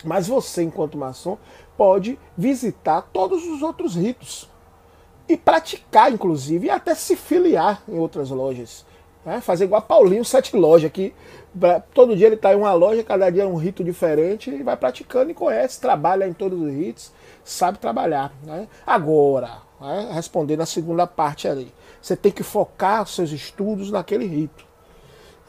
mas 0.04 0.28
você, 0.28 0.64
enquanto 0.64 0.98
maçom, 0.98 1.38
pode 1.78 2.20
visitar 2.38 3.10
todos 3.14 3.46
os 3.46 3.62
outros 3.62 3.96
ritos 3.96 4.50
e 5.28 5.38
praticar, 5.38 6.12
inclusive, 6.12 6.68
e 6.68 6.70
até 6.70 6.96
se 6.96 7.16
filiar 7.16 7.82
em 7.88 8.00
outras 8.00 8.30
lojas. 8.30 8.86
Né? 9.26 9.42
Fazer 9.42 9.66
igual 9.66 9.80
a 9.80 9.84
Paulinho 9.84 10.26
Sete 10.26 10.56
Loja, 10.56 10.90
que 10.90 11.14
todo 11.94 12.16
dia 12.16 12.28
ele 12.28 12.36
está 12.36 12.54
em 12.54 12.58
uma 12.58 12.74
loja, 12.74 13.04
cada 13.04 13.30
dia 13.30 13.44
é 13.44 13.46
um 13.46 13.56
rito 13.56 13.84
diferente, 13.84 14.50
e 14.50 14.64
vai 14.64 14.76
praticando 14.76 15.32
e 15.32 15.34
conhece, 15.34 15.80
trabalha 15.80 16.28
em 16.28 16.34
todos 16.34 16.60
os 16.60 16.74
ritos, 16.74 17.12
sabe 17.44 17.78
trabalhar. 17.78 18.34
Né? 18.44 18.68
Agora, 18.86 19.60
né? 19.80 20.10
respondendo 20.14 20.62
a 20.62 20.66
segunda 20.66 21.06
parte 21.06 21.48
ali, 21.48 21.72
você 22.02 22.16
tem 22.16 22.32
que 22.32 22.44
focar 22.44 23.06
seus 23.08 23.32
estudos 23.32 23.92
naquele 23.92 24.26
rito. 24.26 24.66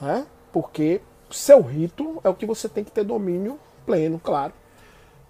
Né? 0.01 0.27
Porque 0.53 1.01
seu 1.31 1.61
rito 1.63 2.21
é 2.25 2.29
o 2.29 2.35
que 2.35 2.45
você 2.45 2.69
tem 2.69 2.85
que 2.85 2.91
ter 2.91 3.05
domínio 3.05 3.59
pleno, 3.91 4.21
claro. 4.23 4.53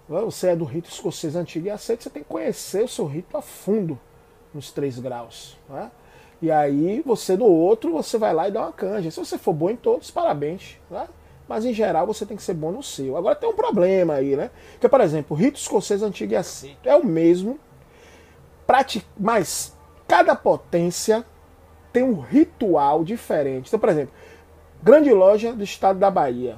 Você 0.07 0.49
é 0.49 0.55
do 0.55 0.65
rito 0.65 0.89
escocês 0.89 1.35
antigo 1.35 1.67
e 1.67 1.69
aceito, 1.69 2.03
você 2.03 2.09
tem 2.09 2.21
que 2.21 2.29
conhecer 2.29 2.83
o 2.83 2.87
seu 2.87 3.05
rito 3.05 3.35
a 3.35 3.41
fundo 3.41 3.99
nos 4.53 4.71
três 4.71 4.99
graus. 4.99 5.57
Né? 5.67 5.89
E 6.41 6.51
aí 6.51 7.01
você 7.05 7.35
no 7.35 7.45
outro, 7.45 7.91
você 7.93 8.17
vai 8.17 8.33
lá 8.33 8.47
e 8.47 8.51
dá 8.51 8.61
uma 8.61 8.73
canja. 8.73 9.09
Se 9.09 9.19
você 9.19 9.37
for 9.37 9.53
bom 9.53 9.69
em 9.69 9.75
todos, 9.75 10.11
parabéns. 10.11 10.77
Né? 10.89 11.07
Mas 11.47 11.65
em 11.65 11.73
geral 11.73 12.05
você 12.05 12.25
tem 12.25 12.37
que 12.37 12.43
ser 12.43 12.53
bom 12.53 12.71
no 12.71 12.83
seu. 12.83 13.17
Agora 13.17 13.35
tem 13.35 13.49
um 13.49 13.55
problema 13.55 14.15
aí, 14.15 14.35
né? 14.35 14.51
Que, 14.79 14.87
por 14.87 15.01
exemplo, 15.01 15.35
o 15.35 15.39
rito 15.39 15.57
escocês 15.57 16.03
antigo 16.03 16.33
e 16.33 16.35
aceito 16.35 16.87
é 16.87 16.95
o 16.95 17.05
mesmo, 17.05 17.59
mas 19.17 19.75
cada 20.07 20.35
potência 20.35 21.25
tem 21.91 22.03
um 22.03 22.19
ritual 22.19 23.03
diferente. 23.03 23.67
Então, 23.67 23.79
por 23.79 23.89
exemplo, 23.89 24.13
Grande 24.83 25.11
Loja 25.11 25.53
do 25.53 25.63
Estado 25.63 25.99
da 25.99 26.09
Bahia, 26.09 26.57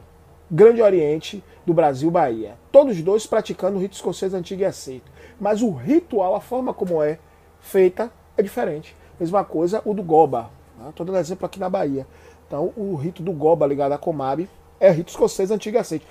Grande 0.49 0.81
Oriente 0.81 1.43
do 1.65 1.73
Brasil, 1.73 2.09
Bahia. 2.11 2.57
Todos 2.71 3.01
dois 3.01 3.25
praticando 3.25 3.77
o 3.77 3.81
rito 3.81 3.93
escocês 3.93 4.33
antigo 4.33 4.61
e 4.61 4.65
aceito. 4.65 5.11
Mas 5.39 5.61
o 5.61 5.71
ritual, 5.71 6.35
a 6.35 6.41
forma 6.41 6.73
como 6.73 7.01
é 7.01 7.19
feita, 7.59 8.11
é 8.37 8.41
diferente. 8.41 8.95
Mesma 9.19 9.43
coisa 9.43 9.81
o 9.85 9.93
do 9.93 10.03
Goba. 10.03 10.49
Estou 10.89 11.05
né? 11.05 11.11
dando 11.11 11.21
exemplo 11.21 11.45
aqui 11.45 11.59
na 11.59 11.69
Bahia. 11.69 12.05
Então, 12.47 12.73
o 12.75 12.95
rito 12.95 13.23
do 13.23 13.31
Goba 13.31 13.65
ligado 13.65 13.93
à 13.93 13.97
Comab 13.97 14.47
é 14.79 14.91
rito 14.91 15.09
escocês 15.09 15.49
antigo 15.49 15.77
e 15.77 15.79
aceite. 15.79 16.05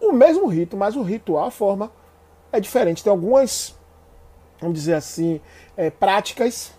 O 0.00 0.12
mesmo 0.12 0.46
rito, 0.46 0.76
mas 0.76 0.96
o 0.96 1.02
ritual, 1.02 1.46
a 1.46 1.50
forma 1.50 1.90
é 2.50 2.58
diferente. 2.58 3.02
Tem 3.02 3.10
algumas, 3.10 3.74
vamos 4.60 4.78
dizer 4.78 4.94
assim, 4.94 5.40
é, 5.76 5.90
práticas 5.90 6.72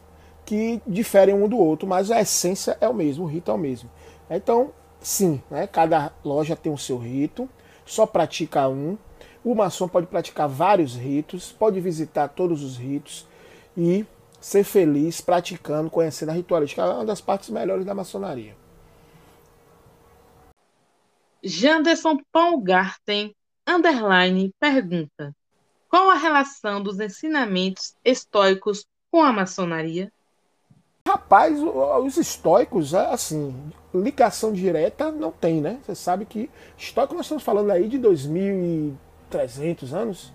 que 0.46 0.82
diferem 0.86 1.34
um 1.34 1.48
do 1.48 1.58
outro, 1.58 1.88
mas 1.88 2.12
a 2.12 2.22
essência 2.22 2.78
é 2.80 2.88
o 2.88 2.94
mesmo, 2.94 3.26
o 3.26 3.28
rito 3.28 3.52
é 3.52 3.54
o 3.54 3.58
mesmo. 3.58 3.90
Então, 4.30 4.72
sim, 5.00 5.42
né, 5.50 5.68
cada 5.68 6.12
loja 6.24 6.56
tem 6.56 6.72
o 6.72 6.78
seu 6.78 6.98
rito, 6.98 7.50
só 7.86 8.06
pratica 8.06 8.68
um. 8.68 8.98
O 9.44 9.54
maçom 9.54 9.88
pode 9.88 10.08
praticar 10.08 10.50
vários 10.50 10.96
ritos, 10.96 11.52
pode 11.52 11.80
visitar 11.80 12.30
todos 12.30 12.64
os 12.64 12.78
ritos 12.78 13.28
e 13.78 14.06
ser 14.42 14.64
feliz 14.64 15.22
praticando, 15.22 15.90
conhecendo 15.90 16.30
a 16.30 16.34
ritualística. 16.34 16.82
É 16.82 16.86
uma 16.86 17.06
das 17.06 17.22
partes 17.22 17.50
melhores 17.50 17.86
da 17.86 17.94
maçonaria. 17.94 18.56
Janderson 21.44 22.18
Paulgarten, 22.32 23.36
underline, 23.68 24.52
pergunta. 24.60 25.36
Qual 25.88 26.10
a 26.10 26.16
relação 26.16 26.82
dos 26.82 27.00
ensinamentos 27.00 27.96
estoicos 28.04 28.86
com 29.12 29.22
a 29.22 29.32
maçonaria? 29.32 30.12
Rapaz, 31.08 31.60
os 31.62 32.18
estoicos, 32.18 32.96
é 32.96 33.06
assim, 33.14 33.72
ligação 34.02 34.52
direta 34.54 35.12
não 35.12 35.32
tem, 35.32 35.62
né? 35.62 35.80
Você 35.84 35.96
sabe 35.96 36.26
que 36.26 36.50
estoico 36.78 37.14
nós 37.14 37.26
estamos 37.26 37.44
falando 37.44 37.72
aí 37.72 37.88
de 37.88 37.98
2.300 38.00 39.94
anos 39.94 40.34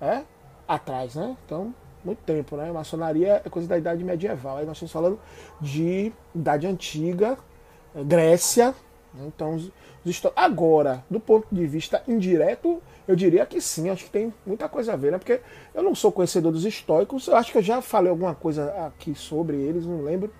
é, 0.00 0.22
atrás, 0.66 1.14
né? 1.14 1.36
Então, 1.44 1.74
muito 2.04 2.20
tempo, 2.20 2.56
né? 2.56 2.70
Maçonaria 2.70 3.42
é 3.44 3.48
coisa 3.48 3.68
da 3.68 3.76
idade 3.76 4.04
medieval. 4.04 4.58
Aí 4.58 4.66
nós 4.66 4.76
estamos 4.76 4.92
falando 4.92 5.18
de 5.60 6.12
idade 6.34 6.66
antiga, 6.66 7.36
eh, 7.94 8.04
Grécia. 8.04 8.74
Né? 9.12 9.24
Então, 9.26 9.54
os, 9.54 9.70
os 10.04 10.22
agora, 10.36 11.04
do 11.10 11.18
ponto 11.18 11.46
de 11.50 11.66
vista 11.66 12.02
indireto, 12.06 12.82
eu 13.06 13.16
diria 13.16 13.44
que 13.46 13.60
sim, 13.60 13.90
acho 13.90 14.04
que 14.04 14.10
tem 14.10 14.32
muita 14.46 14.68
coisa 14.68 14.92
a 14.92 14.96
ver, 14.96 15.12
né? 15.12 15.18
Porque 15.18 15.40
eu 15.74 15.82
não 15.82 15.94
sou 15.94 16.12
conhecedor 16.12 16.52
dos 16.52 16.64
estoicos, 16.64 17.26
eu 17.26 17.36
acho 17.36 17.50
que 17.50 17.58
eu 17.58 17.62
já 17.62 17.82
falei 17.82 18.10
alguma 18.10 18.34
coisa 18.34 18.70
aqui 18.86 19.14
sobre 19.14 19.56
eles, 19.56 19.84
não 19.84 20.02
lembro. 20.02 20.32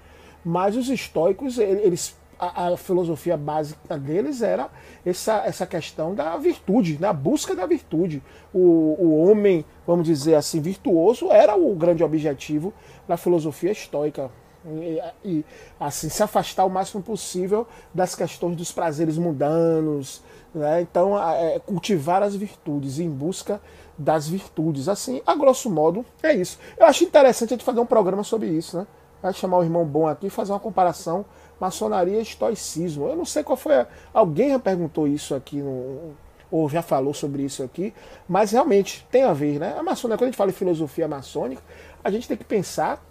Mas 0.44 0.76
os 0.76 0.88
estoicos, 0.88 1.59
eles 1.59 2.16
a, 2.38 2.68
a, 2.68 2.77
filosofia 2.77 3.37
básica 3.37 3.98
deles 3.98 4.42
era 4.42 4.70
essa, 5.05 5.42
essa 5.44 5.66
questão 5.66 6.14
da 6.14 6.37
virtude, 6.37 6.96
da 6.96 7.12
busca 7.12 7.55
da 7.55 7.66
virtude. 7.66 8.22
O, 8.53 8.96
o 8.98 9.24
homem, 9.24 9.64
vamos 9.87 10.07
dizer 10.07 10.35
assim, 10.35 10.61
virtuoso 10.61 11.31
era 11.33 11.57
o 11.57 11.74
grande 11.74 12.05
objetivo 12.05 12.72
da 13.07 13.16
filosofia 13.16 13.72
estoica. 13.72 14.31
E, 14.66 15.01
e, 15.24 15.44
assim 15.79 16.09
se 16.09 16.22
afastar 16.22 16.64
o 16.64 16.70
máximo 16.70 17.03
possível 17.03 17.66
das 17.94 18.14
questões 18.14 18.57
dos 18.57 18.72
prazeres 18.72 19.16
mundanos, 19.16 20.20
né? 20.53 20.81
então 20.83 21.16
é, 21.16 21.59
cultivar 21.61 22.22
as 22.22 22.35
virtudes 22.35 22.98
em 22.98 23.09
busca 23.09 23.61
das 23.96 24.29
virtudes. 24.29 24.88
Assim, 24.88 25.20
a 25.27 25.35
grosso 25.35 25.70
modo 25.70 26.05
é 26.22 26.33
isso. 26.33 26.59
Eu 26.77 26.87
acho 26.87 27.05
interessante 27.05 27.55
a 27.55 27.57
gente 27.57 27.64
fazer 27.64 27.81
um 27.81 27.87
programa 27.87 28.22
sobre 28.22 28.48
isso, 28.48 28.79
né? 28.79 28.87
Vai 29.20 29.33
chamar 29.33 29.59
o 29.59 29.64
irmão 29.64 29.85
bom 29.85 30.07
aqui 30.07 30.29
e 30.29 30.31
fazer 30.31 30.53
uma 30.53 30.61
comparação 30.61 31.24
maçonaria 31.60 32.18
e 32.18 32.22
estoicismo. 32.22 33.08
Eu 33.08 33.16
não 33.16 33.24
sei 33.24 33.42
qual 33.42 33.56
foi. 33.56 33.74
A... 33.74 33.86
Alguém 34.12 34.50
já 34.50 34.58
perguntou 34.58 35.06
isso 35.06 35.34
aqui, 35.34 35.56
no... 35.56 36.14
ou 36.50 36.68
já 36.68 36.82
falou 36.82 37.14
sobre 37.14 37.42
isso 37.42 37.62
aqui, 37.62 37.92
mas 38.28 38.52
realmente 38.52 39.06
tem 39.10 39.24
a 39.24 39.32
ver, 39.32 39.58
né? 39.58 39.76
A 39.78 39.82
maçonaria, 39.82 40.18
quando 40.18 40.28
a 40.28 40.30
gente 40.30 40.36
fala 40.36 40.50
em 40.50 40.54
filosofia 40.54 41.08
maçônica, 41.08 41.62
a 42.02 42.10
gente 42.10 42.28
tem 42.28 42.36
que 42.36 42.44
pensar 42.44 43.04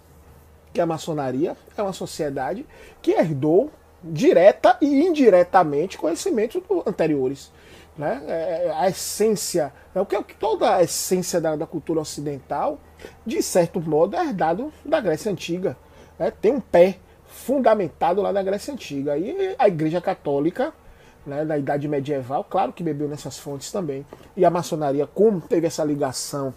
que 0.72 0.80
a 0.80 0.86
maçonaria 0.86 1.56
é 1.76 1.82
uma 1.82 1.92
sociedade 1.92 2.66
que 3.00 3.12
herdou 3.12 3.70
direta 4.02 4.76
e 4.80 5.04
indiretamente 5.04 5.98
conhecimentos 5.98 6.62
anteriores. 6.86 7.50
Né? 7.96 8.22
É, 8.28 8.66
é, 8.66 8.72
a 8.76 8.88
essência, 8.88 9.72
é 9.92 10.00
o 10.00 10.06
que 10.06 10.34
toda 10.34 10.76
a 10.76 10.82
essência 10.82 11.40
da, 11.40 11.56
da 11.56 11.66
cultura 11.66 12.00
ocidental, 12.00 12.78
de 13.26 13.42
certo 13.42 13.80
modo, 13.80 14.16
é 14.16 14.24
herdado 14.24 14.72
da 14.84 15.00
Grécia 15.00 15.32
Antiga. 15.32 15.76
Né? 16.16 16.30
Tem 16.30 16.52
um 16.52 16.60
pé 16.60 16.98
fundamentado 17.48 18.20
lá 18.20 18.30
na 18.30 18.42
Grécia 18.42 18.74
Antiga. 18.74 19.16
E 19.16 19.54
a 19.58 19.66
Igreja 19.66 20.02
Católica, 20.02 20.70
né, 21.26 21.46
da 21.46 21.56
Idade 21.56 21.88
Medieval, 21.88 22.44
claro 22.44 22.74
que 22.74 22.82
bebeu 22.82 23.08
nessas 23.08 23.38
fontes 23.38 23.72
também. 23.72 24.04
E 24.36 24.44
a 24.44 24.50
maçonaria, 24.50 25.06
como 25.06 25.40
teve 25.40 25.66
essa 25.66 25.82
ligação 25.82 26.52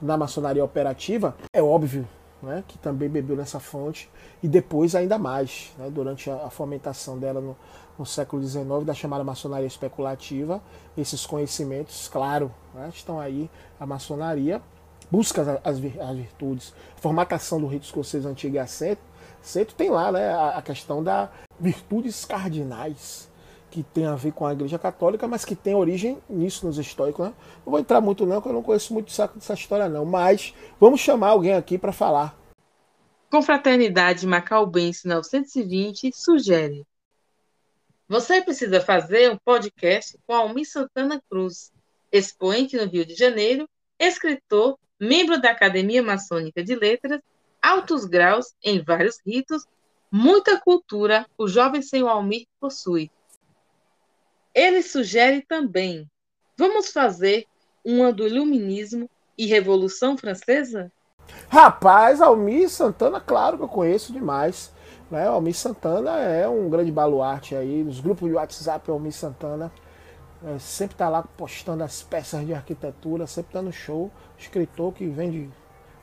na 0.00 0.16
maçonaria 0.16 0.64
operativa, 0.64 1.34
é 1.52 1.60
óbvio 1.60 2.06
né, 2.40 2.62
que 2.68 2.78
também 2.78 3.08
bebeu 3.08 3.34
nessa 3.34 3.58
fonte. 3.58 4.08
E 4.40 4.46
depois 4.46 4.94
ainda 4.94 5.18
mais, 5.18 5.74
né, 5.76 5.90
durante 5.90 6.30
a, 6.30 6.36
a, 6.36 6.50
fomentação 6.50 7.18
dela 7.18 7.40
no, 7.40 7.56
no 7.98 8.06
século 8.06 8.40
XIX, 8.40 8.84
da 8.84 8.94
chamada 8.94 9.24
maçonaria 9.24 9.66
especulativa, 9.66 10.62
esses 10.96 11.26
conhecimentos, 11.26 12.06
claro, 12.06 12.52
né, 12.72 12.88
estão 12.94 13.18
aí 13.18 13.50
a 13.80 13.84
maçonaria 13.84 14.62
busca 15.10 15.60
as, 15.62 15.78
as, 15.78 15.78
virtudes, 15.78 16.74
formatação 16.96 17.60
do 17.60 17.66
rito 17.66 17.84
escocês 17.84 18.26
antigo 18.26 18.56
e 18.56 18.58
assento, 18.58 19.00
Seito 19.46 19.76
tem 19.76 19.90
lá 19.90 20.10
né, 20.10 20.34
a, 20.34 20.60
questão 20.60 21.04
da 21.04 21.30
virtudes 21.60 22.24
cardinais, 22.24 23.30
que 23.70 23.80
tem 23.80 24.04
a 24.04 24.16
ver 24.16 24.32
com 24.32 24.44
a 24.44 24.52
Igreja 24.52 24.76
Católica, 24.76 25.28
mas 25.28 25.44
que 25.44 25.54
tem 25.54 25.72
origem 25.72 26.18
nisso 26.28 26.66
nos 26.66 26.78
estoicos. 26.78 27.26
Né? 27.28 27.32
Não 27.64 27.70
vou 27.70 27.78
entrar 27.78 28.00
muito 28.00 28.26
não, 28.26 28.36
porque 28.36 28.48
eu 28.48 28.54
não 28.54 28.62
conheço 28.62 28.92
muito 28.92 29.06
dessa 29.06 29.54
história 29.54 29.88
não, 29.88 30.04
mas 30.04 30.52
vamos 30.80 31.00
chamar 31.00 31.28
alguém 31.28 31.52
aqui 31.52 31.78
para 31.78 31.92
falar. 31.92 32.36
Confraternidade 33.30 34.26
Macaubense 34.26 35.06
920 35.06 36.10
sugere. 36.12 36.84
Você 38.08 38.42
precisa 38.42 38.80
fazer 38.80 39.30
um 39.30 39.38
podcast 39.44 40.18
com 40.26 40.34
Almir 40.34 40.68
Santana 40.68 41.22
Cruz, 41.30 41.70
expoente 42.10 42.76
no 42.76 42.86
Rio 42.86 43.06
de 43.06 43.14
Janeiro, 43.14 43.68
escritor, 43.96 44.76
membro 44.98 45.40
da 45.40 45.52
Academia 45.52 46.02
Maçônica 46.02 46.64
de 46.64 46.74
Letras 46.74 47.20
altos 47.66 48.04
graus 48.04 48.54
em 48.62 48.82
vários 48.82 49.18
ritos, 49.26 49.64
muita 50.10 50.60
cultura 50.60 51.26
o 51.36 51.48
jovem 51.48 51.82
senhor 51.82 52.08
Almir 52.08 52.46
possui. 52.60 53.10
Ele 54.54 54.82
sugere 54.82 55.42
também: 55.42 56.08
vamos 56.56 56.92
fazer 56.92 57.46
uma 57.84 58.12
do 58.12 58.26
Iluminismo 58.26 59.10
e 59.36 59.46
Revolução 59.46 60.16
Francesa? 60.16 60.92
Rapaz, 61.48 62.20
Almir 62.20 62.70
Santana, 62.70 63.20
claro 63.20 63.56
que 63.56 63.64
eu 63.64 63.68
conheço 63.68 64.12
demais. 64.12 64.72
Né? 65.10 65.26
Almir 65.26 65.54
Santana 65.54 66.18
é 66.18 66.48
um 66.48 66.70
grande 66.70 66.92
baluarte 66.92 67.54
aí, 67.54 67.82
nos 67.82 68.00
grupos 68.00 68.28
de 68.28 68.34
WhatsApp 68.34 68.90
Almir 68.90 69.12
Santana 69.12 69.72
é, 70.44 70.58
sempre 70.58 70.94
está 70.94 71.08
lá 71.08 71.22
postando 71.22 71.82
as 71.82 72.02
peças 72.02 72.46
de 72.46 72.54
arquitetura, 72.54 73.26
sempre 73.26 73.54
dando 73.54 73.72
show. 73.72 74.10
Escritor 74.38 74.92
que 74.92 75.06
vende 75.06 75.50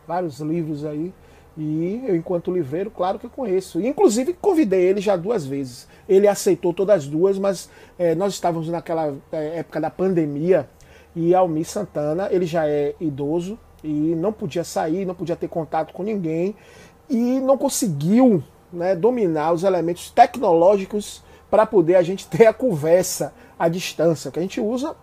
vários 0.08 0.40
livros 0.40 0.86
aí. 0.86 1.14
E 1.58 2.04
eu, 2.08 2.16
enquanto 2.16 2.52
livreiro, 2.52 2.90
claro 2.90 3.20
que 3.20 3.26
eu 3.26 3.30
conheço. 3.30 3.80
Inclusive, 3.80 4.34
convidei 4.34 4.82
ele 4.82 5.00
já 5.00 5.16
duas 5.16 5.46
vezes. 5.46 5.88
Ele 6.10 6.28
aceitou 6.28 6.74
todas 6.74 6.98
as 6.98 7.08
duas, 7.08 7.38
mas 7.38 7.70
é, 7.98 8.16
nós 8.16 8.34
estávamos 8.34 8.68
naquela 8.70 9.16
é, 9.32 9.60
época 9.60 9.80
da 9.80 9.90
pandemia 9.90 10.68
e 11.16 11.36
Almir 11.36 11.66
Santana, 11.66 12.28
ele 12.32 12.46
já 12.46 12.68
é 12.68 12.96
idoso 13.00 13.58
e 13.84 14.16
não 14.16 14.34
podia 14.34 14.64
sair, 14.64 15.06
não 15.06 15.14
podia 15.14 15.36
ter 15.36 15.48
contato 15.48 15.94
com 15.94 16.02
ninguém 16.02 16.56
e 17.10 17.40
não 17.40 17.58
conseguiu 17.58 18.44
né, 18.72 18.96
dominar 18.96 19.54
os 19.54 19.64
elementos 19.64 20.10
tecnológicos 20.10 21.24
para 21.52 21.66
poder 21.68 21.96
a 21.96 22.02
gente 22.02 22.26
ter 22.28 22.48
a 22.48 22.54
conversa 22.54 23.34
à 23.60 23.70
distância, 23.70 24.32
que 24.32 24.40
a 24.40 24.42
gente 24.42 24.60
usa 24.60 24.96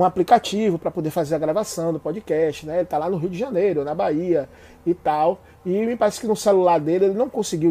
um 0.00 0.04
aplicativo 0.04 0.78
para 0.78 0.90
poder 0.90 1.10
fazer 1.10 1.34
a 1.34 1.38
gravação 1.38 1.92
do 1.92 2.00
podcast, 2.00 2.64
né? 2.64 2.76
Ele 2.76 2.82
está 2.82 2.96
lá 2.96 3.08
no 3.10 3.18
Rio 3.18 3.28
de 3.28 3.38
Janeiro, 3.38 3.84
na 3.84 3.94
Bahia 3.94 4.48
e 4.86 4.94
tal. 4.94 5.40
E 5.64 5.70
me 5.84 5.94
parece 5.94 6.20
que 6.20 6.26
no 6.26 6.34
celular 6.34 6.80
dele 6.80 7.06
ele 7.06 7.14
não 7.14 7.28
conseguiu 7.28 7.70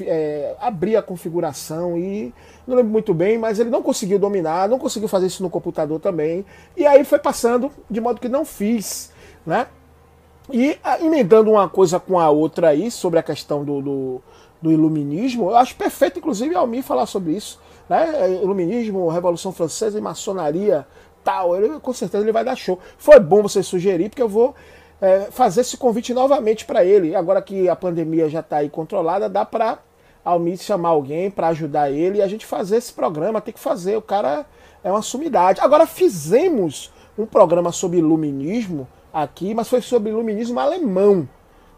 é, 0.00 0.56
abrir 0.58 0.96
a 0.96 1.02
configuração 1.02 1.98
e 1.98 2.32
não 2.66 2.76
lembro 2.76 2.90
muito 2.90 3.12
bem, 3.12 3.36
mas 3.36 3.58
ele 3.58 3.68
não 3.68 3.82
conseguiu 3.82 4.18
dominar, 4.18 4.68
não 4.68 4.78
conseguiu 4.78 5.08
fazer 5.08 5.26
isso 5.26 5.42
no 5.42 5.50
computador 5.50 6.00
também. 6.00 6.46
E 6.74 6.86
aí 6.86 7.04
foi 7.04 7.18
passando 7.18 7.70
de 7.90 8.00
modo 8.00 8.20
que 8.20 8.28
não 8.28 8.44
fiz, 8.44 9.12
né? 9.44 9.66
E 10.50 10.78
ah, 10.82 10.98
emendando 11.00 11.50
uma 11.50 11.68
coisa 11.68 12.00
com 12.00 12.18
a 12.18 12.30
outra 12.30 12.68
aí 12.68 12.90
sobre 12.90 13.18
a 13.18 13.22
questão 13.22 13.64
do, 13.64 13.82
do, 13.82 14.22
do 14.62 14.72
iluminismo, 14.72 15.50
eu 15.50 15.56
acho 15.56 15.76
perfeito, 15.76 16.20
inclusive, 16.20 16.54
Almir 16.54 16.82
falar 16.82 17.04
sobre 17.04 17.32
isso. 17.32 17.60
Né? 17.88 18.40
Iluminismo, 18.42 19.08
Revolução 19.08 19.52
Francesa 19.52 19.98
e 19.98 20.00
maçonaria 20.00 20.86
tal. 21.26 21.56
Ele, 21.56 21.80
com 21.80 21.92
certeza 21.92 22.22
ele 22.22 22.30
vai 22.30 22.44
dar 22.44 22.54
show. 22.54 22.78
Foi 22.96 23.18
bom 23.18 23.42
você 23.42 23.64
sugerir, 23.64 24.08
porque 24.08 24.22
eu 24.22 24.28
vou 24.28 24.54
é, 25.00 25.26
fazer 25.32 25.62
esse 25.62 25.76
convite 25.76 26.14
novamente 26.14 26.64
para 26.64 26.84
ele. 26.84 27.16
Agora 27.16 27.42
que 27.42 27.68
a 27.68 27.74
pandemia 27.74 28.28
já 28.28 28.40
está 28.40 28.58
aí 28.58 28.70
controlada, 28.70 29.28
dá 29.28 29.44
para 29.44 29.78
Almir 30.24 30.58
chamar 30.58 30.90
alguém 30.90 31.30
para 31.30 31.48
ajudar 31.48 31.90
ele 31.90 32.18
e 32.18 32.22
a 32.22 32.28
gente 32.28 32.46
fazer 32.46 32.76
esse 32.76 32.92
programa. 32.92 33.40
Tem 33.40 33.52
que 33.52 33.60
fazer, 33.60 33.96
o 33.96 34.02
cara 34.02 34.46
é 34.84 34.90
uma 34.90 35.02
sumidade. 35.02 35.60
Agora 35.60 35.86
fizemos 35.86 36.92
um 37.18 37.26
programa 37.26 37.72
sobre 37.72 37.98
iluminismo 37.98 38.86
aqui, 39.12 39.54
mas 39.54 39.68
foi 39.68 39.80
sobre 39.80 40.10
iluminismo 40.10 40.60
alemão. 40.60 41.28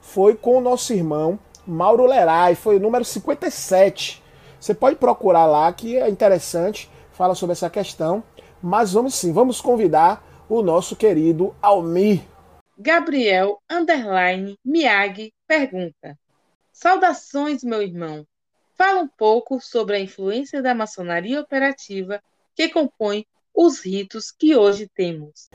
Foi 0.00 0.34
com 0.34 0.58
o 0.58 0.60
nosso 0.60 0.92
irmão 0.92 1.38
Mauro 1.66 2.06
Lerai, 2.06 2.54
foi 2.54 2.76
o 2.76 2.80
número 2.80 3.04
57. 3.04 4.22
Você 4.58 4.74
pode 4.74 4.96
procurar 4.96 5.46
lá 5.46 5.70
que 5.72 5.96
é 5.96 6.08
interessante, 6.08 6.90
fala 7.12 7.34
sobre 7.34 7.52
essa 7.52 7.68
questão. 7.68 8.22
Mas 8.62 8.92
vamos 8.92 9.14
sim, 9.14 9.32
vamos 9.32 9.60
convidar 9.60 10.22
o 10.48 10.62
nosso 10.62 10.96
querido 10.96 11.54
Almir. 11.62 12.22
Gabriel 12.76 13.58
Underline 13.70 14.58
Miyagi 14.64 15.32
pergunta: 15.46 16.18
Saudações, 16.72 17.62
meu 17.62 17.82
irmão. 17.82 18.26
Fala 18.76 19.00
um 19.00 19.08
pouco 19.08 19.60
sobre 19.60 19.96
a 19.96 20.00
influência 20.00 20.62
da 20.62 20.74
maçonaria 20.74 21.40
operativa 21.40 22.20
que 22.54 22.68
compõe 22.68 23.26
os 23.54 23.80
ritos 23.80 24.30
que 24.30 24.54
hoje 24.56 24.88
temos. 24.94 25.48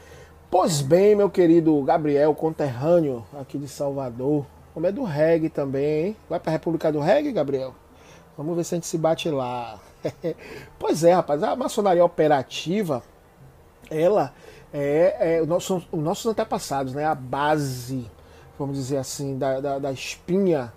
Pois 0.51 0.81
bem, 0.81 1.15
meu 1.15 1.29
querido 1.29 1.81
Gabriel, 1.83 2.35
conterrâneo 2.35 3.25
aqui 3.39 3.57
de 3.57 3.67
Salvador. 3.67 4.45
Como 4.73 4.85
é 4.85 4.91
do 4.91 5.03
reggae 5.03 5.49
também, 5.49 6.07
hein? 6.07 6.17
Vai 6.29 6.39
para 6.39 6.51
a 6.51 6.53
República 6.53 6.91
do 6.91 6.99
Reggae, 6.99 7.31
Gabriel? 7.31 7.73
Vamos 8.35 8.55
ver 8.55 8.63
se 8.63 8.75
a 8.75 8.77
gente 8.77 8.87
se 8.87 8.97
bate 8.97 9.29
lá. 9.29 9.79
pois 10.79 11.03
é, 11.03 11.13
rapaz, 11.13 11.41
a 11.43 11.55
maçonaria 11.55 12.03
operativa, 12.03 13.03
ela 13.89 14.33
é, 14.73 15.37
é 15.37 15.41
o 15.41 15.45
nosso, 15.45 15.83
os 15.91 16.03
nossos 16.03 16.25
antepassados, 16.25 16.93
né? 16.93 17.05
A 17.05 17.15
base, 17.15 18.09
vamos 18.57 18.77
dizer 18.77 18.97
assim, 18.97 19.37
da, 19.37 19.59
da, 19.59 19.79
da 19.79 19.91
espinha 19.91 20.73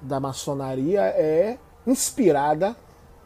da 0.00 0.20
maçonaria 0.20 1.02
é 1.02 1.58
inspirada 1.86 2.76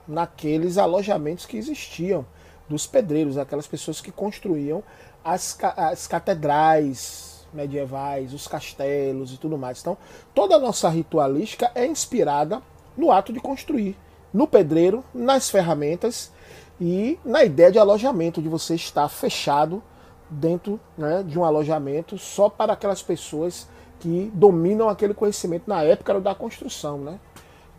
naqueles 0.06 0.78
alojamentos 0.78 1.46
que 1.46 1.56
existiam 1.56 2.24
dos 2.68 2.86
pedreiros, 2.86 3.36
aquelas 3.36 3.66
pessoas 3.66 4.00
que 4.00 4.10
construíam 4.10 4.82
as, 5.24 5.58
as 5.76 6.06
catedrais 6.06 7.46
medievais, 7.52 8.32
os 8.32 8.46
castelos 8.46 9.32
e 9.34 9.36
tudo 9.36 9.58
mais. 9.58 9.80
Então, 9.80 9.96
toda 10.34 10.56
a 10.56 10.58
nossa 10.58 10.88
ritualística 10.88 11.70
é 11.74 11.86
inspirada 11.86 12.62
no 12.96 13.10
ato 13.10 13.32
de 13.32 13.40
construir, 13.40 13.96
no 14.32 14.46
pedreiro, 14.46 15.04
nas 15.14 15.50
ferramentas 15.50 16.32
e 16.80 17.18
na 17.24 17.44
ideia 17.44 17.70
de 17.70 17.78
alojamento, 17.78 18.40
de 18.40 18.48
você 18.48 18.74
estar 18.74 19.08
fechado 19.08 19.82
dentro 20.30 20.80
né, 20.96 21.22
de 21.22 21.38
um 21.38 21.44
alojamento 21.44 22.16
só 22.18 22.48
para 22.48 22.72
aquelas 22.72 23.02
pessoas 23.02 23.68
que 24.00 24.30
dominam 24.34 24.88
aquele 24.88 25.14
conhecimento 25.14 25.64
na 25.68 25.82
época 25.82 26.20
da 26.20 26.34
construção. 26.34 26.98
Né? 26.98 27.20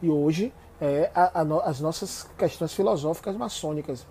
E 0.02 0.10
hoje 0.10 0.54
é, 0.80 1.10
a, 1.14 1.42
a, 1.42 1.70
as 1.70 1.80
nossas 1.80 2.30
questões 2.38 2.74
filosóficas 2.74 3.36
maçônicas. 3.36 4.06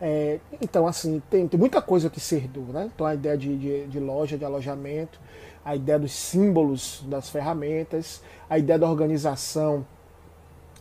É, 0.00 0.40
então, 0.60 0.86
assim, 0.86 1.22
tem, 1.30 1.48
tem, 1.48 1.58
muita 1.58 1.80
coisa 1.80 2.10
que 2.10 2.20
se 2.20 2.34
herdou, 2.34 2.64
né? 2.64 2.90
Então, 2.94 3.06
a 3.06 3.14
ideia 3.14 3.36
de, 3.36 3.56
de, 3.56 3.86
de, 3.86 3.98
loja, 3.98 4.36
de 4.36 4.44
alojamento, 4.44 5.18
a 5.64 5.74
ideia 5.74 5.98
dos 5.98 6.12
símbolos 6.12 7.02
das 7.06 7.30
ferramentas, 7.30 8.22
a 8.50 8.58
ideia 8.58 8.78
da 8.78 8.88
organização 8.88 9.86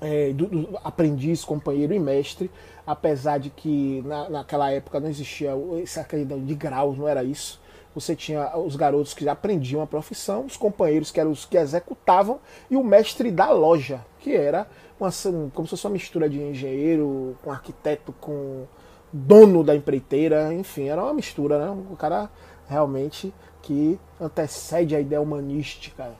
é, 0.02 0.32
do, 0.34 0.48
do, 0.48 0.80
aprendiz, 0.84 1.44
companheiro 1.44 1.94
e 1.94 2.00
mestre, 2.00 2.52
apesar 2.86 3.38
de 3.38 3.50
que 3.50 4.02
na, 4.06 4.30
naquela 4.30 4.72
época 4.72 5.00
não 5.00 5.10
existia 5.10 5.52
essa 5.82 6.04
questão 6.04 6.44
de 6.44 6.56
graus, 6.56 6.98
não 6.98 7.08
era 7.08 7.24
isso. 7.24 7.62
Você 7.94 8.14
tinha 8.14 8.58
os 8.58 8.76
garotos 8.76 9.14
que 9.14 9.28
aprendiam 9.28 9.82
a 9.82 9.88
profissão, 9.88 10.46
os 10.46 10.58
companheiros 10.58 11.12
que 11.12 11.20
eram 11.20 11.32
os 11.32 11.46
que 11.46 11.58
executavam, 11.58 12.40
e 12.70 12.76
o 12.76 12.84
mestre 12.84 13.32
da 13.32 13.50
loja, 13.52 14.06
que 14.20 14.36
era 14.36 14.68
uma, 15.00 15.10
como 15.54 15.66
se 15.66 15.72
fosse 15.72 15.88
uma 15.88 15.94
mistura 15.94 16.30
de 16.30 16.42
engenheiro 16.42 17.38
com 17.42 17.52
arquiteto, 17.52 18.14
com 18.20 18.66
dono 19.14 19.64
da 19.64 19.74
empreiteira, 19.74 20.54
enfim, 20.54 20.90
era 20.90 21.02
uma 21.02 21.14
mistura, 21.14 21.58
né? 21.58 21.84
O 21.90 21.96
cara 21.96 22.30
realmente 22.68 23.34
que 23.62 23.98
antecede 24.20 24.96
a 24.96 25.00
ideia 25.00 25.22
humanística, 25.22 26.12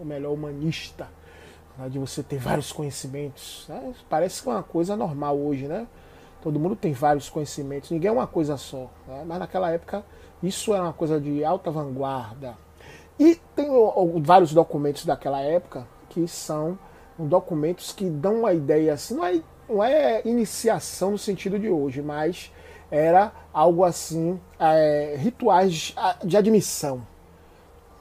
o 0.00 0.04
melhor 0.04 0.32
humanista, 0.32 1.08
né? 1.78 1.88
de 1.88 1.98
você 1.98 2.22
ter 2.22 2.38
vários 2.38 2.72
conhecimentos. 2.72 3.66
Né? 3.68 3.94
Parece 4.08 4.42
que 4.42 4.48
é 4.48 4.52
uma 4.52 4.62
coisa 4.62 4.96
normal 4.96 5.38
hoje, 5.38 5.66
né? 5.66 5.86
Todo 6.42 6.60
mundo 6.60 6.76
tem 6.76 6.92
vários 6.92 7.28
conhecimentos, 7.28 7.90
ninguém 7.90 8.08
é 8.08 8.12
uma 8.12 8.26
coisa 8.26 8.56
só. 8.56 8.90
Né? 9.06 9.24
Mas 9.26 9.38
naquela 9.38 9.70
época 9.70 10.04
isso 10.42 10.72
era 10.74 10.82
uma 10.82 10.92
coisa 10.92 11.20
de 11.20 11.44
alta 11.44 11.70
vanguarda. 11.70 12.56
E 13.18 13.40
tem 13.54 13.68
vários 14.22 14.52
documentos 14.52 15.04
daquela 15.04 15.40
época 15.40 15.86
que 16.10 16.28
são 16.28 16.78
documentos 17.18 17.92
que 17.92 18.04
dão 18.04 18.40
uma 18.40 18.52
ideia 18.52 18.92
assim, 18.92 19.14
não 19.14 19.24
é 19.24 19.40
não 19.68 19.82
é 19.82 20.22
iniciação 20.24 21.12
no 21.12 21.18
sentido 21.18 21.58
de 21.58 21.68
hoje, 21.68 22.00
mas 22.00 22.52
era 22.90 23.32
algo 23.52 23.84
assim, 23.84 24.40
é, 24.58 25.16
rituais 25.18 25.94
de 26.24 26.36
admissão. 26.36 27.06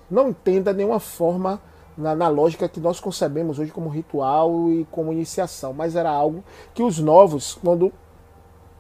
Não 0.10 0.30
entenda 0.30 0.72
nenhuma 0.74 1.00
forma 1.00 1.60
na, 1.98 2.16
na, 2.16 2.28
lógica 2.28 2.68
que 2.68 2.80
nós 2.80 3.00
concebemos 3.00 3.60
hoje 3.60 3.72
como 3.72 3.90
ritual 3.90 4.70
e 4.70 4.86
como 4.92 5.14
iniciação, 5.14 5.74
mas 5.74 5.96
era 5.96 6.10
algo 6.10 6.44
que 6.74 6.84
os 6.84 7.00
novos, 7.00 7.58
quando 7.64 7.92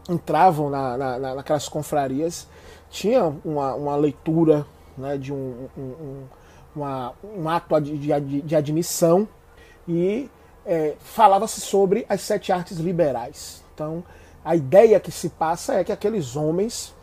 entravam 0.09 0.69
na, 0.69 0.97
na, 0.97 1.35
naquelas 1.35 1.67
confrarias, 1.67 2.47
tinha 2.89 3.33
uma, 3.43 3.73
uma 3.75 3.95
leitura 3.95 4.65
né, 4.97 5.17
de 5.17 5.33
um, 5.33 5.67
um, 5.77 5.81
um, 5.81 6.23
uma, 6.75 7.13
um 7.23 7.49
ato 7.49 7.79
de, 7.81 7.97
de, 7.97 8.41
de 8.41 8.55
admissão 8.55 9.27
e 9.87 10.29
é, 10.65 10.95
falava-se 10.99 11.61
sobre 11.61 12.05
as 12.09 12.21
sete 12.21 12.51
artes 12.51 12.77
liberais. 12.77 13.63
Então, 13.73 14.03
a 14.43 14.55
ideia 14.55 14.99
que 14.99 15.11
se 15.11 15.29
passa 15.29 15.75
é 15.75 15.83
que 15.83 15.91
aqueles 15.91 16.35
homens, 16.35 16.93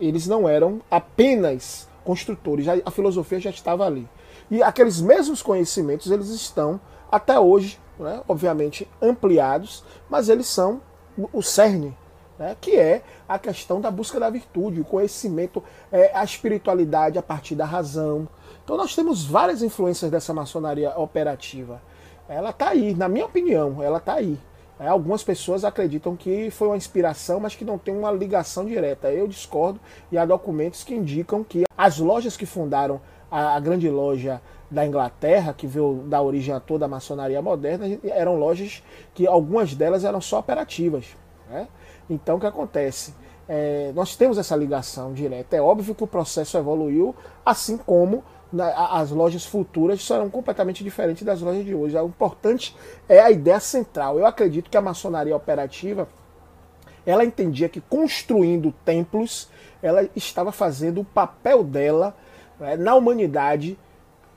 eles 0.00 0.26
não 0.26 0.48
eram 0.48 0.80
apenas 0.90 1.88
construtores, 2.04 2.66
a 2.68 2.90
filosofia 2.90 3.40
já 3.40 3.50
estava 3.50 3.86
ali. 3.86 4.06
E 4.50 4.62
aqueles 4.62 5.00
mesmos 5.00 5.42
conhecimentos, 5.42 6.10
eles 6.10 6.28
estão 6.28 6.80
até 7.10 7.38
hoje, 7.38 7.80
né, 7.98 8.22
obviamente, 8.28 8.88
ampliados, 9.00 9.84
mas 10.08 10.28
eles 10.28 10.46
são 10.46 10.80
o 11.32 11.42
cerne, 11.42 11.96
né, 12.38 12.56
que 12.60 12.76
é 12.76 13.02
a 13.28 13.38
questão 13.38 13.80
da 13.80 13.90
busca 13.90 14.18
da 14.18 14.28
virtude, 14.28 14.80
o 14.80 14.84
conhecimento, 14.84 15.62
é, 15.90 16.10
a 16.14 16.24
espiritualidade 16.24 17.18
a 17.18 17.22
partir 17.22 17.54
da 17.54 17.64
razão. 17.64 18.28
Então 18.64 18.76
nós 18.76 18.94
temos 18.94 19.24
várias 19.24 19.62
influências 19.62 20.10
dessa 20.10 20.34
maçonaria 20.34 20.98
operativa 20.98 21.80
ela 22.28 22.50
está 22.50 22.70
aí, 22.70 22.94
na 22.94 23.08
minha 23.08 23.26
opinião, 23.26 23.82
ela 23.82 23.98
está 23.98 24.14
aí. 24.14 24.38
É, 24.78 24.88
algumas 24.88 25.22
pessoas 25.22 25.64
acreditam 25.64 26.16
que 26.16 26.50
foi 26.50 26.68
uma 26.68 26.76
inspiração, 26.76 27.38
mas 27.38 27.54
que 27.54 27.64
não 27.64 27.78
tem 27.78 27.96
uma 27.96 28.10
ligação 28.10 28.64
direta. 28.64 29.12
Eu 29.12 29.28
discordo 29.28 29.78
e 30.10 30.18
há 30.18 30.24
documentos 30.24 30.82
que 30.82 30.94
indicam 30.94 31.44
que 31.44 31.64
as 31.76 31.98
lojas 31.98 32.36
que 32.36 32.46
fundaram 32.46 33.00
a, 33.36 33.56
a 33.56 33.60
grande 33.60 33.88
loja 33.88 34.40
da 34.70 34.86
Inglaterra, 34.86 35.52
que 35.52 35.66
veio 35.66 36.04
da 36.06 36.20
origem 36.20 36.54
a 36.54 36.60
toda 36.60 36.84
a 36.84 36.88
maçonaria 36.88 37.40
moderna, 37.40 37.86
eram 38.04 38.36
lojas 38.36 38.82
que 39.14 39.26
algumas 39.26 39.74
delas 39.74 40.04
eram 40.04 40.20
só 40.20 40.38
operativas. 40.38 41.16
Né? 41.48 41.68
Então 42.08 42.36
o 42.36 42.40
que 42.40 42.46
acontece? 42.46 43.14
é, 43.48 43.92
nós 43.94 44.16
temos 44.16 44.38
essa 44.38 44.56
ligação 44.56 45.12
direta. 45.12 45.56
É 45.56 45.60
óbvio 45.60 45.94
que 45.94 46.04
o 46.04 46.06
processo 46.06 46.56
evoluiu, 46.56 47.14
assim 47.44 47.76
como 47.76 48.24
né, 48.52 48.72
as 48.76 49.10
lojas 49.10 49.44
futuras 49.44 50.04
serão 50.04 50.30
completamente 50.30 50.82
diferentes 50.82 51.22
das 51.22 51.40
lojas 51.40 51.64
de 51.64 51.74
hoje. 51.74 51.96
O 51.96 52.06
importante 52.06 52.74
é 53.08 53.20
a 53.20 53.30
ideia 53.30 53.60
central. 53.60 54.18
Eu 54.18 54.26
acredito 54.26 54.70
que 54.70 54.76
a 54.76 54.82
maçonaria 54.82 55.36
operativa 55.36 56.08
ela 57.06 57.22
entendia 57.22 57.68
que 57.68 57.82
construindo 57.82 58.72
templos, 58.82 59.50
ela 59.82 60.08
estava 60.16 60.50
fazendo 60.50 61.02
o 61.02 61.04
papel 61.04 61.62
dela 61.62 62.16
né, 62.64 62.76
na 62.76 62.94
humanidade 62.94 63.78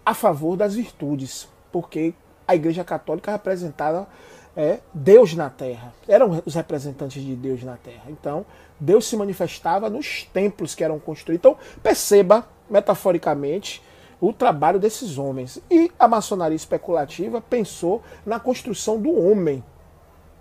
a 0.06 0.14
favor 0.14 0.58
das 0.58 0.76
virtudes, 0.76 1.48
porque 1.72 2.14
a 2.48 2.56
Igreja 2.56 2.84
Católica 2.84 3.32
representava 3.32 4.08
é, 4.56 4.80
Deus 4.94 5.34
na 5.34 5.50
Terra, 5.50 5.94
eram 6.08 6.42
os 6.46 6.56
representantes 6.56 7.24
de 7.24 7.36
Deus 7.36 7.64
na 7.64 7.78
Terra. 7.78 8.06
Então, 8.10 8.46
Deus 8.80 9.06
se 9.06 9.16
manifestava 9.16 9.90
nos 9.90 10.24
templos 10.24 10.76
que 10.76 10.84
eram 10.84 11.00
construídos. 11.00 11.40
Então, 11.40 11.58
perceba, 11.82 12.48
metaforicamente, 12.70 13.84
o 14.20 14.34
trabalho 14.34 14.80
desses 14.80 15.18
homens. 15.18 15.62
E 15.70 15.92
a 15.98 16.08
maçonaria 16.08 16.56
especulativa 16.56 17.40
pensou 17.40 18.02
na 18.26 18.40
construção 18.40 19.00
do 19.00 19.12
homem. 19.12 19.64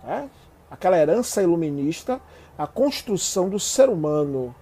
Né? 0.03 0.29
Aquela 0.70 0.99
herança 0.99 1.42
iluminista, 1.42 2.20
a 2.59 2.66
construção 2.66 3.49
do 3.49 3.61
ser 3.61 3.88
humano, 3.88 4.55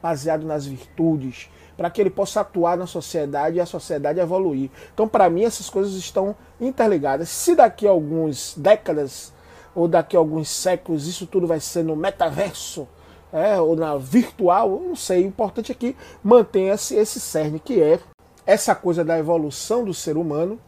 baseado 0.00 0.44
nas 0.44 0.66
virtudes, 0.66 1.50
para 1.80 1.88
que 1.88 1.98
ele 1.98 2.10
possa 2.10 2.42
atuar 2.42 2.76
na 2.76 2.86
sociedade 2.86 3.56
e 3.56 3.60
a 3.60 3.64
sociedade 3.64 4.20
evoluir. 4.20 4.68
Então, 4.92 5.08
para 5.08 5.30
mim, 5.30 5.44
essas 5.44 5.70
coisas 5.70 5.94
estão 5.94 6.36
interligadas. 6.60 7.30
Se 7.30 7.54
daqui 7.54 7.86
a 7.86 7.90
algumas 7.90 8.52
décadas 8.54 9.32
ou 9.74 9.88
daqui 9.88 10.14
a 10.14 10.18
alguns 10.18 10.50
séculos 10.50 11.06
isso 11.06 11.26
tudo 11.26 11.46
vai 11.46 11.58
ser 11.58 11.82
no 11.82 11.96
metaverso, 11.96 12.86
é, 13.32 13.58
ou 13.58 13.74
na 13.76 13.96
virtual, 13.96 14.68
não 14.68 14.94
sei. 14.94 15.24
O 15.24 15.28
importante 15.28 15.72
é 15.72 15.74
que 15.74 15.96
mantenha-se 16.22 16.94
esse 16.96 17.18
cerne, 17.18 17.58
que 17.58 17.80
é 17.80 17.98
essa 18.44 18.74
coisa 18.74 19.02
da 19.02 19.18
evolução 19.18 19.82
do 19.82 19.94
ser 19.94 20.18
humano 20.18 20.60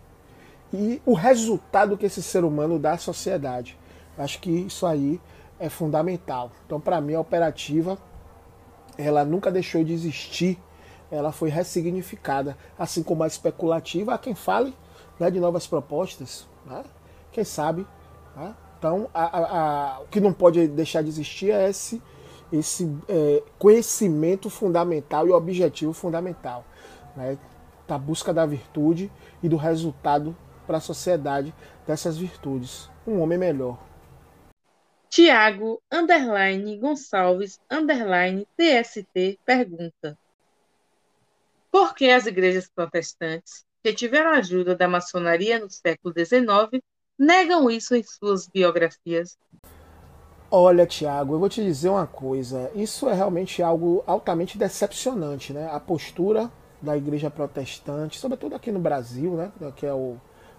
e 0.72 1.02
o 1.04 1.12
resultado 1.12 1.98
que 1.98 2.06
esse 2.06 2.22
ser 2.22 2.42
humano 2.42 2.78
dá 2.78 2.92
à 2.92 2.98
sociedade. 2.98 3.78
Acho 4.16 4.40
que 4.40 4.50
isso 4.50 4.86
aí 4.86 5.20
é 5.60 5.68
fundamental. 5.68 6.50
Então, 6.64 6.80
para 6.80 7.02
mim, 7.02 7.12
a 7.12 7.20
operativa 7.20 7.98
ela 8.96 9.26
nunca 9.26 9.50
deixou 9.50 9.84
de 9.84 9.92
existir, 9.92 10.58
ela 11.12 11.30
foi 11.30 11.50
ressignificada, 11.50 12.56
assim 12.78 13.02
como 13.02 13.22
a 13.22 13.26
especulativa. 13.26 14.14
Há 14.14 14.18
quem 14.18 14.34
fale 14.34 14.74
né, 15.20 15.30
de 15.30 15.38
novas 15.38 15.66
propostas, 15.66 16.48
né? 16.66 16.82
quem 17.30 17.44
sabe. 17.44 17.86
Né? 18.34 18.54
Então, 18.78 19.08
a, 19.14 19.24
a, 19.24 19.40
a, 19.40 20.00
o 20.00 20.06
que 20.08 20.20
não 20.20 20.32
pode 20.32 20.66
deixar 20.66 21.02
de 21.02 21.08
existir 21.08 21.50
é 21.52 21.68
esse, 21.68 22.02
esse 22.52 22.90
é, 23.08 23.42
conhecimento 23.58 24.50
fundamental 24.50 25.28
e 25.28 25.30
objetivo 25.30 25.92
fundamental. 25.92 26.64
Né? 27.14 27.38
da 27.86 27.98
busca 27.98 28.32
da 28.32 28.46
virtude 28.46 29.10
e 29.42 29.48
do 29.48 29.56
resultado 29.56 30.36
para 30.66 30.78
a 30.78 30.80
sociedade 30.80 31.54
dessas 31.86 32.16
virtudes. 32.16 32.88
Um 33.06 33.20
homem 33.20 33.36
melhor. 33.36 33.78
Tiago, 35.10 35.82
underline, 35.92 36.78
Gonçalves, 36.78 37.60
underline, 37.70 38.46
TST, 38.56 39.38
pergunta. 39.44 40.18
Por 41.72 41.94
que 41.94 42.10
as 42.10 42.26
igrejas 42.26 42.68
protestantes, 42.68 43.64
que 43.82 43.94
tiveram 43.94 44.32
ajuda 44.32 44.76
da 44.76 44.86
maçonaria 44.86 45.58
no 45.58 45.70
século 45.70 46.14
XIX, 46.14 46.82
negam 47.18 47.70
isso 47.70 47.94
em 47.94 48.02
suas 48.02 48.46
biografias? 48.46 49.38
Olha, 50.50 50.86
Tiago, 50.86 51.34
eu 51.34 51.38
vou 51.38 51.48
te 51.48 51.64
dizer 51.64 51.88
uma 51.88 52.06
coisa. 52.06 52.70
Isso 52.74 53.08
é 53.08 53.14
realmente 53.14 53.62
algo 53.62 54.04
altamente 54.06 54.58
decepcionante, 54.58 55.54
né? 55.54 55.66
A 55.72 55.80
postura 55.80 56.52
da 56.82 56.94
igreja 56.94 57.30
protestante, 57.30 58.18
sobretudo 58.18 58.54
aqui 58.54 58.70
no 58.70 58.78
Brasil, 58.78 59.34
né, 59.34 59.52
que 59.76 59.86
é 59.86 59.94
o 59.94 60.18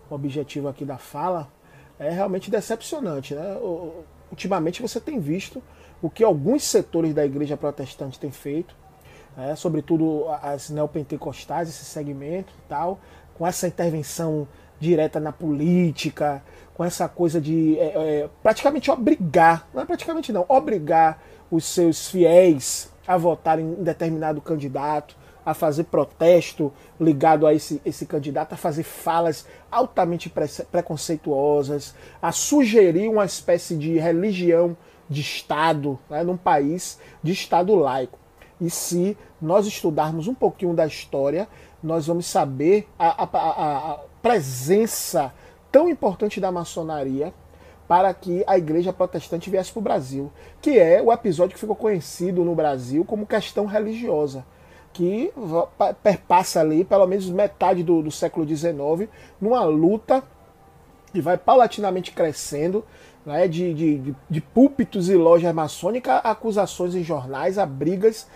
objetivo 0.09 0.67
aqui 0.67 0.83
da 0.83 0.97
fala, 0.97 1.47
é 1.99 2.09
realmente 2.09 2.49
decepcionante. 2.49 3.35
Né? 3.35 3.57
Ultimamente 4.31 4.81
você 4.81 4.99
tem 4.99 5.19
visto 5.19 5.61
o 6.01 6.09
que 6.09 6.23
alguns 6.23 6.63
setores 6.63 7.13
da 7.13 7.25
igreja 7.25 7.55
protestante 7.55 8.19
têm 8.19 8.31
feito, 8.31 8.75
né, 9.35 9.55
sobretudo 9.55 10.25
as 10.41 10.69
neopentecostais, 10.69 11.69
esse 11.69 11.85
segmento 11.85 12.53
e 12.57 12.69
tal, 12.69 12.99
com 13.35 13.45
essa 13.45 13.67
intervenção 13.67 14.47
direta 14.79 15.19
na 15.19 15.31
política, 15.31 16.43
com 16.73 16.83
essa 16.83 17.07
coisa 17.07 17.39
de 17.39 17.77
é, 17.79 17.83
é, 17.95 18.29
praticamente 18.41 18.89
obrigar, 18.91 19.67
não 19.73 19.81
é 19.81 19.85
praticamente 19.85 20.31
não, 20.31 20.45
obrigar 20.47 21.21
os 21.49 21.65
seus 21.65 22.09
fiéis 22.09 22.91
a 23.07 23.17
votarem 23.17 23.65
em 23.65 23.83
determinado 23.83 24.41
candidato, 24.41 25.15
a 25.45 25.53
fazer 25.53 25.85
protesto 25.85 26.71
ligado 26.99 27.45
a 27.45 27.53
esse, 27.53 27.81
esse 27.85 28.05
candidato, 28.05 28.53
a 28.53 28.57
fazer 28.57 28.83
falas 28.83 29.45
altamente 29.69 30.29
pre 30.29 30.47
preconceituosas, 30.71 31.93
a 32.21 32.31
sugerir 32.31 33.09
uma 33.09 33.25
espécie 33.25 33.75
de 33.75 33.97
religião 33.97 34.75
de 35.09 35.21
Estado, 35.21 35.99
né, 36.09 36.23
num 36.23 36.37
país 36.37 36.99
de 37.21 37.33
Estado 37.33 37.75
laico. 37.75 38.22
E 38.63 38.69
se 38.69 39.17
nós 39.41 39.67
estudarmos 39.67 40.27
um 40.27 40.33
pouquinho 40.33 40.73
da 40.73 40.87
história, 40.87 41.49
nós 41.83 42.07
vamos 42.07 42.25
saber 42.25 42.87
a, 42.97 43.23
a, 43.23 43.91
a 43.91 43.99
presença 44.21 45.33
tão 45.69 45.89
importante 45.89 46.39
da 46.39 46.49
maçonaria 46.49 47.33
para 47.89 48.13
que 48.13 48.41
a 48.47 48.57
igreja 48.57 48.93
protestante 48.93 49.49
viesse 49.49 49.71
para 49.73 49.79
o 49.79 49.83
Brasil, 49.83 50.31
que 50.61 50.79
é 50.79 51.01
o 51.01 51.11
episódio 51.11 51.55
que 51.55 51.59
ficou 51.59 51.75
conhecido 51.75 52.45
no 52.45 52.55
Brasil 52.55 53.03
como 53.03 53.27
questão 53.27 53.65
religiosa 53.65 54.45
que 54.93 55.33
perpassa 56.01 56.61
ali 56.61 56.85
pelo 56.85 57.07
menos 57.07 57.27
metade 57.29 57.83
do, 57.83 58.01
do 58.01 58.11
século 58.11 58.47
XIX, 58.47 59.09
numa 59.41 59.63
luta 59.63 60.23
que 61.11 61.19
vai 61.19 61.37
paulatinamente 61.37 62.11
crescendo, 62.11 62.85
né, 63.25 63.47
de, 63.47 63.73
de, 63.73 64.15
de, 64.29 64.41
púlpitos 64.41 65.09
e 65.09 65.15
lojas 65.15 65.53
maçônicas, 65.53 66.21
acusações 66.23 66.95
em 66.95 67.03
jornais, 67.03 67.57
a 67.57 67.65
brigas 67.65 68.27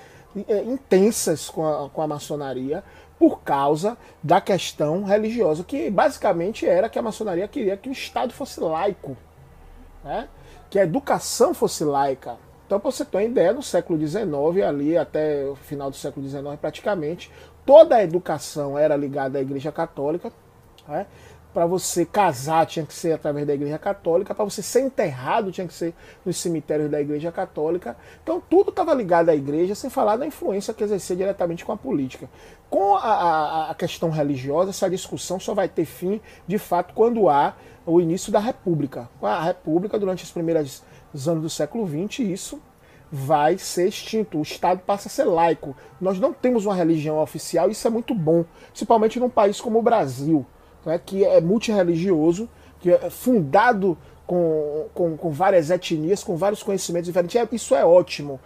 intensas 0.65 1.49
com 1.49 1.65
a, 1.67 1.89
com 1.89 2.01
a 2.01 2.07
maçonaria 2.07 2.83
por 3.17 3.41
causa 3.41 3.97
da 4.21 4.39
questão 4.39 5.03
religiosa, 5.03 5.63
que 5.63 5.89
basicamente 5.89 6.65
era 6.65 6.89
que 6.89 6.99
a 6.99 7.01
maçonaria 7.01 7.47
queria 7.47 7.75
que 7.75 7.89
o 7.89 7.91
Estado 7.91 8.31
fosse 8.31 8.59
laico, 8.59 9.17
né, 10.03 10.27
que 10.69 10.77
a 10.77 10.83
educação 10.83 11.53
fosse 11.53 11.83
laica. 11.83 12.37
Então, 12.65 12.79
para 12.79 12.91
você 12.91 13.05
ter 13.05 13.17
uma 13.17 13.23
ideia, 13.23 13.53
no 13.53 13.63
século 13.63 13.97
XIX, 13.97 14.27
ali 14.67 14.97
até 14.97 15.45
o 15.45 15.55
final 15.55 15.89
do 15.89 15.95
século 15.95 16.27
XIX 16.27 16.43
praticamente, 16.59 17.31
toda 17.65 17.95
a 17.95 18.03
educação 18.03 18.77
era 18.77 18.95
ligada 18.95 19.39
à 19.39 19.41
Igreja 19.41 19.71
Católica. 19.71 20.31
Né? 20.87 21.05
Para 21.57 21.65
você 21.65 22.05
casar 22.05 22.67
tinha 22.67 22.85
que 22.85 22.93
ser 22.93 23.13
através 23.13 23.47
da 23.47 23.51
Igreja 23.55 23.79
Católica, 23.79 24.35
para 24.35 24.45
você 24.45 24.61
ser 24.61 24.81
enterrado 24.81 25.51
tinha 25.51 25.65
que 25.65 25.73
ser 25.73 25.91
nos 26.23 26.37
cemitérios 26.37 26.87
da 26.91 27.01
Igreja 27.01 27.31
Católica. 27.31 27.97
Então 28.21 28.39
tudo 28.47 28.69
estava 28.69 28.93
ligado 28.93 29.29
à 29.29 29.35
Igreja, 29.35 29.73
sem 29.73 29.89
falar 29.89 30.17
da 30.17 30.27
influência 30.27 30.71
que 30.71 30.83
exercia 30.83 31.15
diretamente 31.15 31.65
com 31.65 31.71
a 31.71 31.75
política. 31.75 32.29
Com 32.69 32.95
a, 32.95 32.99
a, 32.99 33.71
a 33.71 33.73
questão 33.73 34.11
religiosa, 34.11 34.69
essa 34.69 34.87
discussão 34.87 35.39
só 35.39 35.55
vai 35.55 35.67
ter 35.67 35.85
fim, 35.85 36.21
de 36.45 36.59
fato, 36.59 36.93
quando 36.93 37.27
há 37.27 37.55
o 37.87 37.99
início 37.99 38.31
da 38.31 38.39
República. 38.39 39.09
A 39.19 39.43
República, 39.43 39.97
durante 39.97 40.23
as 40.23 40.29
primeiras 40.29 40.83
anos 41.27 41.41
do 41.41 41.49
século 41.49 41.87
XX, 41.87 42.19
isso 42.19 42.61
vai 43.11 43.57
ser 43.57 43.87
extinto. 43.87 44.37
O 44.37 44.43
Estado 44.43 44.81
passa 44.85 45.07
a 45.07 45.11
ser 45.11 45.23
laico. 45.23 45.75
Nós 45.99 46.19
não 46.19 46.33
temos 46.33 46.67
uma 46.67 46.75
religião 46.75 47.19
oficial, 47.19 47.67
isso 47.71 47.87
é 47.87 47.89
muito 47.89 48.13
bom, 48.13 48.45
principalmente 48.67 49.19
num 49.19 49.27
país 49.27 49.59
como 49.59 49.79
o 49.79 49.81
Brasil, 49.81 50.45
né, 50.87 50.99
que 51.05 51.25
é 51.25 51.41
multireligioso, 51.41 52.49
que 52.79 52.91
é 52.91 53.09
fundado 53.09 53.97
com, 54.25 54.85
com, 54.93 55.17
com, 55.17 55.29
várias 55.29 55.69
etnias, 55.69 56.23
com 56.23 56.37
vários 56.37 56.63
conhecimentos 56.63 57.07
diferentes. 57.07 57.35
É, 57.35 57.47
isso 57.51 57.75
é 57.75 57.85
ótimo. 57.85 58.39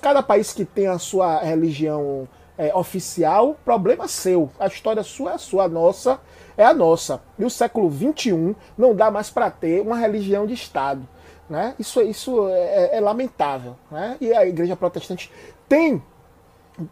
Cada 0.00 0.22
país 0.22 0.52
que 0.52 0.64
tem 0.64 0.86
a 0.86 0.98
sua 0.98 1.40
religião 1.40 2.26
é, 2.56 2.74
oficial, 2.74 3.56
problema 3.64 4.08
seu. 4.08 4.50
A 4.58 4.66
história 4.66 5.02
sua 5.02 5.32
é 5.32 5.34
a 5.34 5.38
sua, 5.38 5.64
a 5.64 5.68
nossa 5.68 6.18
é 6.56 6.64
a 6.64 6.72
nossa. 6.72 7.20
E 7.38 7.44
o 7.44 7.50
século 7.50 7.92
XXI 7.92 8.56
não 8.78 8.94
dá 8.94 9.10
mais 9.10 9.28
para 9.28 9.50
ter 9.50 9.82
uma 9.82 9.96
religião 9.96 10.46
de 10.46 10.54
Estado. 10.54 11.06
Né? 11.50 11.74
Isso, 11.78 12.00
isso 12.00 12.48
é, 12.48 12.96
é 12.96 13.00
lamentável. 13.00 13.76
Né? 13.90 14.16
E 14.20 14.32
a 14.32 14.46
igreja 14.46 14.74
protestante 14.74 15.30
tem 15.68 16.02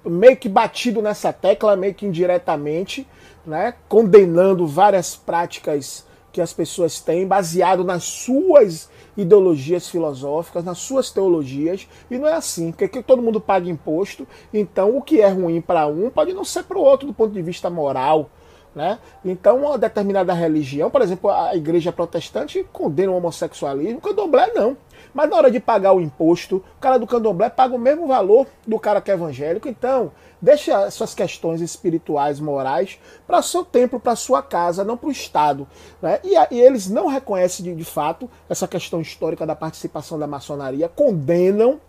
meio 0.04 0.36
que 0.36 0.48
batido 0.48 1.00
nessa 1.00 1.32
tecla, 1.32 1.76
meio 1.76 1.94
que 1.94 2.06
indiretamente, 2.06 3.06
né? 3.46 3.74
condenando 3.88 4.66
várias 4.66 5.16
práticas 5.16 6.06
que 6.32 6.40
as 6.40 6.52
pessoas 6.52 6.98
têm, 6.98 7.26
baseado 7.26 7.84
nas 7.84 8.04
suas 8.04 8.88
ideologias 9.16 9.88
filosóficas, 9.88 10.64
nas 10.64 10.78
suas 10.78 11.10
teologias, 11.10 11.86
e 12.10 12.16
não 12.16 12.26
é 12.26 12.32
assim, 12.32 12.72
porque 12.72 13.02
todo 13.02 13.20
mundo 13.20 13.40
paga 13.40 13.68
imposto, 13.68 14.26
então 14.52 14.96
o 14.96 15.02
que 15.02 15.20
é 15.20 15.28
ruim 15.28 15.60
para 15.60 15.86
um 15.86 16.08
pode 16.08 16.32
não 16.32 16.44
ser 16.44 16.62
para 16.64 16.78
o 16.78 16.82
outro 16.82 17.06
do 17.06 17.12
ponto 17.12 17.32
de 17.32 17.42
vista 17.42 17.68
moral, 17.68 18.30
Né? 18.74 18.98
Então, 19.22 19.58
uma 19.58 19.76
determinada 19.76 20.32
religião, 20.32 20.90
por 20.90 21.02
exemplo, 21.02 21.28
a 21.28 21.54
igreja 21.54 21.92
protestante 21.92 22.66
condena 22.72 23.12
o 23.12 23.16
homossexualismo, 23.16 23.98
o 23.98 24.00
candomblé 24.00 24.50
não. 24.54 24.78
Mas 25.14 25.28
na 25.28 25.36
hora 25.36 25.50
de 25.50 25.60
pagar 25.60 25.92
o 25.92 26.00
imposto, 26.00 26.56
o 26.56 26.80
cara 26.80 26.98
do 26.98 27.06
candomblé 27.06 27.50
paga 27.50 27.74
o 27.74 27.78
mesmo 27.78 28.06
valor 28.06 28.46
do 28.66 28.78
cara 28.78 29.00
que 29.00 29.10
é 29.10 29.14
evangélico. 29.14 29.68
Então, 29.68 30.12
deixa 30.40 30.90
suas 30.90 31.14
questões 31.14 31.60
espirituais, 31.60 32.40
morais, 32.40 32.98
para 33.26 33.42
seu 33.42 33.64
templo, 33.64 34.00
para 34.00 34.16
sua 34.16 34.42
casa, 34.42 34.84
não 34.84 34.96
para 34.96 35.08
o 35.08 35.12
Estado. 35.12 35.66
Né? 36.00 36.18
E, 36.24 36.34
e, 36.54 36.60
eles 36.60 36.88
não 36.88 37.06
reconhecem 37.06 37.64
de, 37.64 37.74
de 37.74 37.84
fato 37.84 38.28
essa 38.48 38.66
questão 38.66 39.00
histórica 39.00 39.46
da 39.46 39.54
participação 39.54 40.18
da 40.18 40.26
maçonaria, 40.26 40.88
condenam, 40.88 41.80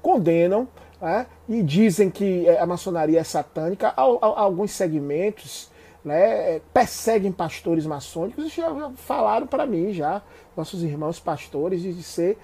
condenam 0.00 0.66
né? 1.00 1.26
e 1.48 1.62
dizem 1.62 2.10
que 2.10 2.48
é, 2.48 2.58
a 2.58 2.66
maçonaria 2.66 3.20
é 3.20 3.24
satânica. 3.24 3.92
Há, 3.96 4.02
há 4.02 4.40
alguns 4.40 4.72
segmentos 4.72 5.71
né, 6.04 6.60
perseguem 6.74 7.30
pastores 7.30 7.86
maçônicos 7.86 8.52
já 8.52 8.90
falaram 8.96 9.46
para 9.46 9.66
mim 9.66 9.92
já, 9.92 10.20
nossos 10.56 10.82
irmãos 10.82 11.20
pastores, 11.20 11.82
de 11.82 12.02
ser 12.02 12.36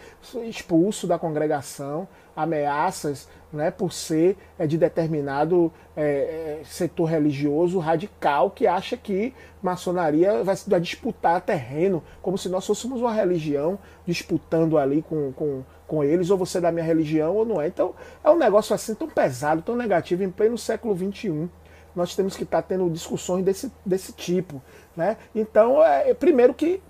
expulso 0.48 1.06
da 1.06 1.18
congregação, 1.18 2.06
ameaças 2.36 3.28
né, 3.52 3.70
por 3.70 3.92
ser 3.92 4.36
é, 4.58 4.66
de 4.66 4.78
determinado 4.78 5.72
é, 5.96 6.60
setor 6.64 7.06
religioso 7.06 7.78
radical 7.78 8.50
que 8.50 8.66
acha 8.66 8.96
que 8.96 9.34
maçonaria 9.60 10.44
vai, 10.44 10.56
vai 10.66 10.80
disputar 10.80 11.40
terreno, 11.40 12.02
como 12.22 12.38
se 12.38 12.48
nós 12.48 12.64
fôssemos 12.64 13.00
uma 13.00 13.12
religião 13.12 13.78
disputando 14.06 14.78
ali 14.78 15.02
com, 15.02 15.32
com, 15.32 15.64
com 15.86 16.04
eles, 16.04 16.30
ou 16.30 16.38
você 16.38 16.58
é 16.58 16.60
da 16.60 16.70
minha 16.70 16.84
religião 16.84 17.34
ou 17.34 17.44
não 17.44 17.60
é. 17.60 17.66
Então 17.66 17.94
é 18.22 18.30
um 18.30 18.38
negócio 18.38 18.74
assim 18.74 18.94
tão 18.94 19.08
pesado, 19.08 19.62
tão 19.62 19.74
negativo 19.74 20.22
em 20.22 20.30
pleno 20.30 20.56
século 20.56 20.96
XXI 20.96 21.48
nós 21.98 22.14
temos 22.14 22.36
que 22.36 22.44
estar 22.44 22.62
tendo 22.62 22.88
discussões 22.88 23.44
desse, 23.44 23.72
desse 23.84 24.12
tipo. 24.12 24.62
Né? 24.96 25.16
Então, 25.34 25.84
é, 25.84 26.14
primeiro 26.14 26.54
que 26.54 26.80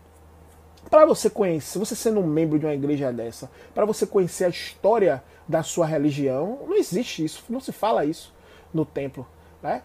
para 0.90 1.04
você 1.06 1.28
conhecer, 1.28 1.78
você 1.78 1.96
sendo 1.96 2.20
um 2.20 2.26
membro 2.26 2.58
de 2.58 2.66
uma 2.66 2.74
igreja 2.74 3.12
dessa, 3.12 3.50
para 3.74 3.84
você 3.84 4.06
conhecer 4.06 4.44
a 4.44 4.48
história 4.48 5.22
da 5.46 5.62
sua 5.62 5.86
religião, 5.86 6.60
não 6.66 6.76
existe 6.76 7.24
isso, 7.24 7.42
não 7.48 7.60
se 7.60 7.72
fala 7.72 8.04
isso 8.04 8.34
no 8.72 8.84
templo. 8.84 9.26
Né? 9.62 9.82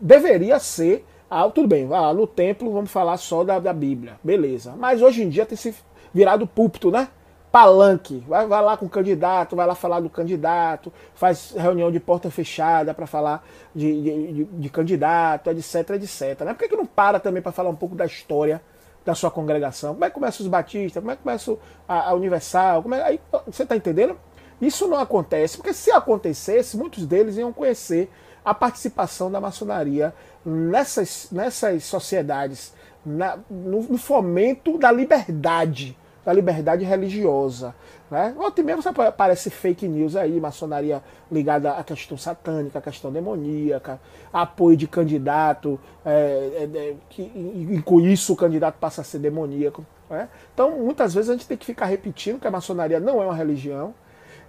Deveria 0.00 0.58
ser, 0.58 1.06
ah, 1.30 1.48
tudo 1.50 1.68
bem, 1.68 1.88
ah, 1.92 2.12
no 2.14 2.26
templo 2.26 2.72
vamos 2.72 2.90
falar 2.90 3.18
só 3.18 3.44
da, 3.44 3.58
da 3.58 3.72
Bíblia, 3.72 4.18
beleza. 4.22 4.74
Mas 4.76 5.02
hoje 5.02 5.22
em 5.22 5.28
dia 5.28 5.46
tem 5.46 5.56
se 5.56 5.74
virado 6.12 6.46
púlpito, 6.46 6.90
né? 6.90 7.08
Palanque. 7.52 8.24
Vai, 8.26 8.46
vai, 8.46 8.62
lá 8.62 8.76
com 8.78 8.86
o 8.86 8.88
candidato, 8.88 9.54
vai 9.54 9.66
lá 9.66 9.74
falar 9.74 10.00
do 10.00 10.08
candidato, 10.08 10.90
faz 11.14 11.52
reunião 11.54 11.92
de 11.92 12.00
porta 12.00 12.30
fechada 12.30 12.94
para 12.94 13.06
falar 13.06 13.46
de, 13.74 14.32
de, 14.32 14.44
de, 14.44 14.70
candidato, 14.70 15.50
etc, 15.50 15.90
etc. 15.90 16.40
Né? 16.40 16.54
Por 16.54 16.60
que, 16.60 16.68
que 16.68 16.76
não 16.76 16.86
para 16.86 17.20
também 17.20 17.42
para 17.42 17.52
falar 17.52 17.68
um 17.68 17.76
pouco 17.76 17.94
da 17.94 18.06
história 18.06 18.62
da 19.04 19.14
sua 19.14 19.30
congregação? 19.30 19.92
Como 19.92 20.04
é 20.04 20.08
que 20.08 20.14
começa 20.14 20.42
os 20.42 20.48
batistas? 20.48 21.02
Como 21.02 21.12
é 21.12 21.16
que 21.16 21.22
começa 21.22 21.54
a, 21.86 22.08
a 22.08 22.14
Universal? 22.14 22.82
Como 22.82 22.94
é, 22.94 23.02
aí, 23.02 23.20
você 23.46 23.64
está 23.64 23.76
entendendo? 23.76 24.18
Isso 24.58 24.88
não 24.88 24.98
acontece, 24.98 25.56
porque 25.56 25.74
se 25.74 25.90
acontecesse, 25.90 26.76
muitos 26.76 27.04
deles 27.04 27.36
iam 27.36 27.52
conhecer 27.52 28.10
a 28.44 28.54
participação 28.54 29.30
da 29.30 29.40
maçonaria 29.40 30.14
nessas, 30.44 31.28
nessas 31.30 31.84
sociedades, 31.84 32.72
na, 33.04 33.38
no, 33.50 33.82
no 33.82 33.98
fomento 33.98 34.78
da 34.78 34.90
liberdade 34.90 35.96
da 36.24 36.32
liberdade 36.32 36.84
religiosa. 36.84 37.74
Né? 38.10 38.34
Ontem 38.38 38.62
mesmo 38.62 38.82
aparece 39.06 39.50
fake 39.50 39.88
news 39.88 40.16
aí, 40.16 40.38
maçonaria 40.40 41.02
ligada 41.30 41.72
à 41.72 41.82
questão 41.82 42.16
satânica, 42.16 42.78
à 42.78 42.82
questão 42.82 43.10
demoníaca, 43.10 44.00
apoio 44.32 44.76
de 44.76 44.86
candidato, 44.86 45.80
é, 46.04 46.68
é, 46.74 46.78
é, 46.78 46.94
que, 47.08 47.22
e 47.22 47.82
com 47.84 48.00
isso 48.00 48.32
o 48.34 48.36
candidato 48.36 48.76
passa 48.78 49.00
a 49.00 49.04
ser 49.04 49.18
demoníaco. 49.18 49.84
Né? 50.08 50.28
Então, 50.52 50.78
muitas 50.78 51.14
vezes 51.14 51.30
a 51.30 51.32
gente 51.32 51.46
tem 51.46 51.56
que 51.56 51.66
ficar 51.66 51.86
repetindo 51.86 52.38
que 52.38 52.46
a 52.46 52.50
maçonaria 52.50 53.00
não 53.00 53.20
é 53.22 53.24
uma 53.24 53.34
religião 53.34 53.94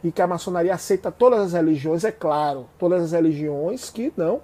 e 0.04 0.12
que 0.12 0.22
a 0.22 0.28
maçonaria 0.28 0.74
aceita 0.74 1.10
todas 1.10 1.40
as 1.40 1.54
religiões, 1.54 2.04
é 2.04 2.12
claro, 2.12 2.68
todas 2.78 3.02
as 3.02 3.12
religiões 3.14 3.90
que 3.90 4.12
não 4.18 4.42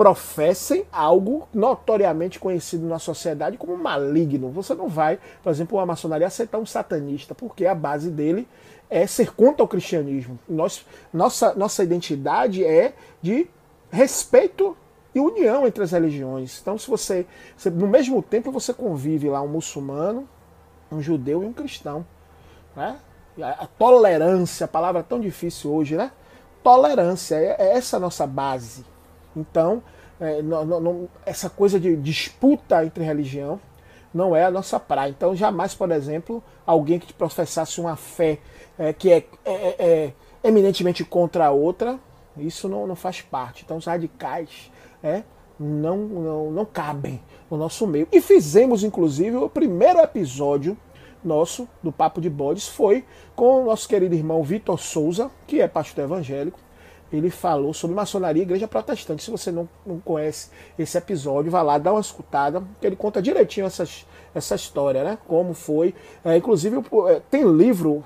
professem 0.00 0.86
algo 0.90 1.46
notoriamente 1.52 2.40
conhecido 2.40 2.86
na 2.86 2.98
sociedade 2.98 3.58
como 3.58 3.76
maligno. 3.76 4.48
Você 4.48 4.74
não 4.74 4.88
vai, 4.88 5.18
por 5.42 5.50
exemplo, 5.50 5.78
a 5.78 5.84
maçonaria 5.84 6.26
aceitar 6.26 6.56
um 6.56 6.64
satanista, 6.64 7.34
porque 7.34 7.66
a 7.66 7.74
base 7.74 8.10
dele 8.10 8.48
é 8.88 9.06
ser 9.06 9.34
contra 9.34 9.62
o 9.62 9.68
cristianismo. 9.68 10.38
Nós, 10.48 10.86
nossa, 11.12 11.54
nossa 11.54 11.84
identidade 11.84 12.64
é 12.64 12.94
de 13.20 13.46
respeito 13.90 14.74
e 15.14 15.20
união 15.20 15.66
entre 15.66 15.84
as 15.84 15.92
religiões. 15.92 16.58
Então, 16.62 16.78
se 16.78 16.88
você, 16.88 17.26
você 17.54 17.68
no 17.68 17.86
mesmo 17.86 18.22
tempo 18.22 18.50
você 18.50 18.72
convive 18.72 19.28
lá 19.28 19.42
um 19.42 19.48
muçulmano, 19.48 20.26
um 20.90 21.02
judeu 21.02 21.42
e 21.42 21.46
um 21.46 21.52
cristão, 21.52 22.06
né? 22.74 22.98
A, 23.38 23.64
a 23.64 23.66
tolerância, 23.66 24.64
a 24.64 24.68
palavra 24.68 25.02
tão 25.02 25.20
difícil 25.20 25.70
hoje, 25.70 25.94
né? 25.94 26.10
Tolerância 26.62 27.34
é, 27.34 27.54
é 27.58 27.76
essa 27.76 27.98
a 27.98 28.00
nossa 28.00 28.26
base. 28.26 28.82
Então, 29.36 29.82
é, 30.20 30.42
não, 30.42 30.64
não, 30.64 31.08
essa 31.24 31.48
coisa 31.48 31.80
de 31.80 31.96
disputa 31.96 32.84
entre 32.84 33.02
religião 33.02 33.60
não 34.12 34.34
é 34.34 34.44
a 34.44 34.50
nossa 34.50 34.78
praia. 34.78 35.10
Então, 35.10 35.34
jamais, 35.34 35.74
por 35.74 35.90
exemplo, 35.90 36.42
alguém 36.66 36.98
que 36.98 37.12
professasse 37.12 37.80
uma 37.80 37.96
fé 37.96 38.38
é, 38.78 38.92
que 38.92 39.10
é, 39.10 39.24
é, 39.44 39.52
é, 39.54 39.76
é 39.78 40.12
eminentemente 40.42 41.04
contra 41.04 41.46
a 41.46 41.50
outra, 41.50 41.98
isso 42.36 42.68
não, 42.68 42.86
não 42.86 42.96
faz 42.96 43.20
parte. 43.20 43.62
Então, 43.64 43.76
os 43.76 43.86
radicais 43.86 44.70
é, 45.02 45.22
não, 45.58 45.96
não, 45.96 46.50
não 46.50 46.64
cabem 46.64 47.20
no 47.50 47.56
nosso 47.56 47.86
meio. 47.86 48.08
E 48.10 48.20
fizemos, 48.20 48.82
inclusive, 48.82 49.36
o 49.36 49.48
primeiro 49.48 50.00
episódio 50.00 50.76
nosso 51.22 51.68
do 51.82 51.92
Papo 51.92 52.20
de 52.20 52.30
Bodes 52.30 52.66
foi 52.66 53.04
com 53.36 53.62
o 53.62 53.64
nosso 53.66 53.86
querido 53.86 54.14
irmão 54.14 54.42
Vitor 54.42 54.78
Souza, 54.78 55.30
que 55.46 55.60
é 55.60 55.68
pastor 55.68 56.04
evangélico 56.04 56.58
ele 57.12 57.30
falou 57.30 57.74
sobre 57.74 57.96
maçonaria 57.96 58.42
e 58.42 58.46
igreja 58.46 58.68
protestante. 58.68 59.22
Se 59.22 59.30
você 59.30 59.50
não, 59.50 59.68
não 59.84 59.98
conhece 59.98 60.50
esse 60.78 60.96
episódio, 60.96 61.50
vá 61.50 61.62
lá, 61.62 61.78
dá 61.78 61.92
uma 61.92 62.00
escutada, 62.00 62.62
que 62.80 62.86
ele 62.86 62.96
conta 62.96 63.20
direitinho 63.20 63.66
essas, 63.66 64.06
essa 64.34 64.54
história, 64.54 65.02
né? 65.02 65.18
Como 65.26 65.54
foi. 65.54 65.94
É, 66.24 66.36
inclusive, 66.36 66.76
é, 67.08 67.20
tem 67.30 67.44
livro, 67.44 68.04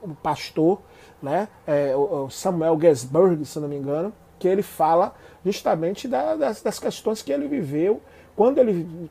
o 0.00 0.14
pastor, 0.14 0.80
né? 1.22 1.48
É, 1.66 1.94
o 1.94 2.30
Samuel 2.30 2.78
Gesberg, 2.80 3.44
se 3.44 3.58
não 3.58 3.68
me 3.68 3.76
engano, 3.76 4.12
que 4.38 4.48
ele 4.48 4.62
fala 4.62 5.14
justamente 5.44 6.08
da, 6.08 6.36
das, 6.36 6.62
das 6.62 6.78
questões 6.78 7.22
que 7.22 7.32
ele 7.32 7.48
viveu 7.48 8.00
quando 8.36 8.58
ele 8.58 9.10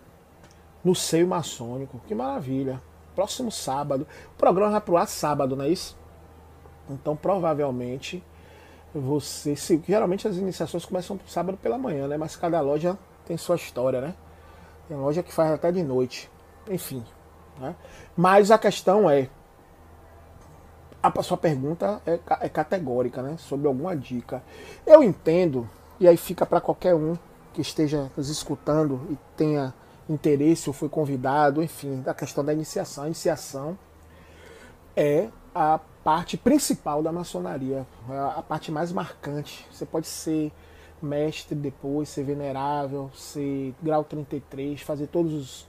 no 0.83 0.95
seio 0.95 1.27
maçônico. 1.27 1.99
Que 2.07 2.15
maravilha. 2.15 2.81
Próximo 3.13 3.51
sábado. 3.51 4.07
O 4.33 4.37
programa 4.37 4.71
vai 4.71 4.81
pro 4.81 4.97
ar 4.97 5.07
sábado, 5.07 5.55
não 5.55 5.65
é 5.65 5.69
isso? 5.69 5.97
Então, 6.89 7.15
provavelmente, 7.15 8.23
você. 8.93 9.55
Se, 9.55 9.81
geralmente 9.85 10.27
as 10.27 10.37
iniciações 10.37 10.85
começam 10.85 11.19
sábado 11.27 11.57
pela 11.57 11.77
manhã, 11.77 12.07
né? 12.07 12.17
Mas 12.17 12.35
cada 12.35 12.61
loja 12.61 12.97
tem 13.25 13.35
sua 13.35 13.55
história, 13.55 13.99
né? 13.99 14.15
Tem 14.87 14.95
loja 14.95 15.21
que 15.21 15.33
faz 15.33 15.51
até 15.51 15.71
de 15.71 15.83
noite. 15.83 16.29
Enfim. 16.69 17.03
Né? 17.59 17.75
Mas 18.15 18.51
a 18.51 18.57
questão 18.57 19.09
é. 19.09 19.29
A 21.13 21.23
sua 21.23 21.37
pergunta 21.37 22.01
é, 22.05 22.19
é 22.41 22.49
categórica, 22.49 23.21
né? 23.21 23.35
Sobre 23.37 23.67
alguma 23.67 23.95
dica. 23.95 24.41
Eu 24.87 25.03
entendo, 25.03 25.69
e 25.99 26.07
aí 26.07 26.17
fica 26.17 26.45
para 26.45 26.59
qualquer 26.59 26.95
um 26.95 27.15
que 27.53 27.61
esteja 27.61 28.09
nos 28.17 28.27
escutando 28.29 28.99
e 29.09 29.17
tenha 29.37 29.73
interesse 30.09 30.69
ou 30.69 30.73
foi 30.73 30.89
convidado, 30.89 31.61
enfim, 31.61 32.01
da 32.01 32.13
questão 32.13 32.43
da 32.43 32.53
iniciação. 32.53 33.03
A 33.03 33.07
iniciação 33.07 33.77
é 34.95 35.29
a 35.53 35.79
parte 36.03 36.37
principal 36.37 37.03
da 37.03 37.11
maçonaria, 37.11 37.85
a 38.35 38.41
parte 38.41 38.71
mais 38.71 38.91
marcante. 38.91 39.65
Você 39.71 39.85
pode 39.85 40.07
ser 40.07 40.51
mestre 41.01 41.55
depois, 41.55 42.09
ser 42.09 42.23
venerável, 42.23 43.11
ser 43.13 43.75
grau 43.81 44.03
33, 44.03 44.81
fazer 44.81 45.07
todos 45.07 45.33
os, 45.33 45.67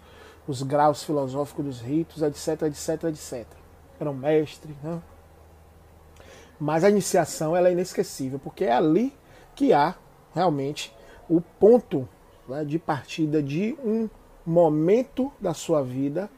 os 0.49 0.63
graus 0.63 1.03
filosóficos 1.05 1.65
dos 1.65 1.81
ritos, 1.81 2.23
etc, 2.23 2.63
etc, 2.63 3.05
etc. 3.05 3.47
Era 4.01 4.11
um 4.11 4.15
mestre, 4.15 4.75
né? 4.83 5.01
Mas 6.59 6.85
a 6.85 6.91
iniciação 6.91 7.57
ela 7.57 7.69
é 7.69 7.73
inesquecível, 7.73 8.39
porque 8.39 8.65
é 8.65 8.73
ali 8.73 9.13
que 9.55 9.73
há 9.73 9.95
realmente 10.35 10.95
o 11.29 11.41
ponto 11.41 12.09
né, 12.49 12.65
de 12.65 12.79
partida 12.79 13.43
de 13.43 13.77
um 13.85 14.09
momento 14.45 15.33
da 15.41 15.53
sua 15.53 15.83
vida 15.83 16.31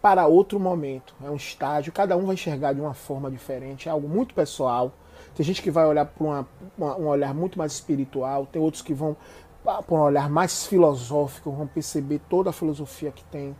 para 0.00 0.26
outro 0.26 0.58
momento. 0.58 1.14
É 1.22 1.30
um 1.30 1.36
estágio, 1.36 1.92
cada 1.92 2.16
um 2.16 2.24
vai 2.24 2.34
enxergar 2.34 2.72
de 2.72 2.80
uma 2.80 2.94
forma 2.94 3.30
diferente, 3.30 3.88
é 3.88 3.92
algo 3.92 4.08
muito 4.08 4.34
pessoal. 4.34 4.92
Tem 5.34 5.44
gente 5.44 5.62
que 5.62 5.70
vai 5.70 5.86
olhar 5.86 6.10
uma, 6.18 6.46
um 6.78 7.06
olhar 7.06 7.34
muito 7.34 7.58
mais 7.58 7.72
espiritual, 7.72 8.46
tem 8.46 8.60
outros 8.60 8.82
que 8.82 8.94
vão 8.94 9.16
por 9.86 9.98
um 9.98 10.02
olhar 10.02 10.30
mais 10.30 10.66
filosófico, 10.66 11.50
vão 11.50 11.66
perceber 11.66 12.20
toda 12.30 12.48
a 12.48 12.52
filosofia 12.52 13.12
que 13.12 13.22
tem. 13.24 13.54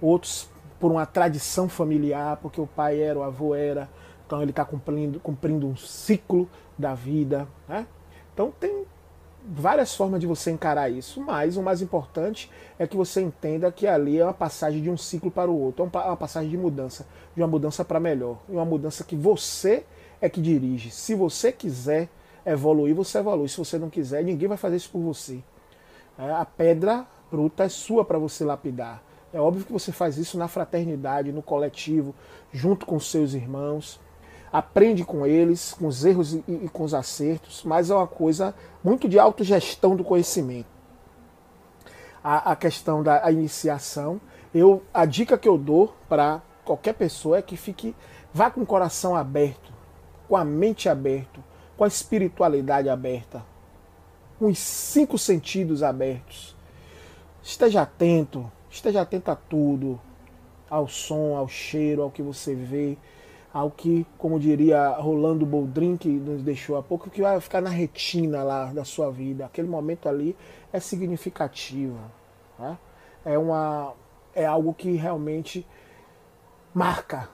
Outros 0.00 0.48
por 0.78 0.92
uma 0.92 1.06
tradição 1.06 1.68
familiar, 1.68 2.36
porque 2.36 2.60
o 2.60 2.66
pai 2.66 3.00
era, 3.00 3.18
o 3.18 3.22
avô 3.22 3.54
era, 3.54 3.88
então 4.28 4.42
ele 4.42 4.50
está 4.50 4.62
cumprindo, 4.62 5.18
cumprindo 5.20 5.66
um 5.66 5.74
ciclo 5.74 6.46
da 6.76 6.94
vida. 6.94 7.48
Né? 7.66 7.86
Então 8.34 8.52
tem 8.60 8.84
várias 9.42 9.94
formas 9.94 10.20
de 10.20 10.26
você 10.26 10.50
encarar 10.50 10.90
isso, 10.90 11.18
mas 11.22 11.56
o 11.56 11.62
mais 11.62 11.80
importante 11.80 12.50
é 12.78 12.86
que 12.86 12.94
você 12.94 13.22
entenda 13.22 13.72
que 13.72 13.86
ali 13.86 14.18
é 14.18 14.24
uma 14.24 14.34
passagem 14.34 14.82
de 14.82 14.90
um 14.90 14.98
ciclo 14.98 15.30
para 15.30 15.50
o 15.50 15.58
outro, 15.58 15.82
é 15.82 15.98
uma 15.98 16.16
passagem 16.16 16.50
de 16.50 16.58
mudança, 16.58 17.06
de 17.34 17.40
uma 17.40 17.48
mudança 17.48 17.82
para 17.86 17.98
melhor, 17.98 18.36
uma 18.46 18.66
mudança 18.66 19.02
que 19.02 19.16
você 19.16 19.86
é 20.20 20.28
que 20.28 20.42
dirige. 20.42 20.90
Se 20.90 21.14
você 21.14 21.50
quiser 21.50 22.10
evoluir, 22.44 22.94
você 22.94 23.18
evolui. 23.18 23.48
Se 23.48 23.56
você 23.56 23.78
não 23.78 23.88
quiser, 23.88 24.22
ninguém 24.22 24.46
vai 24.46 24.58
fazer 24.58 24.76
isso 24.76 24.90
por 24.90 25.00
você. 25.00 25.42
É, 26.18 26.32
a 26.32 26.44
pedra 26.44 27.06
bruta 27.30 27.64
é 27.64 27.68
sua 27.70 28.04
para 28.04 28.18
você 28.18 28.44
lapidar. 28.44 29.02
É 29.32 29.40
óbvio 29.40 29.64
que 29.64 29.72
você 29.72 29.90
faz 29.90 30.18
isso 30.18 30.36
na 30.36 30.48
fraternidade, 30.48 31.32
no 31.32 31.42
coletivo, 31.42 32.14
junto 32.52 32.84
com 32.84 33.00
seus 33.00 33.32
irmãos 33.32 33.98
aprende 34.52 35.04
com 35.04 35.26
eles, 35.26 35.74
com 35.74 35.86
os 35.86 36.04
erros 36.04 36.34
e, 36.34 36.42
e 36.48 36.68
com 36.68 36.84
os 36.84 36.94
acertos, 36.94 37.62
mas 37.64 37.90
é 37.90 37.94
uma 37.94 38.06
coisa 38.06 38.54
muito 38.82 39.08
de 39.08 39.18
autogestão 39.18 39.94
do 39.94 40.04
conhecimento. 40.04 40.68
A, 42.22 42.52
a 42.52 42.56
questão 42.56 43.02
da 43.02 43.30
iniciação, 43.30 44.20
eu, 44.54 44.82
a 44.92 45.04
dica 45.04 45.38
que 45.38 45.48
eu 45.48 45.56
dou 45.56 45.94
para 46.08 46.42
qualquer 46.64 46.94
pessoa 46.94 47.38
é 47.38 47.42
que 47.42 47.56
fique, 47.56 47.94
vá 48.32 48.50
com 48.50 48.62
o 48.62 48.66
coração 48.66 49.14
aberto, 49.14 49.72
com 50.28 50.36
a 50.36 50.44
mente 50.44 50.88
aberta, 50.88 51.40
com 51.76 51.84
a 51.84 51.88
espiritualidade 51.88 52.88
aberta, 52.88 53.44
com 54.38 54.46
os 54.46 54.58
cinco 54.58 55.16
sentidos 55.16 55.82
abertos. 55.82 56.56
Esteja 57.42 57.82
atento, 57.82 58.50
esteja 58.68 59.00
atento 59.00 59.30
a 59.30 59.36
tudo, 59.36 60.00
ao 60.68 60.86
som, 60.86 61.36
ao 61.36 61.48
cheiro, 61.48 62.02
ao 62.02 62.10
que 62.10 62.22
você 62.22 62.54
vê, 62.54 62.98
ao 63.52 63.70
que, 63.70 64.06
como 64.18 64.38
diria 64.38 64.90
Rolando 64.90 65.46
Boldrin, 65.46 65.96
que 65.96 66.08
nos 66.08 66.42
deixou 66.42 66.76
há 66.76 66.82
pouco, 66.82 67.08
que 67.10 67.22
vai 67.22 67.40
ficar 67.40 67.60
na 67.60 67.70
retina 67.70 68.42
lá 68.42 68.66
da 68.66 68.84
sua 68.84 69.10
vida. 69.10 69.46
Aquele 69.46 69.68
momento 69.68 70.08
ali 70.08 70.36
é 70.72 70.78
significativo. 70.78 71.98
Né? 72.58 72.78
É, 73.24 73.38
uma, 73.38 73.94
é 74.34 74.44
algo 74.44 74.74
que 74.74 74.92
realmente 74.92 75.66
marca. 76.74 77.28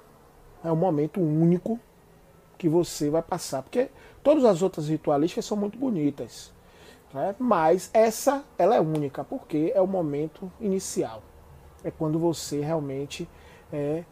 É 0.62 0.70
um 0.70 0.76
momento 0.76 1.20
único 1.20 1.78
que 2.56 2.68
você 2.68 3.10
vai 3.10 3.22
passar. 3.22 3.62
Porque 3.62 3.90
todas 4.22 4.44
as 4.44 4.62
outras 4.62 4.88
ritualísticas 4.88 5.44
são 5.44 5.56
muito 5.56 5.76
bonitas. 5.76 6.52
Né? 7.12 7.34
Mas 7.38 7.90
essa 7.92 8.44
ela 8.56 8.76
é 8.76 8.80
única, 8.80 9.24
porque 9.24 9.72
é 9.74 9.80
o 9.80 9.86
momento 9.86 10.50
inicial. 10.60 11.22
É 11.82 11.90
quando 11.90 12.18
você 12.18 12.60
realmente 12.60 13.28
é, 13.72 14.04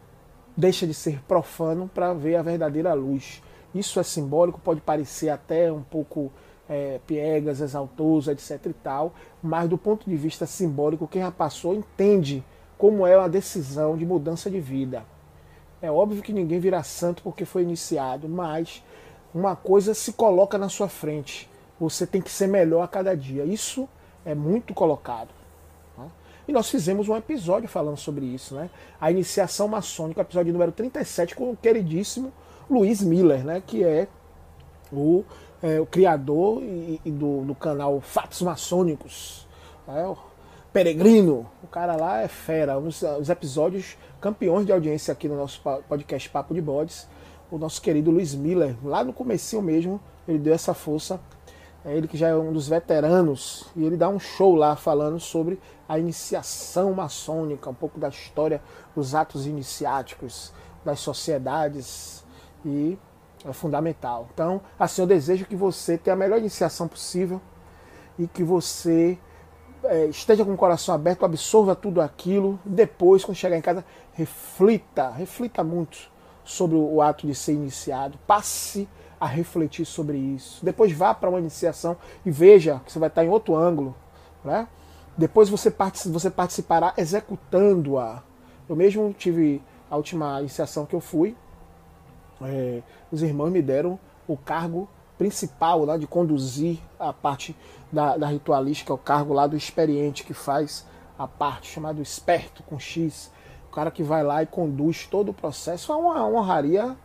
deixa 0.56 0.86
de 0.86 0.94
ser 0.94 1.20
profano 1.22 1.90
para 1.92 2.12
ver 2.12 2.36
a 2.36 2.42
verdadeira 2.42 2.92
luz. 2.94 3.42
Isso 3.74 3.98
é 3.98 4.02
simbólico, 4.02 4.60
pode 4.60 4.80
parecer 4.80 5.30
até 5.30 5.72
um 5.72 5.82
pouco 5.82 6.30
é, 6.68 7.00
piegas, 7.06 7.60
exaltoso, 7.60 8.30
etc 8.30 8.66
e 8.66 8.72
tal, 8.72 9.14
mas 9.42 9.68
do 9.68 9.78
ponto 9.78 10.08
de 10.08 10.16
vista 10.16 10.46
simbólico, 10.46 11.08
quem 11.08 11.22
já 11.22 11.30
passou 11.30 11.74
entende 11.74 12.44
como 12.78 13.06
é 13.06 13.16
uma 13.16 13.28
decisão 13.28 13.96
de 13.96 14.04
mudança 14.04 14.50
de 14.50 14.60
vida. 14.60 15.04
É 15.80 15.90
óbvio 15.90 16.22
que 16.22 16.32
ninguém 16.32 16.60
virá 16.60 16.82
santo 16.82 17.22
porque 17.22 17.44
foi 17.44 17.62
iniciado, 17.62 18.28
mas 18.28 18.82
uma 19.34 19.56
coisa 19.56 19.94
se 19.94 20.12
coloca 20.12 20.58
na 20.58 20.68
sua 20.68 20.88
frente. 20.88 21.50
Você 21.80 22.06
tem 22.06 22.22
que 22.22 22.30
ser 22.30 22.46
melhor 22.46 22.82
a 22.82 22.88
cada 22.88 23.16
dia. 23.16 23.44
Isso 23.44 23.88
é 24.24 24.34
muito 24.34 24.74
colocado. 24.74 25.30
E 26.46 26.52
nós 26.52 26.68
fizemos 26.68 27.08
um 27.08 27.16
episódio 27.16 27.68
falando 27.68 27.96
sobre 27.96 28.24
isso, 28.26 28.54
né? 28.54 28.68
A 29.00 29.10
iniciação 29.10 29.68
maçônica, 29.68 30.20
episódio 30.20 30.52
número 30.52 30.72
37, 30.72 31.36
com 31.36 31.50
o 31.50 31.56
queridíssimo 31.56 32.32
Luiz 32.68 33.00
Miller, 33.02 33.44
né? 33.44 33.62
Que 33.64 33.84
é 33.84 34.08
o, 34.92 35.24
é, 35.62 35.80
o 35.80 35.86
criador 35.86 36.62
e, 36.62 37.00
e 37.04 37.10
do, 37.10 37.42
do, 37.42 37.54
canal 37.54 38.00
Fatos 38.00 38.42
Maçônicos. 38.42 39.46
É, 39.86 40.04
o 40.04 40.16
Peregrino, 40.72 41.48
o 41.62 41.66
cara 41.68 41.94
lá 41.96 42.20
é 42.22 42.28
fera. 42.28 42.78
Um 42.78 42.84
dos, 42.84 43.02
os 43.02 43.28
episódios 43.28 43.96
campeões 44.20 44.66
de 44.66 44.72
audiência 44.72 45.12
aqui 45.12 45.28
no 45.28 45.36
nosso 45.36 45.60
podcast 45.88 46.28
Papo 46.28 46.54
de 46.54 46.60
Bodes. 46.60 47.08
O 47.50 47.58
nosso 47.58 47.80
querido 47.82 48.10
Luiz 48.10 48.34
Miller, 48.34 48.74
lá 48.82 49.04
no 49.04 49.12
comecinho 49.12 49.60
mesmo, 49.60 50.00
ele 50.26 50.38
deu 50.38 50.54
essa 50.54 50.72
força 50.74 51.20
é 51.84 51.96
ele 51.96 52.06
que 52.06 52.16
já 52.16 52.28
é 52.28 52.36
um 52.36 52.52
dos 52.52 52.68
veteranos 52.68 53.66
e 53.74 53.84
ele 53.84 53.96
dá 53.96 54.08
um 54.08 54.18
show 54.18 54.54
lá 54.54 54.76
falando 54.76 55.18
sobre 55.18 55.58
a 55.88 55.98
iniciação 55.98 56.94
maçônica, 56.94 57.68
um 57.68 57.74
pouco 57.74 57.98
da 57.98 58.08
história 58.08 58.62
dos 58.94 59.14
atos 59.14 59.46
iniciáticos 59.46 60.52
das 60.84 61.00
sociedades 61.00 62.24
e 62.64 62.96
é 63.44 63.52
fundamental. 63.52 64.28
Então, 64.32 64.60
assim, 64.78 65.02
eu 65.02 65.06
desejo 65.06 65.44
que 65.44 65.56
você 65.56 65.98
tenha 65.98 66.14
a 66.14 66.16
melhor 66.16 66.38
iniciação 66.38 66.86
possível 66.86 67.40
e 68.18 68.28
que 68.28 68.44
você 68.44 69.18
é, 69.84 70.06
esteja 70.06 70.44
com 70.44 70.52
o 70.52 70.56
coração 70.56 70.94
aberto, 70.94 71.24
absorva 71.24 71.74
tudo 71.74 72.00
aquilo. 72.00 72.58
Depois, 72.64 73.24
quando 73.24 73.36
chegar 73.36 73.56
em 73.56 73.62
casa, 73.62 73.84
reflita, 74.12 75.10
reflita 75.10 75.64
muito 75.64 76.10
sobre 76.44 76.76
o 76.76 77.02
ato 77.02 77.26
de 77.26 77.34
ser 77.34 77.54
iniciado. 77.54 78.18
Passe 78.26 78.88
a 79.22 79.26
refletir 79.26 79.86
sobre 79.86 80.18
isso. 80.18 80.64
Depois 80.64 80.90
vá 80.90 81.14
para 81.14 81.30
uma 81.30 81.38
iniciação 81.38 81.96
e 82.26 82.30
veja 82.32 82.80
que 82.84 82.90
você 82.90 82.98
vai 82.98 83.08
estar 83.08 83.24
em 83.24 83.28
outro 83.28 83.54
ângulo. 83.54 83.94
Né? 84.44 84.66
Depois 85.16 85.48
você, 85.48 85.72
você 86.06 86.28
participará 86.28 86.92
executando-a. 86.96 88.20
Eu 88.68 88.74
mesmo 88.74 89.14
tive 89.16 89.62
a 89.88 89.96
última 89.96 90.40
iniciação 90.40 90.84
que 90.84 90.94
eu 90.96 91.00
fui. 91.00 91.36
É, 92.42 92.82
os 93.12 93.22
irmãos 93.22 93.50
me 93.50 93.62
deram 93.62 93.96
o 94.26 94.36
cargo 94.36 94.88
principal 95.16 95.86
né, 95.86 95.96
de 95.96 96.08
conduzir 96.08 96.80
a 96.98 97.12
parte 97.12 97.54
da, 97.92 98.16
da 98.16 98.26
ritualística, 98.26 98.92
o 98.92 98.98
cargo 98.98 99.32
lá 99.32 99.46
do 99.46 99.56
experiente 99.56 100.24
que 100.24 100.34
faz 100.34 100.84
a 101.16 101.28
parte 101.28 101.70
chamado 101.70 102.02
esperto 102.02 102.64
com 102.64 102.76
X, 102.76 103.30
o 103.68 103.72
cara 103.72 103.88
que 103.88 104.02
vai 104.02 104.24
lá 104.24 104.42
e 104.42 104.46
conduz 104.46 105.06
todo 105.06 105.28
o 105.28 105.34
processo. 105.34 105.92
É 105.92 105.94
uma 105.94 106.26
honraria 106.26 106.96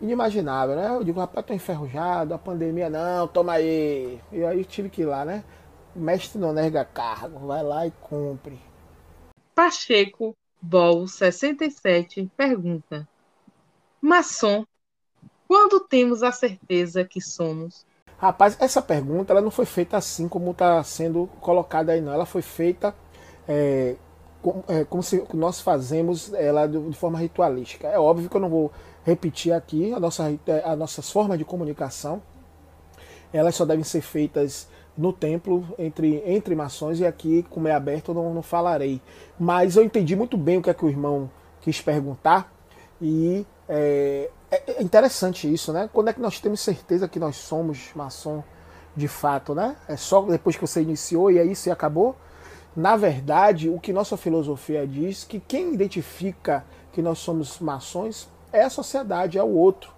inimaginável, 0.00 0.76
né? 0.76 0.88
Eu 0.90 1.04
digo, 1.04 1.20
rapaz, 1.20 1.46
tô 1.46 1.54
enferrujado, 1.54 2.34
a 2.34 2.38
pandemia 2.38 2.90
não, 2.90 3.26
toma 3.28 3.52
aí. 3.54 4.20
E 4.32 4.44
aí 4.44 4.64
tive 4.64 4.88
que 4.88 5.02
ir 5.02 5.06
lá, 5.06 5.24
né? 5.24 5.44
O 5.94 6.00
mestre 6.00 6.38
não 6.38 6.52
nega 6.52 6.84
cargo, 6.84 7.46
vai 7.46 7.62
lá 7.62 7.86
e 7.86 7.90
cumpre. 7.90 8.60
Pacheco 9.54 10.36
Bol 10.60 11.06
67 11.06 12.30
pergunta: 12.36 13.08
Maçom 14.00 14.64
Quando 15.48 15.80
temos 15.80 16.22
a 16.22 16.32
certeza 16.32 17.04
que 17.04 17.20
somos? 17.20 17.86
Rapaz, 18.18 18.56
essa 18.60 18.80
pergunta 18.80 19.32
ela 19.32 19.42
não 19.42 19.50
foi 19.50 19.66
feita 19.66 19.96
assim 19.96 20.28
como 20.28 20.50
está 20.50 20.82
sendo 20.82 21.26
colocada 21.40 21.92
aí, 21.92 22.00
não. 22.00 22.12
Ela 22.12 22.26
foi 22.26 22.42
feita 22.42 22.94
é, 23.46 23.96
como, 24.42 24.64
é, 24.68 24.84
como 24.84 25.02
se 25.02 25.24
nós 25.34 25.60
fazemos 25.60 26.32
ela 26.32 26.66
de, 26.66 26.78
de, 26.78 26.96
forma 26.96 27.18
ritualística. 27.18 27.88
É 27.88 27.98
óbvio 27.98 28.28
que 28.28 28.36
eu 28.36 28.40
não 28.40 28.48
vou 28.48 28.72
repetir 29.06 29.52
aqui 29.52 29.92
a 29.94 30.00
nossa, 30.00 30.24
as 30.64 30.78
nossas 30.78 31.08
formas 31.08 31.38
de 31.38 31.44
comunicação. 31.44 32.20
Elas 33.32 33.54
só 33.54 33.64
devem 33.64 33.84
ser 33.84 34.00
feitas 34.00 34.68
no 34.98 35.12
templo 35.12 35.64
entre, 35.78 36.22
entre 36.26 36.56
maçons 36.56 36.98
e 36.98 37.06
aqui, 37.06 37.46
como 37.48 37.68
é 37.68 37.72
aberto, 37.72 38.10
eu 38.10 38.14
não, 38.14 38.34
não 38.34 38.42
falarei. 38.42 39.00
Mas 39.38 39.76
eu 39.76 39.84
entendi 39.84 40.16
muito 40.16 40.36
bem 40.36 40.58
o 40.58 40.62
que 40.62 40.70
é 40.70 40.74
que 40.74 40.84
o 40.84 40.88
irmão 40.88 41.30
quis 41.60 41.80
perguntar 41.80 42.52
e 43.00 43.46
é, 43.68 44.28
é 44.50 44.82
interessante 44.82 45.52
isso, 45.52 45.72
né? 45.72 45.88
Quando 45.92 46.08
é 46.08 46.12
que 46.12 46.20
nós 46.20 46.40
temos 46.40 46.60
certeza 46.60 47.06
que 47.06 47.20
nós 47.20 47.36
somos 47.36 47.90
maçom 47.94 48.42
de 48.96 49.06
fato, 49.06 49.54
né? 49.54 49.76
É 49.86 49.96
só 49.96 50.22
depois 50.22 50.56
que 50.56 50.66
você 50.66 50.82
iniciou 50.82 51.30
e 51.30 51.38
é 51.38 51.44
isso 51.44 51.68
e 51.68 51.72
acabou? 51.72 52.16
Na 52.74 52.96
verdade, 52.96 53.68
o 53.68 53.78
que 53.78 53.92
nossa 53.92 54.16
filosofia 54.16 54.84
diz 54.84 55.22
que 55.22 55.38
quem 55.38 55.74
identifica 55.74 56.64
que 56.92 57.00
nós 57.00 57.18
somos 57.18 57.60
maçons 57.60 58.28
é 58.52 58.62
a 58.62 58.70
sociedade, 58.70 59.38
é 59.38 59.42
o 59.42 59.48
outro, 59.48 59.92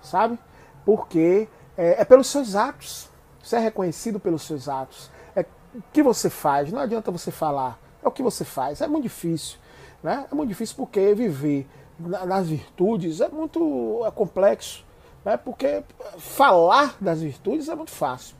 sabe? 0.00 0.38
Porque 0.84 1.48
é, 1.76 2.00
é 2.02 2.04
pelos 2.04 2.28
seus 2.28 2.54
atos. 2.54 3.08
Você 3.42 3.56
é 3.56 3.58
reconhecido 3.58 4.18
pelos 4.18 4.42
seus 4.42 4.68
atos. 4.68 5.10
É 5.34 5.42
o 5.74 5.82
que 5.92 6.02
você 6.02 6.28
faz. 6.30 6.72
Não 6.72 6.80
adianta 6.80 7.10
você 7.10 7.30
falar. 7.30 7.78
É 8.02 8.08
o 8.08 8.10
que 8.10 8.22
você 8.22 8.44
faz. 8.44 8.80
É 8.80 8.86
muito 8.86 9.04
difícil. 9.04 9.58
Né? 10.02 10.26
É 10.30 10.34
muito 10.34 10.48
difícil 10.48 10.76
porque 10.76 11.14
viver 11.14 11.68
nas 11.98 12.48
virtudes 12.48 13.20
é 13.20 13.28
muito 13.28 14.02
é 14.04 14.10
complexo. 14.10 14.84
Né? 15.24 15.36
Porque 15.36 15.82
falar 16.18 16.96
das 17.00 17.20
virtudes 17.20 17.68
é 17.68 17.74
muito 17.74 17.90
fácil. 17.90 18.36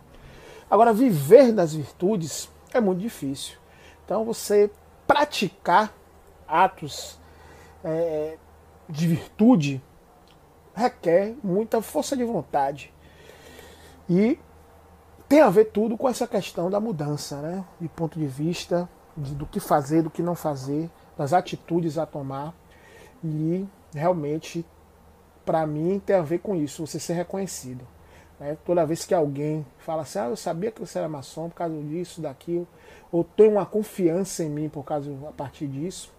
Agora, 0.71 0.93
viver 0.93 1.53
das 1.53 1.75
virtudes 1.75 2.49
é 2.73 2.81
muito 2.81 3.01
difícil. 3.01 3.57
Então, 4.05 4.25
você 4.25 4.71
praticar 5.07 5.93
atos 6.47 7.19
é, 7.85 8.37
de 8.89 9.07
virtude 9.07 9.83
requer 10.75 11.35
muita 11.43 11.81
força 11.81 12.17
de 12.17 12.25
vontade. 12.25 12.93
E 14.09 14.39
tem 15.29 15.41
a 15.41 15.51
ver 15.51 15.67
tudo 15.67 15.97
com 15.97 16.09
essa 16.09 16.27
questão 16.27 16.71
da 16.71 16.79
mudança, 16.79 17.41
né? 17.41 17.65
De 17.81 17.89
ponto 17.89 18.19
de 18.19 18.27
vista 18.27 18.89
de, 19.17 19.35
do 19.35 19.47
que 19.47 19.59
fazer, 19.59 20.03
do 20.03 20.11
que 20.11 20.23
não 20.23 20.35
fazer, 20.35 20.91
das 21.17 21.33
atitudes 21.33 21.99
a 21.99 22.07
tomar. 22.07 22.55
E 23.25 23.67
realmente, 23.93 24.65
para 25.45 25.67
mim, 25.67 26.01
tem 26.05 26.15
a 26.15 26.23
ver 26.23 26.39
com 26.39 26.55
isso, 26.55 26.87
você 26.87 27.01
ser 27.01 27.15
reconhecido. 27.15 27.87
Né? 28.39 28.57
Toda 28.65 28.85
vez 28.85 29.05
que 29.05 29.15
alguém 29.15 29.67
fala 29.79 30.03
assim, 30.03 30.19
ah, 30.19 30.27
eu 30.27 30.37
sabia 30.37 30.71
que 30.71 30.81
você 30.81 30.99
era 30.99 31.09
maçom 31.09 31.49
por 31.49 31.57
causa 31.57 31.81
disso, 31.83 32.21
daquilo, 32.21 32.69
ou 33.11 33.25
tem 33.25 33.49
uma 33.49 33.65
confiança 33.65 34.45
em 34.45 34.51
mim 34.51 34.69
por 34.69 34.85
causa 34.85 35.11
a 35.27 35.33
partir 35.33 35.67
disso, 35.67 36.13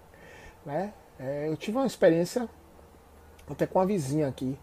né? 0.66 0.94
É, 1.20 1.48
eu 1.48 1.58
tive 1.58 1.78
uma 1.78 1.86
experiência 1.86 2.48
até 3.50 3.66
com 3.66 3.80
a 3.80 3.86
vizinha 3.86 4.28
aqui, 4.28 4.58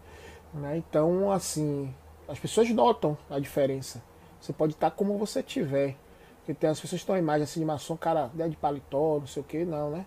né? 0.53 0.77
Então, 0.77 1.31
assim, 1.31 1.93
as 2.27 2.39
pessoas 2.39 2.69
notam 2.69 3.17
a 3.29 3.39
diferença. 3.39 4.01
Você 4.39 4.53
pode 4.53 4.73
estar 4.73 4.91
como 4.91 5.17
você 5.17 5.41
tiver. 5.41 5.95
Porque 6.37 6.53
tem 6.53 6.69
as 6.69 6.79
pessoas 6.79 6.99
que 6.99 7.03
estão 7.03 7.15
a 7.15 7.19
imagem 7.19 7.43
assim 7.43 7.59
de 7.59 7.65
maçom, 7.65 7.97
cara 7.97 8.29
né, 8.33 8.47
de 8.47 8.55
paletó, 8.55 9.19
não 9.19 9.27
sei 9.27 9.41
o 9.41 9.45
que, 9.45 9.65
não, 9.65 9.89
né? 9.89 10.05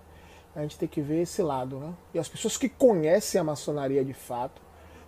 A 0.55 0.63
gente 0.63 0.79
tem 0.79 0.89
que 0.89 1.01
ver 1.01 1.23
esse 1.23 1.43
lado, 1.43 1.79
né? 1.79 1.93
E 2.15 2.19
as 2.19 2.29
pessoas 2.29 2.57
que 2.57 2.69
conhecem 2.69 3.41
a 3.41 3.45
maçonaria 3.45 4.05
de 4.05 4.15
fato, 4.15 4.63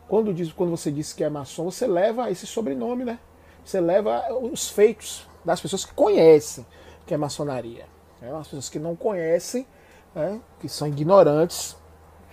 quando, 0.09 0.35
diz, 0.35 0.53
quando 0.53 0.71
você 0.71 0.91
diz 0.91 1.13
que 1.13 1.23
é 1.23 1.31
maçom, 1.31 1.71
você 1.71 1.87
leva 1.87 2.31
esse 2.31 2.47
sobrenome, 2.47 3.05
né? 3.05 3.19
Você 3.65 3.81
leva 3.81 4.33
os 4.35 4.69
feitos 4.69 5.29
das 5.45 5.61
pessoas 5.61 5.85
que 5.85 5.95
conhecem 5.95 6.67
que 7.07 7.15
é 7.15 7.17
maçonaria. 7.17 7.87
Né? 8.21 8.33
As 8.33 8.47
pessoas 8.47 8.69
que 8.69 8.79
não 8.79 8.95
conhecem, 8.95 9.67
né? 10.15 10.41
que 10.61 10.69
são 10.69 10.89
ignorantes, 10.89 11.77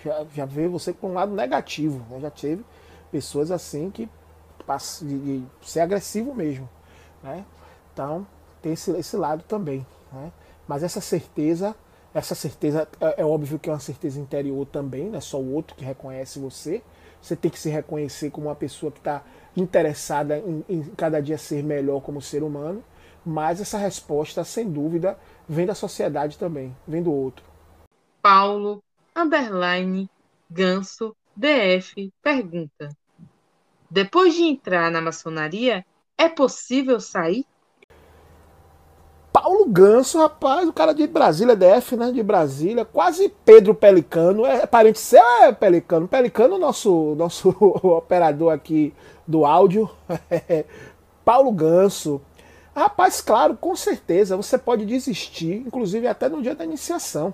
já, 0.03 0.25
já 0.34 0.45
vê 0.45 0.67
você 0.67 0.93
por 0.93 1.09
um 1.09 1.13
lado 1.13 1.34
negativo. 1.34 2.05
Né? 2.09 2.19
Já 2.21 2.30
teve 2.30 2.65
pessoas 3.11 3.51
assim 3.51 3.89
que 3.89 4.09
de, 5.01 5.39
de 5.39 5.43
ser 5.61 5.80
agressivo 5.80 6.34
mesmo. 6.34 6.69
Né? 7.23 7.45
Então, 7.93 8.28
tem 8.61 8.73
esse, 8.73 8.91
esse 8.91 9.15
lado 9.15 9.43
também. 9.47 9.86
Né? 10.11 10.32
Mas 10.67 10.84
essa 10.84 10.99
certeza, 10.99 11.75
essa 12.13 12.36
certeza 12.36 12.88
é, 12.99 13.21
é, 13.21 13.25
óbvio 13.25 13.57
que 13.57 13.69
é 13.69 13.73
uma 13.73 13.80
certeza 13.80 14.19
interior 14.19 14.65
também, 14.65 15.09
não 15.09 15.17
é 15.17 15.21
só 15.21 15.39
o 15.39 15.53
outro 15.53 15.75
que 15.75 15.86
reconhece 15.86 16.39
você. 16.39 16.82
Você 17.21 17.36
tem 17.36 17.49
que 17.49 17.59
se 17.59 17.69
reconhecer 17.69 18.30
como 18.30 18.47
uma 18.47 18.55
pessoa 18.55 18.91
que 18.91 18.99
está 18.99 19.23
interessada 19.55 20.38
em, 20.38 20.63
em 20.69 20.84
cada 20.95 21.21
dia 21.21 21.38
ser 21.38 21.63
melhor 21.63 22.01
como 22.01 22.21
ser 22.21 22.43
humano. 22.43 22.84
Mas 23.25 23.59
essa 23.59 23.78
resposta, 23.78 24.43
sem 24.43 24.69
dúvida, 24.69 25.17
vem 25.49 25.65
da 25.65 25.75
sociedade 25.75 26.38
também, 26.38 26.75
vem 26.88 27.01
do 27.01 27.11
outro. 27.11 27.43
Paulo, 28.30 28.84
underline, 29.15 30.09
ganso, 30.51 31.15
DF, 31.34 32.11
pergunta. 32.21 32.89
Depois 33.89 34.36
de 34.36 34.43
entrar 34.43 34.91
na 34.91 34.99
maçonaria, 34.99 35.86
é 36.17 36.28
possível 36.28 36.99
sair? 36.99 37.45
Paulo 39.32 39.65
Ganso, 39.67 40.17
rapaz, 40.17 40.67
o 40.67 40.73
cara 40.73 40.93
de 40.93 41.07
Brasília, 41.07 41.55
DF, 41.55 41.95
né? 41.95 42.11
De 42.11 42.21
Brasília, 42.21 42.84
quase 42.84 43.34
Pedro 43.45 43.73
Pelicano. 43.73 44.45
É 44.45 44.67
parente 44.67 44.99
seu, 44.99 45.23
é 45.43 45.53
Pelicano. 45.53 46.05
Pelicano, 46.05 46.57
nosso, 46.57 47.15
nosso 47.15 47.55
operador 47.82 48.51
aqui 48.51 48.93
do 49.25 49.45
áudio. 49.45 49.89
Paulo 51.23 51.53
Ganso. 51.53 52.21
Rapaz, 52.75 53.21
claro, 53.21 53.55
com 53.55 53.73
certeza, 53.73 54.36
você 54.36 54.57
pode 54.57 54.86
desistir, 54.86 55.63
inclusive 55.65 56.07
até 56.07 56.28
no 56.28 56.41
dia 56.41 56.53
da 56.53 56.65
iniciação. 56.65 57.34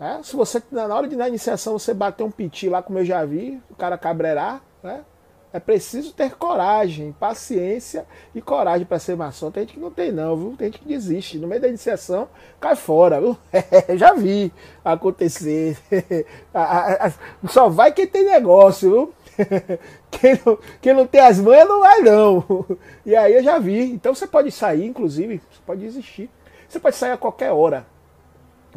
É, 0.00 0.22
se 0.22 0.36
você, 0.36 0.62
na 0.70 0.94
hora 0.94 1.08
de 1.08 1.16
na 1.16 1.28
iniciação, 1.28 1.78
você 1.78 1.92
bater 1.92 2.22
um 2.22 2.30
piti 2.30 2.68
lá, 2.68 2.82
como 2.82 2.98
eu 3.00 3.04
já 3.04 3.24
vi, 3.24 3.60
o 3.68 3.74
cara 3.74 3.98
cabreirar, 3.98 4.62
né? 4.82 5.04
É 5.50 5.58
preciso 5.58 6.12
ter 6.12 6.36
coragem, 6.36 7.12
paciência 7.18 8.06
e 8.34 8.40
coragem 8.42 8.86
para 8.86 8.98
ser 8.98 9.16
maçom. 9.16 9.50
Tem 9.50 9.62
gente 9.62 9.74
que 9.74 9.80
não 9.80 9.90
tem, 9.90 10.12
não, 10.12 10.36
viu? 10.36 10.54
Tem 10.58 10.66
gente 10.66 10.80
que 10.80 10.88
desiste. 10.88 11.38
No 11.38 11.48
meio 11.48 11.60
da 11.60 11.68
iniciação, 11.68 12.28
cai 12.60 12.76
fora, 12.76 13.18
viu? 13.18 13.36
É, 13.50 13.96
já 13.96 14.12
vi 14.12 14.52
acontecer. 14.84 15.78
Só 17.48 17.70
vai 17.70 17.92
quem 17.92 18.06
tem 18.06 18.24
negócio, 18.24 18.90
viu? 18.90 19.14
Quem 20.10 20.40
não, 20.44 20.58
quem 20.80 20.94
não 20.94 21.06
tem 21.06 21.20
as 21.20 21.38
manhas 21.38 21.68
não 21.68 21.78
vai, 21.78 22.00
não. 22.00 22.66
E 23.06 23.14
aí 23.14 23.34
eu 23.34 23.42
já 23.42 23.56
vi. 23.60 23.92
Então 23.92 24.12
você 24.12 24.26
pode 24.26 24.50
sair, 24.50 24.84
inclusive, 24.84 25.40
você 25.48 25.60
pode 25.64 25.80
desistir. 25.80 26.28
Você 26.68 26.80
pode 26.80 26.96
sair 26.96 27.12
a 27.12 27.16
qualquer 27.16 27.52
hora. 27.52 27.86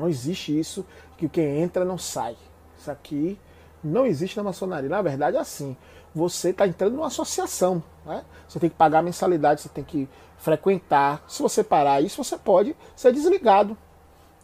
Não 0.01 0.09
existe 0.09 0.57
isso 0.57 0.85
que 1.17 1.29
quem 1.29 1.61
entra 1.61 1.85
não 1.85 1.97
sai. 1.97 2.35
Isso 2.77 2.89
aqui 2.89 3.39
não 3.83 4.05
existe 4.05 4.35
na 4.35 4.43
maçonaria. 4.43 4.89
Na 4.89 5.01
verdade, 5.01 5.37
é 5.37 5.39
assim 5.39 5.77
você 6.13 6.49
está 6.49 6.67
entrando 6.67 6.95
numa 6.95 7.07
associação. 7.07 7.81
Né? 8.05 8.23
Você 8.47 8.59
tem 8.59 8.69
que 8.69 8.75
pagar 8.75 8.99
a 8.99 9.03
mensalidade, 9.03 9.61
você 9.61 9.69
tem 9.69 9.83
que 9.83 10.09
frequentar. 10.37 11.23
Se 11.27 11.41
você 11.41 11.63
parar 11.63 12.01
isso, 12.01 12.23
você 12.23 12.37
pode 12.37 12.75
ser 12.95 13.13
desligado. 13.13 13.77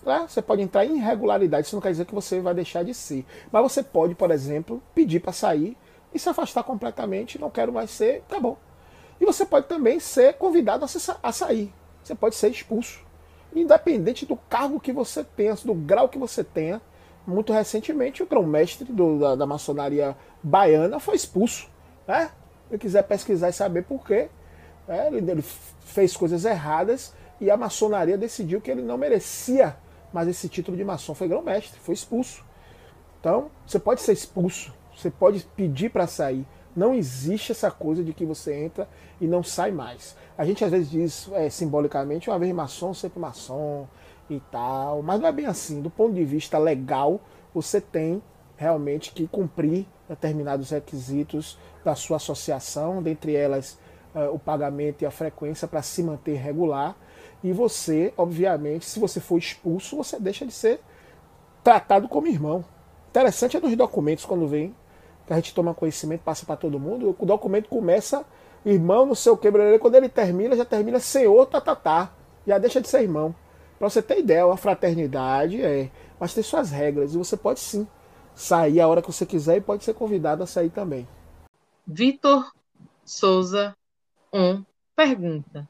Né? 0.06 0.26
Você 0.28 0.42
pode 0.42 0.62
entrar 0.62 0.86
em 0.86 0.98
irregularidade, 0.98 1.68
isso 1.68 1.76
não 1.76 1.82
quer 1.82 1.92
dizer 1.92 2.06
que 2.06 2.16
você 2.16 2.40
vai 2.40 2.54
deixar 2.54 2.84
de 2.84 2.94
ser. 2.94 3.26
Mas 3.52 3.64
você 3.64 3.84
pode, 3.84 4.16
por 4.16 4.32
exemplo, 4.32 4.82
pedir 4.96 5.20
para 5.20 5.34
sair 5.34 5.78
e 6.14 6.20
se 6.20 6.30
afastar 6.30 6.64
completamente, 6.64 7.40
não 7.40 7.50
quero 7.50 7.74
mais 7.74 7.92
ser, 7.92 8.24
tá 8.30 8.40
bom. 8.40 8.58
E 9.20 9.26
você 9.26 9.46
pode 9.46 9.68
também 9.68 10.00
ser 10.00 10.36
convidado 10.36 10.86
a 10.86 11.32
sair. 11.32 11.74
Você 12.04 12.16
pode 12.16 12.36
ser 12.36 12.50
expulso. 12.50 13.07
Independente 13.62 14.26
do 14.26 14.36
cargo 14.36 14.80
que 14.80 14.92
você 14.92 15.24
tenha, 15.24 15.56
do 15.56 15.74
grau 15.74 16.08
que 16.08 16.18
você 16.18 16.44
tenha, 16.44 16.82
muito 17.26 17.52
recentemente, 17.52 18.24
o 18.24 18.26
grão-mestre 18.26 18.92
da, 18.92 19.36
da, 19.36 19.46
maçonaria 19.46 20.16
baiana 20.42 21.00
foi 21.00 21.16
expulso. 21.16 21.70
Né? 22.08 22.32
Se 22.70 22.78
quiser 22.78 23.04
pesquisar 23.04 23.50
e 23.50 23.54
saber 23.54 23.84
por 23.84 24.06
quê, 24.06 24.30
né? 24.88 25.08
ele, 25.08 25.32
ele 25.32 25.42
fez 25.42 26.16
coisas 26.16 26.46
erradas 26.46 27.14
e 27.42 27.52
a 27.52 27.58
maçonaria 27.58 28.18
decidiu 28.18 28.62
que 28.62 28.72
ele 28.72 28.82
não 28.82 28.98
merecia 28.98 29.76
mais 30.14 30.28
esse 30.28 30.48
título 30.48 30.78
de 30.78 30.86
maçom. 30.86 31.14
Foi 31.14 31.28
grão-mestre, 31.28 31.80
foi 31.80 31.94
expulso. 31.94 32.46
Então, 33.20 33.52
você 33.66 33.78
pode 33.80 34.02
ser 34.02 34.14
expulso, 34.14 34.74
você 34.96 35.10
pode 35.10 35.46
pedir 35.56 35.90
para 35.90 36.08
sair. 36.08 36.46
Não 36.76 36.94
existe 36.94 37.52
essa 37.52 37.72
coisa 37.72 38.04
de 38.04 38.14
que 38.14 38.24
você 38.24 38.54
entra 38.54 38.88
e 39.20 39.28
não 39.28 39.44
sai 39.44 39.72
mais. 39.72 40.16
A 40.38 40.46
gente 40.46 40.64
às 40.64 40.72
vezes 40.72 40.90
diz 40.90 41.30
é, 41.34 41.50
simbolicamente, 41.50 42.30
uma 42.30 42.38
vez 42.38 42.54
maçom, 42.54 42.94
sempre 42.94 43.20
maçom 43.20 43.88
e 44.30 44.40
tal. 44.52 45.02
Mas 45.02 45.20
não 45.20 45.28
é 45.28 45.32
bem 45.32 45.48
assim. 45.48 45.82
Do 45.82 45.90
ponto 45.90 46.14
de 46.14 46.24
vista 46.24 46.58
legal, 46.58 47.20
você 47.54 47.82
tem 47.82 48.22
realmente 48.56 49.12
que 49.12 49.28
cumprir 49.28 49.88
determinados 50.08 50.70
requisitos 50.70 51.58
da 51.84 51.96
sua 51.96 52.18
associação, 52.18 53.02
dentre 53.02 53.36
elas 53.36 53.80
uh, 54.14 54.34
o 54.34 54.40
pagamento 54.40 55.02
e 55.02 55.06
a 55.06 55.12
frequência 55.12 55.68
para 55.68 55.82
se 55.82 56.04
manter 56.04 56.36
regular. 56.36 56.96
E 57.44 57.52
você, 57.52 58.14
obviamente, 58.16 58.86
se 58.86 59.00
você 59.00 59.20
for 59.20 59.38
expulso, 59.38 59.98
você 59.98 60.20
deixa 60.20 60.46
de 60.46 60.52
ser 60.52 60.80
tratado 61.64 62.08
como 62.08 62.28
irmão. 62.28 62.64
Interessante 63.10 63.58
é 63.58 63.60
nos 63.60 63.76
documentos 63.76 64.26
quando 64.26 64.48
vem 64.48 64.76
que 65.26 65.34
a 65.34 65.36
gente 65.36 65.54
toma 65.54 65.74
conhecimento, 65.74 66.22
passa 66.22 66.46
para 66.46 66.56
todo 66.56 66.80
mundo, 66.80 67.16
o 67.18 67.26
documento 67.26 67.68
começa 67.68 68.26
irmão, 68.70 69.06
não 69.06 69.16
sei 69.16 69.32
o 69.32 69.38
que, 69.38 69.50
quando 69.80 69.96
ele 69.96 70.10
termina, 70.10 70.56
já 70.56 70.66
termina 70.66 71.00
senhor, 71.00 71.46
tatatá, 71.46 71.76
tá, 71.76 72.06
tá, 72.06 72.14
já 72.46 72.58
deixa 72.58 72.82
de 72.82 72.88
ser 72.88 73.02
irmão. 73.02 73.34
Para 73.78 73.90
você 73.90 74.02
ter 74.02 74.20
ideia, 74.20 74.46
a 74.46 74.58
fraternidade 74.58 75.64
é, 75.64 75.92
mas 76.20 76.34
tem 76.34 76.44
suas 76.44 76.72
regras 76.72 77.14
e 77.14 77.18
você 77.18 77.38
pode 77.38 77.60
sim 77.60 77.88
sair 78.34 78.80
a 78.80 78.88
hora 78.88 79.02
que 79.02 79.12
você 79.12 79.26
quiser 79.26 79.58
e 79.58 79.62
pode 79.62 79.84
ser 79.84 79.94
convidado 79.94 80.44
a 80.44 80.48
sair 80.48 80.70
também. 80.70 81.08
Vitor 81.86 82.52
Souza 83.06 83.76
On 84.34 84.64
pergunta: 84.96 85.68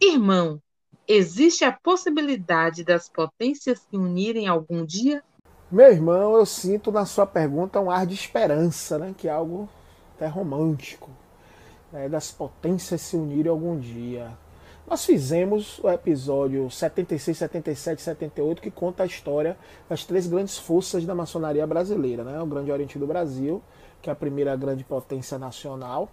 Irmão, 0.00 0.60
existe 1.06 1.64
a 1.64 1.72
possibilidade 1.72 2.82
das 2.82 3.08
potências 3.08 3.80
se 3.80 3.96
unirem 3.96 4.48
algum 4.48 4.84
dia? 4.84 5.22
Meu 5.70 5.90
irmão, 5.90 6.34
eu 6.36 6.46
sinto 6.46 6.90
na 6.90 7.04
sua 7.04 7.26
pergunta 7.26 7.78
um 7.78 7.90
ar 7.90 8.06
de 8.06 8.14
esperança, 8.14 8.98
né? 8.98 9.14
que 9.16 9.28
é 9.28 9.30
algo 9.30 9.68
até 10.16 10.26
romântico, 10.26 11.10
né? 11.92 12.08
das 12.08 12.30
potências 12.30 13.00
se 13.00 13.16
unirem 13.16 13.50
algum 13.50 13.78
dia. 13.78 14.30
Nós 14.88 15.04
fizemos 15.04 15.78
o 15.80 15.90
episódio 15.90 16.70
76, 16.70 17.36
77, 17.36 18.00
78, 18.00 18.62
que 18.62 18.70
conta 18.70 19.02
a 19.02 19.06
história 19.06 19.56
das 19.86 20.04
três 20.04 20.26
grandes 20.26 20.56
forças 20.56 21.04
da 21.04 21.14
maçonaria 21.14 21.66
brasileira. 21.66 22.24
Né? 22.24 22.40
O 22.40 22.46
Grande 22.46 22.72
Oriente 22.72 22.98
do 22.98 23.06
Brasil, 23.06 23.62
que 24.00 24.08
é 24.08 24.12
a 24.12 24.16
primeira 24.16 24.56
grande 24.56 24.84
potência 24.84 25.38
nacional. 25.38 26.08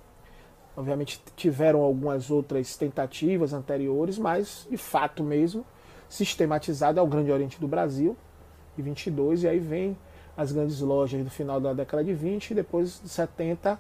Obviamente 0.76 1.22
tiveram 1.38 1.82
algumas 1.82 2.30
outras 2.30 2.76
tentativas 2.76 3.54
anteriores, 3.54 4.18
mas 4.18 4.68
de 4.70 4.76
fato 4.76 5.24
mesmo, 5.24 5.66
sistematizado 6.10 7.00
é 7.00 7.04
o 7.04 7.08
Grande 7.08 7.32
Oriente 7.32 7.62
do 7.62 7.68
Brasil, 7.70 8.18
de 8.76 8.82
22, 8.82 9.44
e 9.44 9.48
aí 9.48 9.60
vem 9.60 9.98
as 10.36 10.52
grandes 10.52 10.82
lojas 10.82 11.24
do 11.24 11.30
final 11.30 11.62
da 11.62 11.72
década 11.72 12.04
de 12.04 12.14
20 12.14 12.52
e 12.52 12.56
depois 12.56 13.00
de 13.02 13.08
70, 13.08 13.80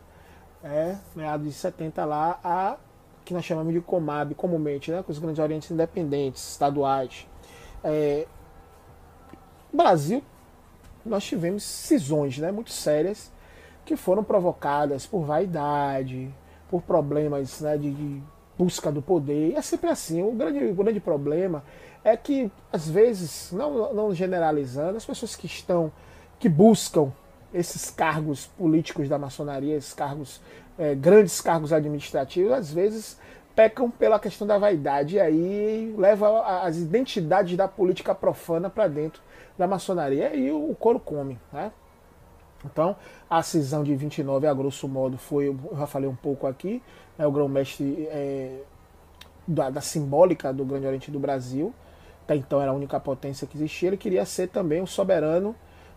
é, 0.65 0.97
meados 1.15 1.45
de 1.45 1.53
70 1.53 2.03
lá, 2.05 2.39
a 2.43 2.77
que 3.23 3.33
nós 3.33 3.45
chamamos 3.45 3.73
de 3.73 3.81
Comab 3.81 4.33
comumente, 4.35 4.91
né, 4.91 5.03
com 5.03 5.11
os 5.11 5.19
grandes 5.19 5.39
orientes 5.39 5.69
independentes, 5.71 6.51
estaduais. 6.51 7.27
É, 7.83 8.27
Brasil, 9.71 10.23
nós 11.05 11.23
tivemos 11.23 11.63
cisões 11.63 12.37
né, 12.37 12.51
muito 12.51 12.71
sérias 12.71 13.31
que 13.83 13.95
foram 13.95 14.23
provocadas 14.23 15.05
por 15.05 15.23
vaidade, 15.23 16.33
por 16.69 16.81
problemas 16.81 17.61
né, 17.61 17.77
de, 17.77 17.91
de, 17.91 18.23
busca 18.57 18.91
do 18.91 19.01
poder. 19.01 19.51
E 19.51 19.55
é 19.55 19.61
sempre 19.61 19.89
assim. 19.89 20.23
O 20.23 20.31
grande, 20.31 20.65
o 20.65 20.73
grande 20.73 20.99
problema 20.99 21.63
é 22.03 22.15
que, 22.15 22.51
às 22.71 22.87
vezes, 22.87 23.51
não, 23.51 23.93
não 23.93 24.13
generalizando, 24.13 24.97
as 24.97 25.05
pessoas 25.05 25.35
que 25.35 25.45
estão, 25.45 25.91
que 26.39 26.49
buscam 26.49 27.11
esses 27.55 27.89
cargos 27.89 28.45
políticos 28.45 29.07
da 29.07 29.17
maçonaria, 29.17 29.75
esses 29.75 29.93
cargos 29.93 30.41
é, 30.77 30.93
grandes 30.93 31.39
cargos 31.39 31.71
administrativos, 31.71 32.51
às 32.51 32.71
vezes 32.71 33.17
pecam 33.55 33.89
pela 33.89 34.19
questão 34.19 34.45
da 34.45 34.57
vaidade 34.57 35.15
e 35.15 35.19
aí 35.19 35.95
leva 35.97 36.61
as 36.61 36.75
identidades 36.75 37.55
da 37.55 37.67
política 37.67 38.13
profana 38.13 38.69
para 38.69 38.87
dentro 38.87 39.21
da 39.57 39.65
maçonaria 39.65 40.35
e 40.35 40.51
o, 40.51 40.75
couro 40.75 40.99
come. 40.99 41.39
Né? 41.53 41.71
Então, 42.65 42.97
a 43.29 43.41
cisão 43.41 43.83
de 43.83 43.95
29, 43.95 44.45
a 44.45 44.53
grosso 44.53 44.87
modo, 44.87 45.17
foi, 45.17 45.47
eu 45.47 45.57
já 45.77 45.87
falei 45.87 46.09
um 46.09 46.15
pouco 46.15 46.45
aqui, 46.45 46.83
né, 47.17 47.25
o 47.25 47.31
grão-mestre 47.31 48.07
é, 48.11 48.59
da, 49.47 49.69
da, 49.69 49.81
simbólica 49.81 50.51
do 50.51 50.65
Grande 50.65 50.87
Oriente 50.87 51.11
do 51.11 51.19
Brasil, 51.19 51.73
até 52.23 52.35
então 52.35 52.59
era 52.59 52.71
a 52.71 52.73
única 52.73 52.99
potência 52.99 53.47
que 53.47 53.55
existia, 53.55 53.87
ele 53.87 53.97
queria 53.97 54.25
ser 54.25 54.47
também 54.49 54.81
o 54.81 54.87
soberano 54.87 55.55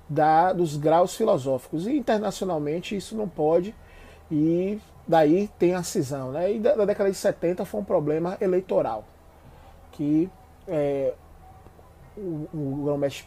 da, 0.08 0.52
dos 0.52 0.76
graus 0.76 1.16
filosóficos. 1.16 1.86
E 1.86 1.96
internacionalmente 1.96 2.96
isso 2.96 3.16
não 3.16 3.28
pode, 3.28 3.74
e 4.30 4.78
daí 5.06 5.48
tem 5.58 5.74
a 5.74 5.82
cisão. 5.82 6.32
Né? 6.32 6.54
E 6.54 6.58
da, 6.58 6.74
da 6.74 6.84
década 6.84 7.10
de 7.10 7.16
70 7.16 7.64
foi 7.64 7.80
um 7.80 7.84
problema 7.84 8.36
eleitoral, 8.40 9.04
que 9.92 10.30
é, 10.66 11.14
o, 12.16 12.48
o 12.52 12.82
grão-mestre, 12.84 13.26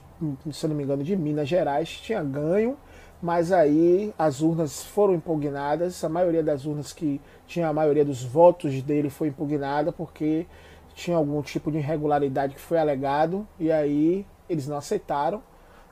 se 0.52 0.68
não 0.68 0.76
me 0.76 0.84
engano, 0.84 1.04
de 1.04 1.16
Minas 1.16 1.48
Gerais 1.48 1.90
tinha 1.90 2.24
ganho, 2.24 2.78
mas 3.22 3.52
aí 3.52 4.14
as 4.18 4.42
urnas 4.42 4.84
foram 4.84 5.14
impugnadas, 5.14 6.04
a 6.04 6.10
maioria 6.10 6.44
das 6.44 6.66
urnas 6.66 6.92
que 6.92 7.22
tinha 7.46 7.68
a 7.68 7.74
maioria 7.74 8.04
dos 8.04 8.24
votos 8.24 8.82
dele 8.82 9.10
foi 9.10 9.28
impugnada 9.28 9.92
porque 9.92 10.48
tinha 10.96 11.18
algum 11.18 11.42
tipo 11.42 11.72
de 11.72 11.78
irregularidade 11.78 12.56
que 12.56 12.62
foi 12.62 12.78
alegado, 12.78 13.48
e 13.60 13.72
aí 13.72 14.26
eles 14.50 14.68
não 14.68 14.78
aceitaram, 14.78 15.42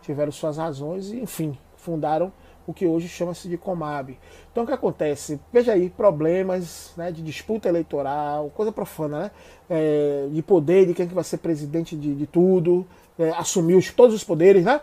tiveram 0.01 0.31
suas 0.31 0.57
razões 0.57 1.11
e, 1.11 1.19
enfim, 1.19 1.57
fundaram 1.75 2.31
o 2.69 2.73
que 2.73 2.85
hoje 2.85 3.07
chama-se 3.07 3.47
de 3.47 3.57
Comab. 3.57 4.15
Então 4.51 4.63
o 4.63 4.67
que 4.67 4.73
acontece? 4.73 5.39
Veja 5.51 5.73
aí, 5.73 5.89
problemas 5.89 6.93
né, 6.95 7.11
de 7.11 7.23
disputa 7.23 7.67
eleitoral, 7.67 8.51
coisa 8.51 8.71
profana, 8.71 9.19
né? 9.19 9.31
É, 9.67 10.27
de 10.31 10.41
poder, 10.43 10.85
de 10.85 10.93
quem 10.93 11.07
que 11.07 11.13
vai 11.13 11.23
ser 11.23 11.37
presidente 11.37 11.95
de, 11.95 12.13
de 12.13 12.27
tudo, 12.27 12.85
é, 13.17 13.31
assumir 13.31 13.75
os, 13.75 13.91
todos 13.91 14.13
os 14.15 14.23
poderes, 14.23 14.63
né? 14.63 14.81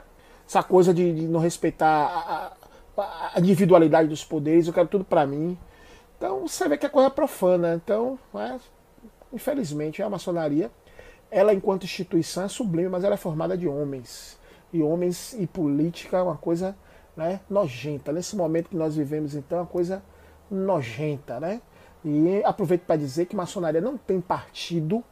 Essa 0.49 0.65
coisa 0.65 0.93
de, 0.93 1.13
de 1.13 1.29
não 1.29 1.39
respeitar 1.39 1.87
a, 1.87 2.53
a, 3.01 3.33
a, 3.35 3.41
individualidade 3.41 4.09
dos 4.09 4.25
poderes, 4.25 4.67
eu 4.67 4.73
quero 4.73 4.89
tudo 4.89 5.05
para 5.05 5.25
mim. 5.25 5.57
Então 6.17 6.49
você 6.49 6.69
vê 6.69 6.77
que 6.77 6.87
é 6.87 6.89
coisa 6.89 7.09
profana. 7.09 7.81
Então, 7.83 8.19
é, 8.35 8.57
infelizmente, 9.33 10.03
a 10.03 10.11
maçonaria, 10.11 10.73
ela 11.31 11.55
enquanto 11.55 11.85
instituição 11.85 12.45
é 12.45 12.49
sublime, 12.49 12.89
mas 12.89 13.05
ela 13.05 13.15
é 13.15 13.19
formada 13.19 13.57
de 13.57 13.69
homens. 13.69 14.37
E 14.73 14.83
homens 14.83 15.35
e 15.35 15.47
política 15.47 16.19
é 16.19 16.23
uma 16.23 16.37
coisa 16.37 16.77
né, 17.17 17.41
nojenta. 17.49 18.13
Nesse 18.13 18.37
momento 18.37 18.69
que 18.69 18.77
nós 18.77 18.97
vivemos, 18.97 19.35
então, 19.35 19.59
é 19.59 19.61
uma 19.63 19.67
coisa 19.67 20.03
nojenta, 20.51 21.41
né? 21.41 21.61
E 22.05 22.43
aproveito 22.45 22.83
para 22.83 22.97
dizer 22.97 23.27
que 23.27 23.35
maçonaria 23.35 23.81
não 23.81 23.97
tem 23.97 24.21
partido. 24.21 25.03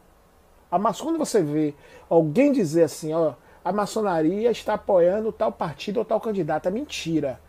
A 0.71 0.79
maçon, 0.79 1.07
quando 1.07 1.19
você 1.19 1.43
vê 1.43 1.75
alguém 2.09 2.53
dizer 2.53 2.85
assim, 2.85 3.13
ó, 3.13 3.35
a 3.65 3.73
maçonaria 3.73 4.51
está 4.51 4.75
apoiando 4.75 5.33
tal 5.33 5.51
partido 5.51 5.99
ou 5.99 6.05
tal 6.05 6.21
candidato, 6.21 6.69
é 6.69 6.71
mentira. 6.71 7.41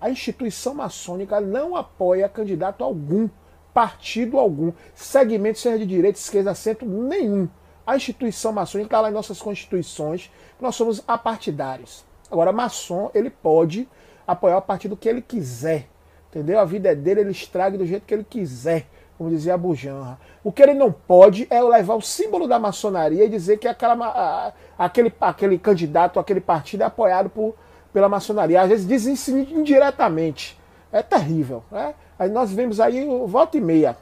A 0.00 0.10
instituição 0.10 0.74
maçônica 0.74 1.40
não 1.40 1.74
apoia 1.74 2.28
candidato 2.28 2.84
algum, 2.84 3.28
partido 3.72 4.38
algum, 4.38 4.72
segmento, 4.94 5.58
seja 5.58 5.78
de 5.78 5.86
direita, 5.86 6.18
esquerda, 6.18 6.54
centro, 6.54 6.86
nenhum. 6.86 7.48
A 7.86 7.96
instituição 7.96 8.52
maçônica 8.52 8.86
está 8.86 9.00
lá 9.00 9.10
em 9.10 9.14
nossas 9.14 9.40
constituições, 9.40 10.30
nós 10.60 10.74
somos 10.74 11.02
apartidários. 11.06 12.04
Agora, 12.30 12.52
maçom, 12.52 13.10
ele 13.12 13.28
pode 13.28 13.88
apoiar 14.26 14.58
o 14.58 14.62
partido 14.62 14.96
que 14.96 15.08
ele 15.08 15.20
quiser. 15.20 15.88
Entendeu? 16.30 16.58
A 16.58 16.64
vida 16.64 16.90
é 16.90 16.94
dele, 16.94 17.20
ele 17.20 17.30
estraga 17.30 17.76
do 17.76 17.84
jeito 17.84 18.06
que 18.06 18.14
ele 18.14 18.24
quiser, 18.24 18.86
como 19.18 19.28
dizia 19.28 19.52
a 19.52 19.58
Bujanra. 19.58 20.18
O 20.42 20.50
que 20.50 20.62
ele 20.62 20.72
não 20.72 20.90
pode 20.90 21.46
é 21.50 21.60
levar 21.60 21.94
o 21.94 22.00
símbolo 22.00 22.48
da 22.48 22.58
maçonaria 22.58 23.24
e 23.24 23.28
dizer 23.28 23.58
que 23.58 23.68
aquela, 23.68 24.54
aquele, 24.78 25.12
aquele 25.20 25.58
candidato, 25.58 26.18
aquele 26.18 26.40
partido 26.40 26.84
é 26.84 26.86
apoiado 26.86 27.28
por, 27.28 27.54
pela 27.92 28.08
maçonaria. 28.08 28.62
Às 28.62 28.68
vezes 28.68 28.86
dizem 28.86 29.14
isso 29.14 29.36
indiretamente. 29.36 30.58
É 30.90 31.02
terrível. 31.02 31.62
Né? 31.70 31.94
Aí 32.18 32.30
nós 32.30 32.50
vemos 32.50 32.80
aí 32.80 33.06
o 33.06 33.26
volta 33.26 33.58
e 33.58 33.60
meia. 33.60 33.96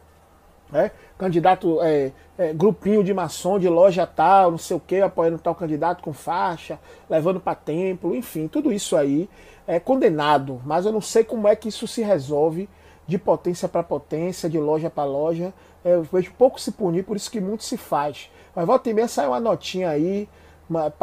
Né? 0.71 0.91
Candidato, 1.19 1.81
é, 1.83 2.13
é, 2.39 2.53
grupinho 2.53 3.03
de 3.03 3.13
maçom, 3.13 3.59
de 3.59 3.69
loja 3.69 4.07
tal, 4.07 4.53
não 4.53 4.59
sei 4.59 4.77
o 4.77 4.81
que, 4.81 5.01
apoiando 5.01 5.39
tal 5.39 5.55
candidato 5.55 6.03
com 6.03 6.13
faixa, 6.13 6.79
levando 7.09 7.41
para 7.41 7.55
templo, 7.55 8.15
enfim, 8.15 8.47
tudo 8.47 8.73
isso 8.73 8.97
aí 8.97 9.29
é 9.67 9.79
condenado, 9.79 10.61
mas 10.65 10.87
eu 10.87 10.93
não 10.93 11.01
sei 11.01 11.23
como 11.25 11.47
é 11.47 11.55
que 11.55 11.69
isso 11.69 11.87
se 11.87 12.03
resolve 12.03 12.69
de 13.07 13.19
potência 13.19 13.69
para 13.69 13.83
potência, 13.83 14.49
de 14.49 14.59
loja 14.59 14.89
para 14.89 15.05
loja. 15.05 15.53
É, 15.85 15.95
eu 15.95 16.03
vejo 16.05 16.33
pouco 16.39 16.61
se 16.61 16.73
punir, 16.73 17.05
por 17.05 17.17
isso 17.17 17.31
que 17.31 17.41
muito 17.41 17.65
se 17.65 17.77
faz. 17.77 18.31
Mas 18.55 18.67
volta 18.67 18.89
e 18.89 18.95
meia 18.95 19.09
sai 19.09 19.27
uma 19.27 19.41
notinha 19.41 19.91
aí, 19.91 20.29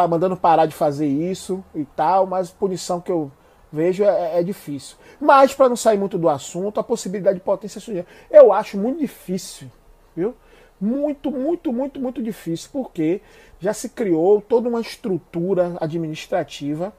mandando 0.10 0.38
parar 0.38 0.66
de 0.66 0.74
fazer 0.74 1.08
isso 1.08 1.64
e 1.76 1.84
tal, 1.84 2.26
mas 2.26 2.50
punição 2.50 3.02
que 3.02 3.12
eu 3.12 3.32
vejo 3.72 4.04
é, 4.04 4.40
é 4.40 4.44
difícil. 4.44 4.98
Mas, 5.20 5.54
para 5.54 5.70
não 5.70 5.76
sair 5.76 5.98
muito 5.98 6.18
do 6.18 6.30
assunto, 6.30 6.80
a 6.80 6.84
possibilidade 6.84 7.40
de 7.40 7.44
potência 7.44 7.82
surgir, 7.82 8.06
eu 8.30 8.52
acho 8.54 8.78
muito 8.78 9.00
difícil, 9.00 9.70
viu? 10.16 10.36
Muito, 10.80 11.32
muito, 11.32 11.74
muito, 11.74 12.00
muito 12.00 12.22
difícil, 12.22 12.70
porque 12.72 13.22
já 13.60 13.74
se 13.74 13.90
criou 13.90 14.42
toda 14.42 14.70
uma 14.70 14.82
estrutura 14.82 15.76
administrativa, 15.82 16.94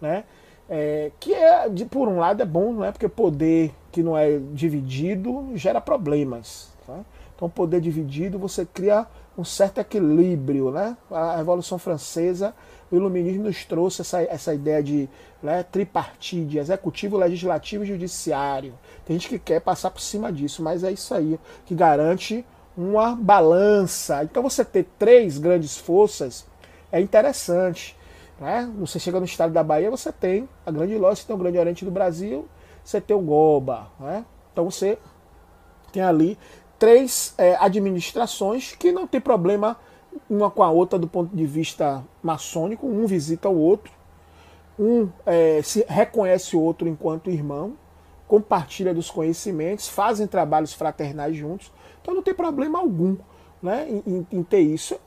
né? 0.00 0.24
É, 0.68 1.12
que 1.20 1.32
é, 1.32 1.68
de, 1.68 1.84
por 1.84 2.08
um 2.08 2.18
lado 2.18 2.42
é 2.42 2.46
bom, 2.46 2.72
não 2.72 2.84
é? 2.84 2.90
porque 2.90 3.08
poder 3.08 3.72
que 3.92 4.02
não 4.02 4.18
é 4.18 4.38
dividido 4.52 5.52
gera 5.54 5.80
problemas. 5.80 6.72
Tá? 6.84 7.04
Então, 7.34 7.48
poder 7.48 7.80
dividido 7.80 8.38
você 8.38 8.66
cria 8.66 9.06
um 9.36 9.44
certo 9.44 9.78
equilíbrio. 9.78 10.70
Né? 10.70 10.96
A 11.10 11.36
Revolução 11.36 11.78
Francesa, 11.78 12.54
o 12.90 12.96
Iluminismo 12.96 13.44
nos 13.44 13.64
trouxe 13.64 14.00
essa, 14.02 14.22
essa 14.22 14.54
ideia 14.54 14.82
de 14.82 15.08
né, 15.42 15.62
tripartite, 15.62 16.58
executivo, 16.58 17.16
legislativo 17.16 17.84
e 17.84 17.86
judiciário. 17.86 18.74
Tem 19.04 19.18
gente 19.18 19.28
que 19.28 19.38
quer 19.38 19.60
passar 19.60 19.90
por 19.90 20.00
cima 20.00 20.32
disso, 20.32 20.62
mas 20.62 20.84
é 20.84 20.92
isso 20.92 21.14
aí 21.14 21.38
que 21.64 21.74
garante 21.74 22.44
uma 22.76 23.14
balança. 23.14 24.22
Então, 24.24 24.42
você 24.42 24.64
ter 24.64 24.86
três 24.98 25.38
grandes 25.38 25.76
forças 25.76 26.46
é 26.92 27.00
interessante. 27.00 27.96
Né? 28.38 28.70
Você 28.78 28.98
chega 28.98 29.18
no 29.18 29.24
estado 29.24 29.52
da 29.52 29.62
Bahia, 29.62 29.90
você 29.90 30.12
tem 30.12 30.48
a 30.64 30.70
Grande 30.70 30.96
Lógica, 30.96 31.22
você 31.22 31.26
tem 31.26 31.36
o 31.36 31.38
Grande 31.38 31.58
Oriente 31.58 31.84
do 31.84 31.90
Brasil, 31.90 32.46
você 32.84 33.00
tem 33.00 33.16
o 33.16 33.20
GOBA. 33.20 33.86
Né? 33.98 34.24
Então 34.52 34.70
você 34.70 34.98
tem 35.92 36.02
ali 36.02 36.38
três 36.78 37.34
é, 37.38 37.56
administrações 37.56 38.72
que 38.72 38.92
não 38.92 39.06
tem 39.06 39.20
problema 39.20 39.76
uma 40.28 40.50
com 40.50 40.62
a 40.62 40.70
outra 40.70 40.98
do 40.98 41.06
ponto 41.06 41.34
de 41.34 41.46
vista 41.46 42.04
maçônico, 42.22 42.86
um 42.86 43.06
visita 43.06 43.48
o 43.48 43.58
outro, 43.58 43.92
um 44.78 45.08
é, 45.24 45.60
se 45.62 45.84
reconhece 45.88 46.56
o 46.56 46.60
outro 46.60 46.88
enquanto 46.88 47.30
irmão, 47.30 47.74
compartilha 48.26 48.92
dos 48.92 49.10
conhecimentos, 49.10 49.88
fazem 49.88 50.26
trabalhos 50.26 50.72
fraternais 50.72 51.36
juntos, 51.36 51.72
então 52.00 52.14
não 52.14 52.22
tem 52.22 52.34
problema 52.34 52.78
algum 52.78 53.16
né, 53.62 53.86
em, 53.88 54.26
em 54.30 54.42
ter 54.42 54.60
isso. 54.60 54.98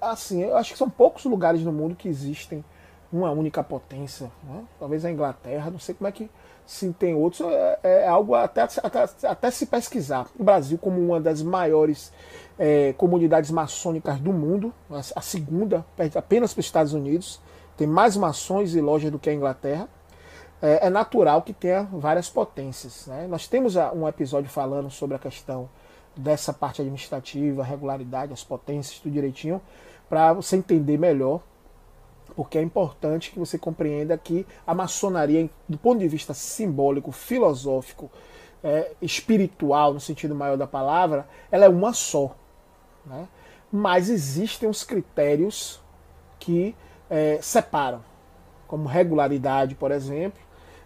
Assim, 0.00 0.42
eu 0.42 0.56
acho 0.56 0.72
que 0.72 0.78
são 0.78 0.88
poucos 0.88 1.24
lugares 1.24 1.62
no 1.62 1.72
mundo 1.72 1.94
que 1.94 2.08
existem 2.08 2.64
uma 3.12 3.30
única 3.30 3.62
potência. 3.62 4.30
Né? 4.44 4.64
Talvez 4.78 5.04
a 5.04 5.10
Inglaterra, 5.10 5.70
não 5.70 5.78
sei 5.78 5.94
como 5.94 6.08
é 6.08 6.12
que 6.12 6.30
se 6.72 6.90
tem 6.94 7.14
outros, 7.14 7.42
é, 7.52 7.78
é 7.82 8.08
algo 8.08 8.34
até, 8.34 8.62
até, 8.62 9.06
até, 9.24 9.50
se 9.50 9.66
pesquisar. 9.66 10.26
O 10.38 10.42
Brasil, 10.42 10.78
como 10.78 10.98
uma 10.98 11.20
das 11.20 11.42
maiores 11.42 12.10
é, 12.58 12.94
comunidades 12.94 13.50
maçônicas 13.50 14.18
do 14.18 14.32
mundo, 14.32 14.72
a, 14.90 14.98
a 14.98 15.20
segunda, 15.20 15.84
apenas 16.14 16.54
para 16.54 16.60
os 16.60 16.66
Estados 16.66 16.94
Unidos, 16.94 17.40
tem 17.76 17.86
mais 17.86 18.16
maçons 18.16 18.74
e 18.74 18.80
lojas 18.80 19.10
do 19.10 19.18
que 19.18 19.28
a 19.28 19.34
Inglaterra. 19.34 19.86
É, 20.62 20.86
é 20.86 20.90
natural 20.90 21.42
que 21.42 21.52
tenha 21.52 21.82
várias 21.92 22.30
potências. 22.30 23.06
Né? 23.06 23.26
Nós 23.28 23.46
temos 23.46 23.76
um 23.76 24.08
episódio 24.08 24.48
falando 24.48 24.90
sobre 24.90 25.14
a 25.14 25.18
questão 25.18 25.68
dessa 26.16 26.54
parte 26.54 26.80
administrativa, 26.80 27.62
regularidade, 27.62 28.32
as 28.32 28.42
potências, 28.42 28.98
tudo 28.98 29.12
direitinho, 29.12 29.60
para 30.08 30.32
você 30.32 30.56
entender 30.56 30.98
melhor 30.98 31.42
porque 32.34 32.58
é 32.58 32.62
importante 32.62 33.30
que 33.30 33.38
você 33.38 33.58
compreenda 33.58 34.16
que 34.16 34.46
a 34.66 34.74
maçonaria, 34.74 35.48
do 35.68 35.78
ponto 35.78 35.98
de 35.98 36.08
vista 36.08 36.34
simbólico, 36.34 37.12
filosófico, 37.12 38.10
é, 38.62 38.92
espiritual, 39.02 39.92
no 39.92 40.00
sentido 40.00 40.34
maior 40.34 40.56
da 40.56 40.66
palavra, 40.66 41.26
ela 41.50 41.64
é 41.64 41.68
uma 41.68 41.92
só. 41.92 42.34
Né? 43.04 43.28
Mas 43.70 44.08
existem 44.08 44.68
os 44.68 44.84
critérios 44.84 45.80
que 46.38 46.74
é, 47.10 47.38
separam, 47.42 48.04
como 48.66 48.88
regularidade, 48.88 49.74
por 49.74 49.90
exemplo, 49.90 50.40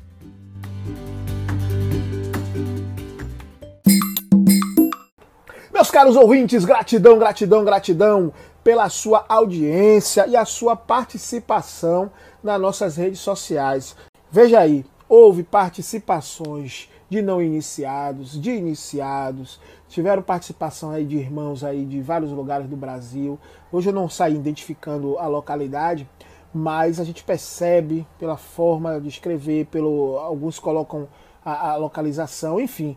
Meus 5.73 5.91
caros 5.91 6.15
ouvintes, 6.15 6.65
gratidão, 6.65 7.19
gratidão, 7.19 7.65
gratidão 7.65 8.33
pela 8.71 8.89
sua 8.89 9.25
audiência 9.29 10.29
e 10.29 10.37
a 10.37 10.45
sua 10.45 10.77
participação 10.77 12.09
nas 12.41 12.61
nossas 12.61 12.95
redes 12.95 13.19
sociais. 13.19 13.97
Veja 14.31 14.61
aí, 14.61 14.87
houve 15.09 15.43
participações 15.43 16.89
de 17.09 17.21
não 17.21 17.43
iniciados, 17.43 18.41
de 18.41 18.53
iniciados, 18.53 19.61
tiveram 19.89 20.23
participação 20.23 20.93
aí 20.93 21.05
de 21.05 21.17
irmãos 21.17 21.65
aí 21.65 21.85
de 21.85 22.01
vários 22.01 22.31
lugares 22.31 22.69
do 22.69 22.77
Brasil. 22.77 23.41
Hoje 23.73 23.89
eu 23.89 23.93
não 23.93 24.09
saí 24.09 24.37
identificando 24.37 25.19
a 25.19 25.27
localidade, 25.27 26.09
mas 26.55 27.01
a 27.01 27.05
gente 27.05 27.25
percebe 27.25 28.07
pela 28.21 28.37
forma 28.37 29.01
de 29.01 29.09
escrever, 29.09 29.67
pelo 29.67 30.17
alguns 30.19 30.61
colocam 30.61 31.09
a, 31.45 31.71
a 31.71 31.77
localização, 31.77 32.61
enfim. 32.61 32.97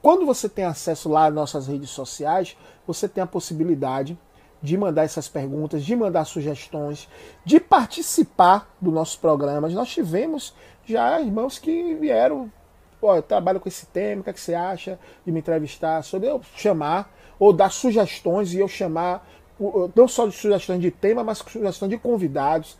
Quando 0.00 0.24
você 0.24 0.48
tem 0.48 0.64
acesso 0.64 1.10
lá 1.10 1.26
às 1.26 1.34
nossas 1.34 1.66
redes 1.66 1.90
sociais, 1.90 2.56
você 2.86 3.06
tem 3.06 3.22
a 3.22 3.26
possibilidade 3.26 4.18
de 4.62 4.76
mandar 4.76 5.04
essas 5.04 5.28
perguntas, 5.28 5.84
de 5.84 5.94
mandar 5.94 6.24
sugestões, 6.24 7.08
de 7.44 7.60
participar 7.60 8.74
do 8.80 8.90
nosso 8.90 9.18
programa. 9.18 9.68
Nós 9.68 9.88
tivemos 9.88 10.54
já 10.84 11.20
irmãos 11.20 11.58
que 11.58 11.94
vieram, 11.94 12.50
ó, 13.00 13.16
eu 13.16 13.22
trabalho 13.22 13.60
com 13.60 13.68
esse 13.68 13.86
tema, 13.86 14.20
o 14.20 14.24
que, 14.24 14.30
é 14.30 14.32
que 14.32 14.40
você 14.40 14.54
acha 14.54 14.98
de 15.24 15.32
me 15.32 15.40
entrevistar? 15.40 16.02
Sobre 16.02 16.28
eu 16.28 16.40
chamar, 16.54 17.12
ou 17.38 17.52
dar 17.52 17.70
sugestões 17.70 18.52
e 18.52 18.58
eu 18.58 18.68
chamar, 18.68 19.26
não 19.94 20.08
só 20.08 20.26
de 20.26 20.34
sugestões 20.34 20.80
de 20.80 20.90
tema, 20.90 21.22
mas 21.22 21.38
sugestões 21.38 21.90
de 21.90 21.98
convidados. 21.98 22.76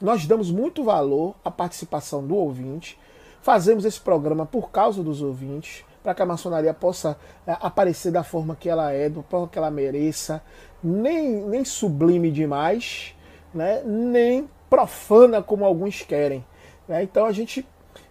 Nós 0.00 0.26
damos 0.26 0.50
muito 0.50 0.82
valor 0.82 1.34
à 1.44 1.50
participação 1.50 2.26
do 2.26 2.34
ouvinte, 2.34 2.98
fazemos 3.40 3.84
esse 3.84 4.00
programa 4.00 4.44
por 4.44 4.70
causa 4.70 5.02
dos 5.02 5.22
ouvintes 5.22 5.84
para 6.02 6.14
que 6.14 6.22
a 6.22 6.26
maçonaria 6.26 6.74
possa 6.74 7.16
é, 7.46 7.56
aparecer 7.60 8.10
da 8.10 8.24
forma 8.24 8.56
que 8.56 8.68
ela 8.68 8.90
é, 8.92 9.08
do 9.08 9.22
forma 9.22 9.48
que 9.48 9.56
ela 9.56 9.70
mereça, 9.70 10.42
nem, 10.82 11.30
nem 11.44 11.64
sublime 11.64 12.30
demais, 12.30 13.14
né? 13.54 13.82
nem 13.84 14.48
profana 14.68 15.42
como 15.42 15.64
alguns 15.64 16.02
querem. 16.02 16.44
Né? 16.88 17.02
Então 17.02 17.26
a 17.26 17.32
gente 17.32 17.66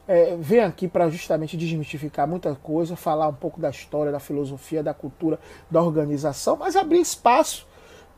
é, 0.08 0.36
vem 0.38 0.62
aqui 0.62 0.88
para 0.88 1.10
justamente 1.10 1.58
desmistificar 1.58 2.28
muita 2.28 2.56
coisa, 2.56 2.96
falar 2.96 3.28
um 3.28 3.34
pouco 3.34 3.60
da 3.60 3.70
história, 3.70 4.12
da 4.12 4.20
filosofia, 4.20 4.84
da 4.84 4.94
cultura, 4.94 5.40
da 5.70 5.82
organização, 5.82 6.58
mas 6.58 6.76
abrir 6.76 7.00
espaço 7.00 7.68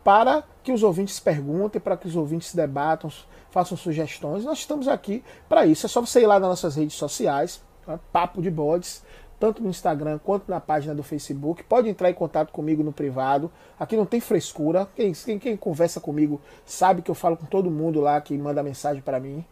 para 0.03 0.43
que 0.63 0.71
os 0.71 0.83
ouvintes 0.83 1.19
perguntem, 1.19 1.79
para 1.79 1.95
que 1.95 2.07
os 2.07 2.15
ouvintes 2.15 2.53
debatam, 2.53 3.11
façam 3.49 3.77
sugestões. 3.77 4.43
Nós 4.43 4.59
estamos 4.59 4.87
aqui 4.87 5.23
para 5.47 5.65
isso. 5.65 5.85
É 5.85 5.89
só 5.89 6.01
você 6.01 6.21
ir 6.21 6.27
lá 6.27 6.39
nas 6.39 6.49
nossas 6.49 6.75
redes 6.75 6.95
sociais, 6.95 7.63
tá? 7.85 7.99
Papo 8.11 8.41
de 8.41 8.51
Bodes, 8.51 9.03
tanto 9.43 9.61
no 9.61 9.69
Instagram 9.69 10.19
quanto 10.23 10.49
na 10.49 10.61
página 10.61 10.95
do 10.95 11.03
Facebook. 11.03 11.63
Pode 11.63 11.89
entrar 11.89 12.09
em 12.09 12.13
contato 12.13 12.49
comigo 12.49 12.81
no 12.81 12.93
privado. 12.93 13.51
Aqui 13.77 13.97
não 13.97 14.05
tem 14.05 14.21
frescura. 14.21 14.87
Quem, 14.95 15.11
quem, 15.11 15.37
quem 15.37 15.57
conversa 15.57 15.99
comigo 15.99 16.39
sabe 16.65 17.01
que 17.01 17.11
eu 17.11 17.15
falo 17.15 17.35
com 17.35 17.45
todo 17.45 17.69
mundo 17.69 17.99
lá 17.99 18.21
que 18.21 18.37
manda 18.37 18.63
mensagem 18.63 19.01
para 19.01 19.19
mim. 19.19 19.43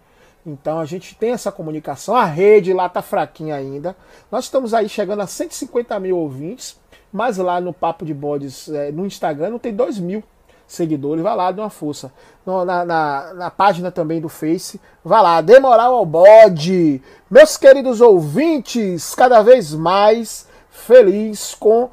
Então 0.46 0.80
a 0.80 0.86
gente 0.86 1.14
tem 1.16 1.32
essa 1.32 1.52
comunicação. 1.52 2.16
A 2.16 2.24
rede 2.24 2.72
lá 2.72 2.88
tá 2.88 3.02
fraquinha 3.02 3.54
ainda. 3.54 3.94
Nós 4.32 4.46
estamos 4.46 4.74
aí 4.74 4.88
chegando 4.88 5.24
a 5.24 5.28
150 5.28 6.00
mil 6.00 6.18
ouvintes, 6.18 6.80
mas 7.12 7.36
lá 7.36 7.60
no 7.60 7.74
Papo 7.74 8.06
de 8.06 8.14
Bodes 8.14 8.70
é, 8.70 8.94
no 8.94 9.06
Instagram 9.06 9.50
não 9.50 9.60
tem 9.60 9.76
2 9.76 10.00
mil 10.00 10.24
seguidores, 10.72 11.24
vai 11.24 11.36
lá, 11.36 11.52
dê 11.52 11.62
uma 11.62 11.70
força. 11.70 12.12
Na, 12.46 12.86
na, 12.86 13.34
na, 13.34 13.52
página 13.52 13.92
também 13.92 14.22
do 14.22 14.30
Face, 14.30 14.80
vai 15.04 15.22
lá, 15.22 15.42
dê 15.42 15.60
moral 15.60 15.96
ao 15.96 16.06
bode. 16.06 17.02
Meus 17.30 17.58
queridos 17.58 18.02
ouvintes, 18.02 19.14
cada 19.14 19.42
vez 19.42 19.74
mais 19.74 20.48
feliz 20.70 21.54
com 21.54 21.90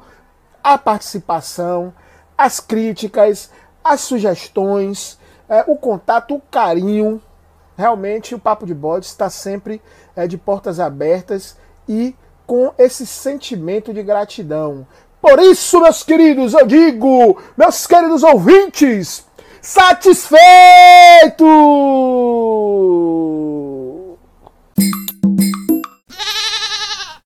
a 0.63 0.77
participação, 0.77 1.93
as 2.37 2.59
críticas, 2.59 3.51
as 3.83 4.01
sugestões, 4.01 5.19
é, 5.47 5.63
o 5.67 5.75
contato, 5.75 6.35
o 6.35 6.41
carinho. 6.41 7.21
Realmente 7.77 8.35
o 8.35 8.39
Papo 8.39 8.65
de 8.65 8.73
Bode 8.73 9.05
está 9.05 9.29
sempre 9.29 9.81
é, 10.15 10.27
de 10.27 10.37
portas 10.37 10.79
abertas 10.79 11.57
e 11.87 12.15
com 12.45 12.73
esse 12.77 13.05
sentimento 13.05 13.93
de 13.93 14.01
gratidão. 14.03 14.85
Por 15.21 15.39
isso, 15.39 15.81
meus 15.81 16.01
queridos, 16.03 16.53
eu 16.53 16.65
digo, 16.65 17.37
meus 17.57 17.85
queridos 17.85 18.23
ouvintes, 18.23 19.25
satisfeito! 19.61 20.39